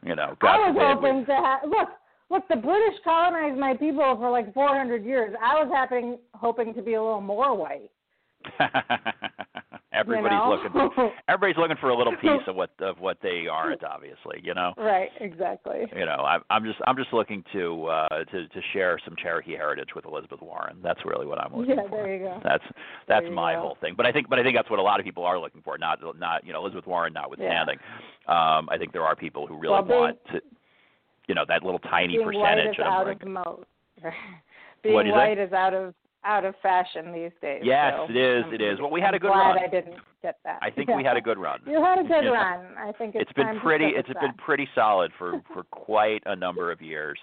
You 0.04 0.16
know, 0.16 0.34
God 0.40 0.48
I 0.48 0.70
was 0.70 0.76
hoping 0.80 1.26
to 1.26 1.34
have 1.34 1.60
look. 1.68 1.88
Look, 2.30 2.48
the 2.48 2.56
British 2.56 2.98
colonized 3.04 3.58
my 3.58 3.74
people 3.74 4.16
for 4.16 4.30
like 4.30 4.52
400 4.54 5.04
years. 5.04 5.34
I 5.40 5.62
was 5.62 5.70
hoping 5.72 6.18
hoping 6.34 6.72
to 6.74 6.82
be 6.82 6.94
a 6.94 7.02
little 7.02 7.20
more 7.20 7.54
white. 7.54 7.90
everybody's 9.92 10.32
you 10.32 10.38
know? 10.38 10.50
looking 10.50 10.90
for 10.94 11.12
everybody's 11.28 11.56
looking 11.56 11.76
for 11.80 11.90
a 11.90 11.96
little 11.96 12.14
piece 12.16 12.42
of 12.46 12.54
what 12.54 12.70
of 12.80 12.98
what 13.00 13.18
they 13.22 13.46
aren't 13.50 13.82
obviously 13.84 14.40
you 14.42 14.54
know 14.54 14.72
right, 14.76 15.10
exactly. 15.20 15.86
you 15.96 16.04
know 16.06 16.24
i'm 16.26 16.42
i'm 16.50 16.64
just 16.64 16.78
i'm 16.86 16.96
just 16.96 17.12
looking 17.12 17.42
to 17.52 17.86
uh 17.86 18.08
to 18.30 18.46
to 18.48 18.60
share 18.72 18.98
some 19.04 19.14
cherokee 19.20 19.56
heritage 19.56 19.88
with 19.94 20.04
elizabeth 20.04 20.40
warren 20.42 20.76
that's 20.82 21.00
really 21.04 21.26
what 21.26 21.40
i'm 21.40 21.54
looking 21.56 21.76
Yeah, 21.76 21.88
for 21.88 22.04
there 22.04 22.14
you 22.14 22.20
go. 22.20 22.40
that's 22.44 22.64
that's 23.08 23.26
my 23.32 23.54
go. 23.54 23.60
whole 23.60 23.76
thing 23.80 23.94
but 23.96 24.06
i 24.06 24.12
think 24.12 24.28
but 24.28 24.38
i 24.38 24.42
think 24.42 24.56
that's 24.56 24.70
what 24.70 24.78
a 24.78 24.82
lot 24.82 25.00
of 25.00 25.04
people 25.06 25.24
are 25.24 25.38
looking 25.38 25.62
for 25.62 25.76
not 25.78 25.98
not 26.18 26.44
you 26.46 26.52
know 26.52 26.60
elizabeth 26.60 26.86
warren 26.86 27.12
notwithstanding 27.12 27.78
um 28.28 28.68
i 28.70 28.76
think 28.78 28.92
there 28.92 29.04
are 29.04 29.16
people 29.16 29.46
who 29.46 29.56
really 29.56 29.72
Well, 29.72 29.82
being- 29.82 30.00
want 30.00 30.18
to 30.32 30.40
you 31.26 31.34
know 31.34 31.44
that 31.48 31.62
little 31.62 31.78
tiny 31.80 32.14
Being 32.16 32.26
white 32.26 32.34
percentage 32.56 32.74
is 32.74 32.76
and 32.78 32.88
out 32.88 33.06
like, 33.06 33.22
of 33.22 33.28
mode. 33.28 33.64
Being 34.82 35.02
say? 35.04 35.10
white 35.10 35.38
is 35.38 35.52
out 35.52 35.74
of 35.74 35.94
out 36.24 36.44
of 36.44 36.54
fashion 36.62 37.12
these 37.12 37.30
days. 37.40 37.62
Yes, 37.64 37.94
so 37.96 38.10
it 38.12 38.16
is, 38.16 38.44
I'm- 38.44 38.54
it 38.54 38.60
is. 38.60 38.78
Well, 38.80 38.90
we 38.90 39.00
had 39.00 39.08
I'm 39.08 39.14
a 39.14 39.18
good 39.20 39.28
glad 39.32 39.48
run. 39.54 39.58
I 39.64 39.66
didn't 39.68 39.94
get 40.22 40.36
that. 40.44 40.58
i 40.60 40.68
think 40.68 40.88
we 40.90 41.02
had 41.02 41.16
a 41.16 41.20
good 41.20 41.38
run 41.38 41.60
You 41.66 41.82
had 41.82 41.98
a 41.98 42.02
good 42.02 42.24
Yeah. 42.24 42.30
run. 42.32 42.66
I 42.76 42.92
think 42.92 43.14
it's 43.14 43.22
it's 43.30 43.32
been 43.32 43.58
pretty 43.60 43.86
it's 43.86 44.08
been 44.08 44.34
pretty 44.36 44.68
solid 44.74 45.10
for 45.18 45.40
for 45.54 45.62
quite 45.70 46.22
a 46.26 46.36
number 46.36 46.70
of 46.70 46.82
years 46.82 47.18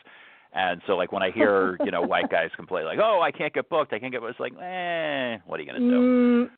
and 0.54 0.82
so 0.88 0.93
like 0.95 1.12
when 1.12 1.22
i 1.22 1.30
hear 1.30 1.78
you 1.86 1.91
know 1.91 2.02
white 2.02 2.30
guys 2.32 2.50
complain 2.56 2.86
like 2.86 2.98
oh 3.00 3.22
i 3.22 3.32
can't 3.32 3.54
get 3.54 3.70
booked 3.70 3.93
i 3.93 4.00
can't 4.00 4.12
get 4.12 4.24
it's 4.24 4.39
like 4.39 4.54
eh 4.54 5.38
what 5.45 5.60
are 5.60 5.64
you 5.64 5.70
going 5.72 5.82
to 5.82 5.89
do 5.89 6.00
Mm, 6.00 6.50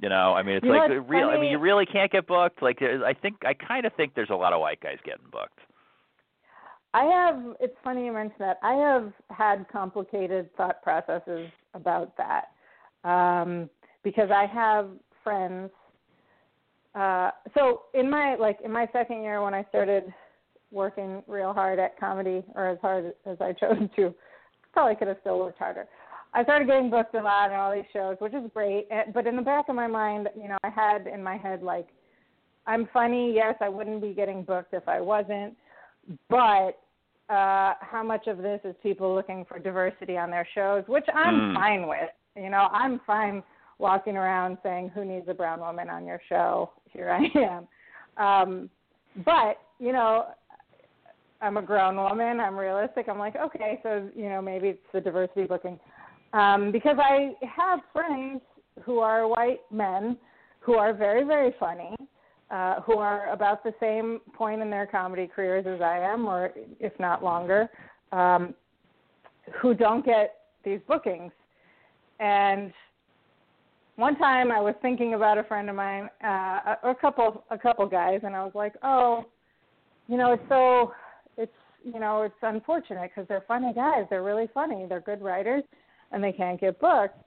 You 0.00 0.08
know, 0.08 0.34
I 0.34 0.42
mean, 0.42 0.56
it's 0.56 0.64
You 0.66 0.72
like 0.76 0.90
real. 1.08 1.28
I 1.28 1.38
mean, 1.40 1.50
you 1.52 1.58
really 1.58 1.86
can't 1.86 2.10
get 2.10 2.26
booked. 2.26 2.60
Like, 2.62 2.82
I 2.82 3.14
think 3.14 3.36
I 3.46 3.54
kind 3.54 3.86
of 3.86 3.92
think 3.94 4.12
there's 4.14 4.28
a 4.30 4.34
lot 4.34 4.52
of 4.52 4.60
white 4.60 4.80
guys 4.80 4.98
getting 5.04 5.24
booked. 5.32 5.58
I 6.94 7.04
have. 7.04 7.56
It's 7.60 7.76
funny 7.84 8.06
you 8.06 8.12
mention 8.12 8.36
that. 8.40 8.58
I 8.62 8.72
have 8.74 9.12
had 9.30 9.66
complicated 9.70 10.48
thought 10.56 10.82
processes 10.82 11.48
about 11.76 12.14
that 12.16 12.46
um, 13.08 13.70
because 14.02 14.30
I 14.30 14.46
have 14.46 14.88
friends. 15.22 15.70
Uh, 16.94 17.30
so 17.54 17.82
in 17.94 18.10
my 18.10 18.36
like 18.36 18.58
in 18.64 18.72
my 18.72 18.88
second 18.92 19.22
year 19.22 19.42
when 19.42 19.54
I 19.54 19.64
started 19.68 20.04
working 20.72 21.22
real 21.26 21.52
hard 21.52 21.78
at 21.78 21.98
comedy, 21.98 22.42
or 22.54 22.68
as 22.68 22.78
hard 22.80 23.12
as 23.24 23.36
I 23.40 23.52
chose 23.60 23.78
to, 23.96 24.14
probably 24.72 24.96
could 24.96 25.08
have 25.08 25.18
still 25.20 25.38
worked 25.38 25.58
harder. 25.58 25.86
I 26.34 26.42
started 26.42 26.66
getting 26.66 26.90
booked 26.90 27.14
a 27.14 27.22
lot 27.22 27.50
and 27.50 27.54
all 27.54 27.72
these 27.72 27.84
shows, 27.92 28.16
which 28.18 28.34
is 28.34 28.50
great. 28.52 28.86
eh, 28.90 29.04
But 29.14 29.26
in 29.26 29.36
the 29.36 29.42
back 29.42 29.68
of 29.68 29.74
my 29.74 29.86
mind, 29.86 30.28
you 30.36 30.48
know, 30.48 30.58
I 30.64 30.70
had 30.70 31.06
in 31.06 31.22
my 31.22 31.36
head 31.36 31.62
like, 31.62 31.86
I'm 32.66 32.88
funny. 32.92 33.32
Yes, 33.34 33.54
I 33.60 33.68
wouldn't 33.68 34.02
be 34.02 34.12
getting 34.12 34.42
booked 34.42 34.74
if 34.74 34.86
I 34.88 35.00
wasn't. 35.00 35.56
But 36.28 36.72
uh, 37.28 37.74
how 37.80 38.02
much 38.04 38.26
of 38.26 38.38
this 38.38 38.60
is 38.64 38.74
people 38.82 39.14
looking 39.14 39.44
for 39.46 39.58
diversity 39.58 40.16
on 40.16 40.30
their 40.30 40.46
shows, 40.54 40.84
which 40.86 41.06
I'm 41.14 41.40
Mm. 41.40 41.54
fine 41.54 41.88
with. 41.88 42.10
You 42.36 42.50
know, 42.50 42.68
I'm 42.72 43.00
fine 43.00 43.42
walking 43.78 44.16
around 44.16 44.58
saying, 44.62 44.90
"Who 44.90 45.04
needs 45.04 45.28
a 45.28 45.34
brown 45.34 45.60
woman 45.60 45.90
on 45.90 46.06
your 46.06 46.20
show?" 46.28 46.70
Here 46.92 47.10
I 47.10 47.24
am. 47.38 47.68
Um, 48.16 48.70
but 49.24 49.58
you 49.78 49.92
know, 49.92 50.26
I'm 51.40 51.56
a 51.56 51.62
grown 51.62 51.96
woman. 51.96 52.40
I'm 52.40 52.56
realistic. 52.56 53.08
I'm 53.08 53.18
like, 53.18 53.36
okay, 53.36 53.80
so 53.82 54.08
you 54.14 54.28
know, 54.28 54.40
maybe 54.40 54.68
it's 54.68 54.92
the 54.92 55.00
diversity 55.00 55.44
booking, 55.44 55.78
um, 56.32 56.72
because 56.72 56.96
I 56.98 57.34
have 57.46 57.80
friends 57.92 58.40
who 58.84 59.00
are 59.00 59.26
white 59.26 59.60
men 59.70 60.16
who 60.60 60.74
are 60.74 60.92
very, 60.92 61.24
very 61.24 61.54
funny, 61.60 61.94
uh, 62.50 62.80
who 62.82 62.98
are 62.98 63.30
about 63.32 63.64
the 63.64 63.74
same 63.80 64.20
point 64.34 64.62
in 64.62 64.70
their 64.70 64.86
comedy 64.86 65.28
careers 65.34 65.66
as 65.66 65.80
I 65.80 65.98
am, 65.98 66.26
or 66.26 66.52
if 66.78 66.92
not 67.00 67.24
longer, 67.24 67.68
um, 68.12 68.54
who 69.60 69.74
don't 69.74 70.04
get 70.04 70.36
these 70.64 70.80
bookings. 70.86 71.32
And 72.20 72.72
one 73.96 74.16
time 74.16 74.50
I 74.52 74.60
was 74.60 74.74
thinking 74.82 75.14
about 75.14 75.38
a 75.38 75.44
friend 75.44 75.68
of 75.68 75.76
mine, 75.76 76.08
uh, 76.22 76.28
a, 76.28 76.90
a 76.90 76.94
couple, 76.94 77.44
a 77.50 77.58
couple 77.58 77.86
guys, 77.86 78.20
and 78.22 78.34
I 78.36 78.44
was 78.44 78.52
like, 78.54 78.74
oh, 78.82 79.24
you 80.08 80.16
know, 80.16 80.32
it's 80.32 80.42
so, 80.48 80.92
it's, 81.36 81.52
you 81.84 81.98
know, 81.98 82.22
it's 82.22 82.34
unfortunate 82.42 83.10
because 83.14 83.26
they're 83.28 83.44
funny 83.48 83.72
guys. 83.74 84.04
They're 84.08 84.22
really 84.22 84.48
funny. 84.54 84.86
They're 84.88 85.00
good 85.00 85.22
writers, 85.22 85.62
and 86.12 86.22
they 86.22 86.32
can't 86.32 86.60
get 86.60 86.78
booked. 86.78 87.18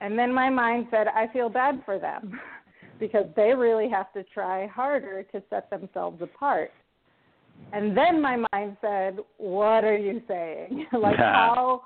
And 0.00 0.18
then 0.18 0.34
my 0.34 0.50
mind 0.50 0.88
said, 0.90 1.06
I 1.08 1.28
feel 1.32 1.48
bad 1.48 1.82
for 1.84 1.98
them 1.98 2.38
because 3.02 3.26
they 3.34 3.52
really 3.52 3.88
have 3.88 4.12
to 4.12 4.22
try 4.22 4.68
harder 4.68 5.24
to 5.24 5.42
set 5.50 5.68
themselves 5.70 6.22
apart. 6.22 6.70
And 7.72 7.96
then 7.96 8.22
my 8.22 8.44
mind 8.52 8.76
said, 8.80 9.18
What 9.38 9.82
are 9.82 9.98
you 9.98 10.22
saying? 10.28 10.86
like 10.92 11.16
how 11.16 11.82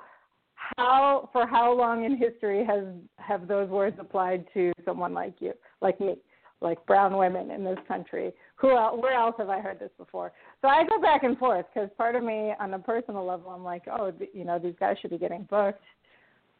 how 0.77 1.31
for 1.33 1.47
how 1.47 1.73
long 1.73 2.05
in 2.05 2.19
history 2.19 2.67
has 2.67 2.85
have 3.17 3.49
those 3.49 3.71
words 3.71 3.97
applied 3.99 4.45
to 4.53 4.73
someone 4.85 5.15
like 5.15 5.37
you, 5.41 5.55
like 5.81 5.99
me, 6.01 6.17
like 6.61 6.85
brown 6.85 7.17
women 7.17 7.51
in 7.51 7.65
this 7.65 7.79
country? 7.89 8.31
Who 8.57 8.77
else, 8.77 9.01
where 9.01 9.15
else 9.15 9.37
have 9.39 9.49
I 9.49 9.61
heard 9.61 9.79
this 9.79 9.93
before? 9.97 10.33
So 10.61 10.69
I 10.69 10.85
go 10.85 11.01
back 11.01 11.23
and 11.23 11.39
forth 11.39 11.65
because 11.73 11.89
part 11.97 12.15
of 12.15 12.25
me, 12.25 12.53
on 12.61 12.75
a 12.75 12.79
personal 12.79 13.25
level, 13.25 13.51
I'm 13.51 13.65
like, 13.65 13.85
oh, 13.91 14.13
you 14.35 14.45
know, 14.45 14.59
these 14.59 14.75
guys 14.79 14.97
should 15.01 15.13
be 15.13 15.19
getting 15.19 15.47
booked. 15.49 15.83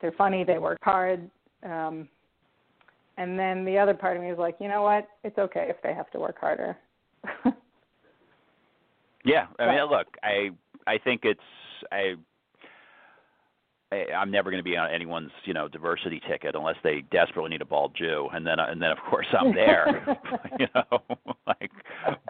They're 0.01 0.13
funny. 0.13 0.45
They 0.45 0.59
work 0.59 0.79
hard. 0.83 1.31
Um, 1.63 2.09
and 3.17 3.39
then 3.39 3.65
the 3.65 3.79
other 3.79 3.95
part 3.95 4.17
of 4.17 4.23
me 4.23 4.31
is 4.31 4.39
like, 4.39 4.57
you 4.61 4.69
know 4.69 4.83
what? 4.83 5.09
It's 5.25 5.39
okay 5.39 5.67
if 5.69 5.77
they 5.83 5.95
have 5.95 6.11
to 6.13 6.19
work 6.21 6.39
harder. 6.41 6.77
Yeah, 9.25 9.47
I 9.59 9.67
mean, 9.67 9.85
look, 9.91 10.07
I 10.23 10.51
I 10.87 10.99
think 10.99 11.23
it's 11.25 11.41
I. 11.91 12.15
I- 13.93 14.13
I'm 14.17 14.31
never 14.31 14.51
going 14.51 14.61
to 14.61 14.65
be 14.69 14.77
on 14.77 14.91
anyone's, 14.91 15.31
you 15.45 15.55
know, 15.55 15.69
diversity 15.69 16.21
ticket 16.29 16.55
unless 16.57 16.77
they 16.85 17.03
desperately 17.13 17.51
need 17.51 17.63
a 17.63 17.65
bald 17.65 17.95
Jew, 17.97 18.29
and 18.33 18.47
then 18.47 18.59
and 18.61 18.81
then 18.83 18.91
of 18.93 18.99
course 19.09 19.27
I'm 19.37 19.53
there, 19.55 20.17
you 20.61 20.67
know, 20.75 21.03
like, 21.47 21.71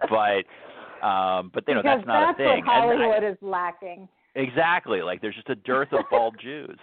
but 0.09 1.07
um, 1.07 1.51
but 1.53 1.65
you 1.69 1.75
know 1.75 1.83
because 1.83 1.99
that's 1.99 2.07
not 2.07 2.35
a 2.35 2.37
thing. 2.37 2.47
what 2.47 2.59
And 2.59 2.71
I- 2.71 2.81
Hollywood 2.81 3.25
is 3.31 3.37
lacking. 3.43 4.09
Exactly. 4.35 5.01
Like 5.03 5.21
there's 5.23 5.35
just 5.35 5.49
a 5.51 5.55
dearth 5.55 5.93
of 5.93 6.01
bald 6.11 6.37
Jews. 6.43 6.79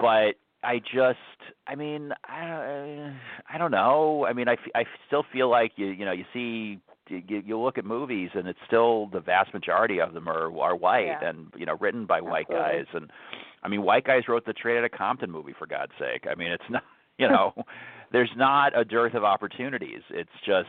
But 0.00 0.34
I 0.62 0.78
just, 0.78 1.18
I 1.66 1.74
mean, 1.74 2.12
I, 2.24 3.12
I 3.52 3.58
don't 3.58 3.70
know. 3.70 4.26
I 4.28 4.32
mean, 4.34 4.48
I, 4.48 4.52
f- 4.54 4.72
I 4.74 4.84
still 5.06 5.24
feel 5.32 5.48
like 5.50 5.72
you, 5.76 5.86
you 5.86 6.04
know, 6.04 6.12
you 6.12 6.24
see, 6.32 6.80
you, 7.08 7.42
you 7.44 7.58
look 7.58 7.78
at 7.78 7.84
movies 7.84 8.30
and 8.34 8.46
it's 8.46 8.58
still 8.66 9.06
the 9.08 9.20
vast 9.20 9.52
majority 9.52 10.00
of 10.00 10.14
them 10.14 10.28
are 10.28 10.46
are 10.60 10.76
white 10.76 11.06
Yeah. 11.06 11.28
and 11.28 11.48
you 11.56 11.66
know 11.66 11.76
written 11.80 12.06
by 12.06 12.20
white 12.20 12.48
guys 12.48 12.84
and 12.94 13.10
I 13.64 13.68
mean 13.68 13.82
white 13.82 14.04
guys 14.04 14.28
wrote 14.28 14.46
the 14.46 14.54
Straight 14.56 14.78
Outta 14.78 14.90
Compton 14.90 15.28
movie 15.30 15.54
for 15.58 15.66
God's 15.66 15.90
sake. 15.98 16.26
I 16.30 16.36
mean 16.36 16.52
it's 16.52 16.62
not 16.70 16.84
you 17.18 17.28
know 17.28 17.52
there's 18.12 18.30
not 18.36 18.78
a 18.78 18.84
dearth 18.84 19.14
of 19.14 19.24
opportunities. 19.24 20.02
It's 20.10 20.30
just 20.46 20.68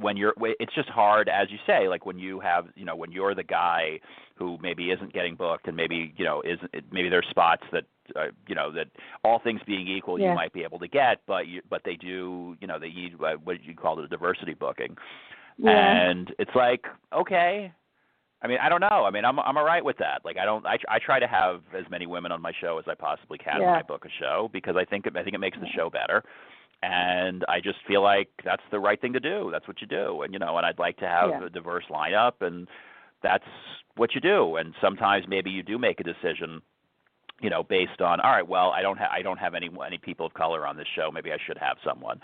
when 0.00 0.16
you're 0.16 0.34
it's 0.58 0.74
just 0.74 0.88
hard 0.88 1.28
as 1.28 1.48
you 1.50 1.58
say 1.66 1.88
like 1.88 2.06
when 2.06 2.18
you 2.18 2.40
have 2.40 2.66
you 2.74 2.84
know 2.84 2.96
when 2.96 3.12
you're 3.12 3.34
the 3.34 3.42
guy 3.42 4.00
who 4.34 4.58
maybe 4.62 4.90
isn't 4.90 5.12
getting 5.12 5.34
booked 5.34 5.66
and 5.68 5.76
maybe 5.76 6.12
you 6.16 6.24
know 6.24 6.42
isn't 6.42 6.70
maybe 6.90 7.08
there's 7.08 7.26
spots 7.30 7.62
that 7.72 7.84
uh, 8.16 8.26
you 8.48 8.54
know 8.54 8.72
that 8.72 8.86
all 9.24 9.38
things 9.38 9.60
being 9.66 9.86
equal 9.86 10.18
Yeah. 10.18 10.30
you 10.30 10.34
might 10.34 10.52
be 10.52 10.62
able 10.64 10.78
to 10.80 10.88
get 10.88 11.20
but 11.26 11.46
you 11.46 11.60
but 11.68 11.82
they 11.84 11.96
do 11.96 12.56
you 12.60 12.66
know 12.66 12.78
they 12.78 12.88
need 12.90 13.14
uh, 13.22 13.34
what 13.44 13.62
you 13.62 13.74
call 13.74 13.98
it 13.98 14.04
a 14.04 14.08
diversity 14.08 14.54
booking 14.54 14.96
Yeah. 15.58 16.08
and 16.10 16.34
it's 16.38 16.54
like 16.54 16.86
okay 17.12 17.72
i 18.42 18.46
mean 18.48 18.58
i 18.62 18.68
don't 18.70 18.80
know 18.80 19.04
i 19.04 19.10
mean 19.10 19.24
i'm 19.24 19.38
i'm 19.40 19.56
all 19.58 19.64
right 19.64 19.84
with 19.84 19.98
that 19.98 20.22
like 20.24 20.38
i 20.38 20.44
don't 20.44 20.64
i 20.66 20.78
i 20.88 20.98
try 20.98 21.18
to 21.20 21.26
have 21.28 21.60
as 21.78 21.84
many 21.90 22.06
women 22.06 22.32
on 22.32 22.40
my 22.40 22.52
show 22.60 22.78
as 22.78 22.84
i 22.88 22.94
possibly 22.94 23.38
can 23.38 23.60
when 23.60 23.68
Yeah. 23.68 23.78
i 23.78 23.82
book 23.82 24.04
a 24.06 24.12
show 24.22 24.48
because 24.52 24.76
i 24.76 24.84
think 24.84 25.06
it, 25.06 25.16
i 25.16 25.22
think 25.22 25.34
it 25.34 25.40
makes 25.40 25.58
the 25.60 25.68
show 25.76 25.90
better 25.90 26.22
and 26.82 27.44
i 27.48 27.60
just 27.60 27.78
feel 27.86 28.02
like 28.02 28.28
that's 28.44 28.62
the 28.70 28.78
right 28.78 29.00
thing 29.00 29.12
to 29.12 29.20
do 29.20 29.48
that's 29.52 29.68
what 29.68 29.80
you 29.80 29.86
do 29.86 30.22
and 30.22 30.32
you 30.32 30.38
know 30.38 30.56
and 30.56 30.66
i'd 30.66 30.78
like 30.78 30.96
to 30.96 31.06
have 31.06 31.28
Yeah. 31.30 31.44
a 31.44 31.50
diverse 31.50 31.84
lineup 31.90 32.40
and 32.40 32.66
that's 33.22 33.44
what 33.96 34.14
you 34.14 34.20
do 34.20 34.56
and 34.56 34.74
sometimes 34.80 35.26
maybe 35.28 35.50
you 35.50 35.62
do 35.62 35.78
make 35.78 36.00
a 36.00 36.04
decision 36.04 36.62
you 37.40 37.50
know 37.50 37.62
based 37.62 38.00
on 38.00 38.20
all 38.20 38.30
right 38.30 38.46
well 38.46 38.70
i 38.70 38.80
don't 38.80 38.96
have 38.98 39.10
i 39.12 39.20
don't 39.20 39.38
have 39.38 39.54
any 39.54 39.68
any 39.86 39.98
people 39.98 40.24
of 40.26 40.32
color 40.34 40.66
on 40.66 40.76
this 40.76 40.86
show 40.96 41.10
maybe 41.12 41.32
i 41.32 41.38
should 41.46 41.58
have 41.58 41.76
someone 41.84 42.18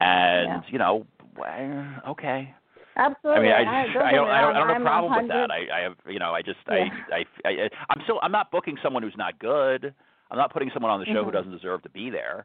and 0.00 0.46
Yeah. 0.48 0.60
you 0.68 0.78
know 0.78 1.06
well, 1.36 2.02
okay 2.08 2.54
Absolutely. 2.94 3.50
I 3.50 3.58
mean, 3.60 3.68
I, 3.74 3.84
just, 3.86 3.94
don't 3.94 4.04
I 4.04 4.12
don't, 4.12 4.28
I 4.28 4.40
don't, 4.42 4.54
I 4.54 4.58
don't 4.58 4.68
have 4.68 4.82
a 4.82 4.84
problem 4.84 5.16
with 5.22 5.28
that. 5.30 5.50
I, 5.50 5.78
I 5.78 5.80
have, 5.80 5.94
you 6.06 6.18
know, 6.18 6.34
I 6.34 6.42
just, 6.42 6.58
Yeah. 6.68 6.88
I, 7.10 7.24
I, 7.46 7.48
I, 7.48 7.68
I'm 7.88 8.02
still, 8.04 8.20
I'm 8.22 8.32
not 8.32 8.50
booking 8.50 8.76
someone 8.82 9.02
who's 9.02 9.16
not 9.16 9.38
good. 9.38 9.94
I'm 10.30 10.36
not 10.36 10.52
putting 10.52 10.70
someone 10.74 10.92
on 10.92 11.00
the 11.00 11.06
show 11.06 11.24
who 11.24 11.30
Mhm. 11.30 11.32
doesn't 11.32 11.52
deserve 11.52 11.82
to 11.84 11.88
be 11.88 12.10
there. 12.10 12.44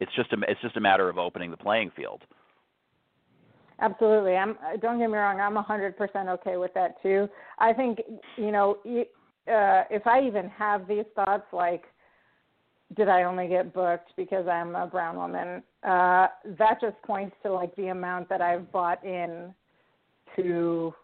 It's 0.00 0.12
just 0.14 0.32
a, 0.32 0.36
it's 0.48 0.60
just 0.60 0.76
a 0.76 0.80
matter 0.80 1.08
of 1.08 1.18
opening 1.18 1.50
the 1.50 1.56
playing 1.56 1.90
field. 1.96 2.22
Absolutely. 3.80 4.36
I'm 4.36 4.52
uh, 4.52 4.76
don't 4.80 4.98
get 4.98 5.10
me 5.10 5.16
wrong, 5.16 5.40
I'm 5.40 5.56
100% 5.56 6.28
okay 6.28 6.56
with 6.56 6.72
that 6.74 7.02
too. 7.02 7.28
I 7.58 7.72
think, 7.72 8.00
you 8.36 8.52
know, 8.52 8.78
uh 8.84 9.84
if 9.90 10.06
I 10.06 10.22
even 10.26 10.48
have 10.48 10.88
these 10.88 11.04
thoughts 11.14 11.46
like 11.52 11.84
did 12.96 13.08
I 13.08 13.24
only 13.24 13.48
get 13.48 13.74
booked 13.74 14.12
because 14.16 14.46
I'm 14.46 14.74
a 14.74 14.86
brown 14.86 15.16
woman? 15.16 15.62
Uh 15.82 16.28
that 16.58 16.80
just 16.80 17.00
points 17.02 17.36
to 17.42 17.52
like 17.52 17.74
the 17.76 17.88
amount 17.88 18.28
that 18.28 18.40
I've 18.40 18.70
bought 18.70 19.04
in 19.04 19.54
to 20.36 20.94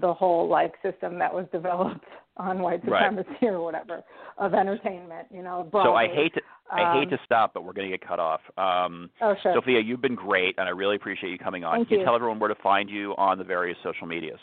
the 0.00 0.12
whole 0.12 0.48
like 0.48 0.74
system 0.82 1.18
that 1.18 1.32
was 1.32 1.46
developed 1.52 2.04
on 2.36 2.58
white 2.60 2.84
Right. 2.86 3.08
supremacy 3.10 3.46
or 3.46 3.62
whatever 3.62 4.02
of 4.38 4.54
entertainment, 4.54 5.28
you 5.30 5.42
know. 5.42 5.68
So 5.72 5.94
I 5.94 6.08
hate 6.08 6.34
to, 6.34 6.40
I 6.70 6.94
hate 6.98 7.04
Um, 7.04 7.10
to 7.10 7.18
stop, 7.24 7.54
but 7.54 7.62
we're 7.64 7.72
going 7.72 7.88
to 7.90 7.96
get 7.96 8.06
cut 8.06 8.18
off. 8.18 8.40
Um, 8.58 9.08
Oh, 9.20 9.34
sure. 9.42 9.54
Sofia, 9.54 9.80
you've 9.80 10.00
been 10.00 10.16
great, 10.16 10.56
and 10.58 10.66
I 10.68 10.72
really 10.72 10.96
appreciate 10.96 11.30
you 11.30 11.38
coming 11.38 11.62
on. 11.62 11.76
Thank 11.76 11.88
Can 11.88 11.94
you 11.94 12.00
you. 12.00 12.04
tell 12.06 12.16
everyone 12.16 12.40
where 12.40 12.48
to 12.48 12.60
find 12.62 12.90
you 12.90 13.14
on 13.16 13.38
the 13.38 13.44
various 13.44 13.78
social 13.84 14.06
medias? 14.08 14.40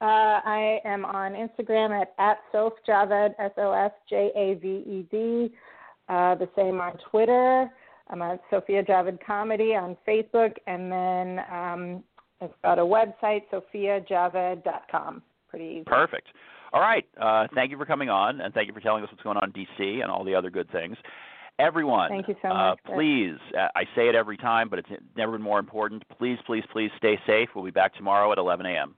Uh, 0.00 0.40
I 0.44 0.80
am 0.84 1.04
on 1.04 1.32
Instagram 1.32 1.90
at, 2.00 2.14
at 2.18 2.38
Sof 2.52 2.72
Javed, 2.88 3.34
S 3.38 3.50
O 3.56 3.72
F 3.72 3.92
J 4.08 4.30
A 4.36 4.54
V 4.54 4.68
E 4.68 5.06
D. 5.10 5.52
Uh, 6.08 6.34
the 6.36 6.48
same 6.56 6.80
on 6.80 6.96
Twitter. 7.10 7.68
I'm 8.10 8.22
at 8.22 8.40
Sofia 8.48 8.82
Javed 8.84 9.18
Comedy 9.24 9.74
on 9.74 9.96
Facebook. 10.06 10.54
And 10.66 10.90
then 10.90 11.44
um, 11.52 12.04
I've 12.40 12.50
got 12.62 12.78
a 12.78 12.82
website, 12.82 13.42
sofiajaved.com. 13.52 15.22
Pretty 15.48 15.64
easy. 15.64 15.84
Perfect. 15.84 16.28
All 16.72 16.80
right. 16.80 17.04
Uh, 17.20 17.46
thank 17.54 17.70
you 17.70 17.78
for 17.78 17.86
coming 17.86 18.10
on, 18.10 18.40
and 18.40 18.52
thank 18.52 18.68
you 18.68 18.74
for 18.74 18.80
telling 18.80 19.02
us 19.02 19.10
what's 19.10 19.22
going 19.22 19.36
on 19.36 19.44
in 19.44 19.52
D.C. 19.52 20.00
and 20.02 20.10
all 20.10 20.24
the 20.24 20.34
other 20.34 20.50
good 20.50 20.70
things. 20.70 20.96
Everyone, 21.58 22.08
Thank 22.08 22.28
you 22.28 22.36
so 22.40 22.48
uh, 22.48 22.70
much, 22.70 22.78
Chris. 22.84 22.96
please, 22.96 23.36
uh, 23.58 23.66
I 23.74 23.82
say 23.96 24.08
it 24.08 24.14
every 24.14 24.36
time, 24.36 24.68
but 24.68 24.78
it's 24.78 24.88
never 25.16 25.32
been 25.32 25.42
more 25.42 25.58
important. 25.58 26.04
Please, 26.16 26.38
please, 26.46 26.62
please 26.70 26.90
stay 26.98 27.18
safe. 27.26 27.48
We'll 27.52 27.64
be 27.64 27.72
back 27.72 27.96
tomorrow 27.96 28.30
at 28.30 28.38
11 28.38 28.64
a.m. 28.66 28.94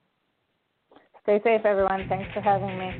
Stay 1.22 1.40
safe, 1.42 1.64
everyone. 1.64 2.06
Thanks 2.08 2.30
for 2.34 2.42
having 2.42 2.78
me. 2.78 2.90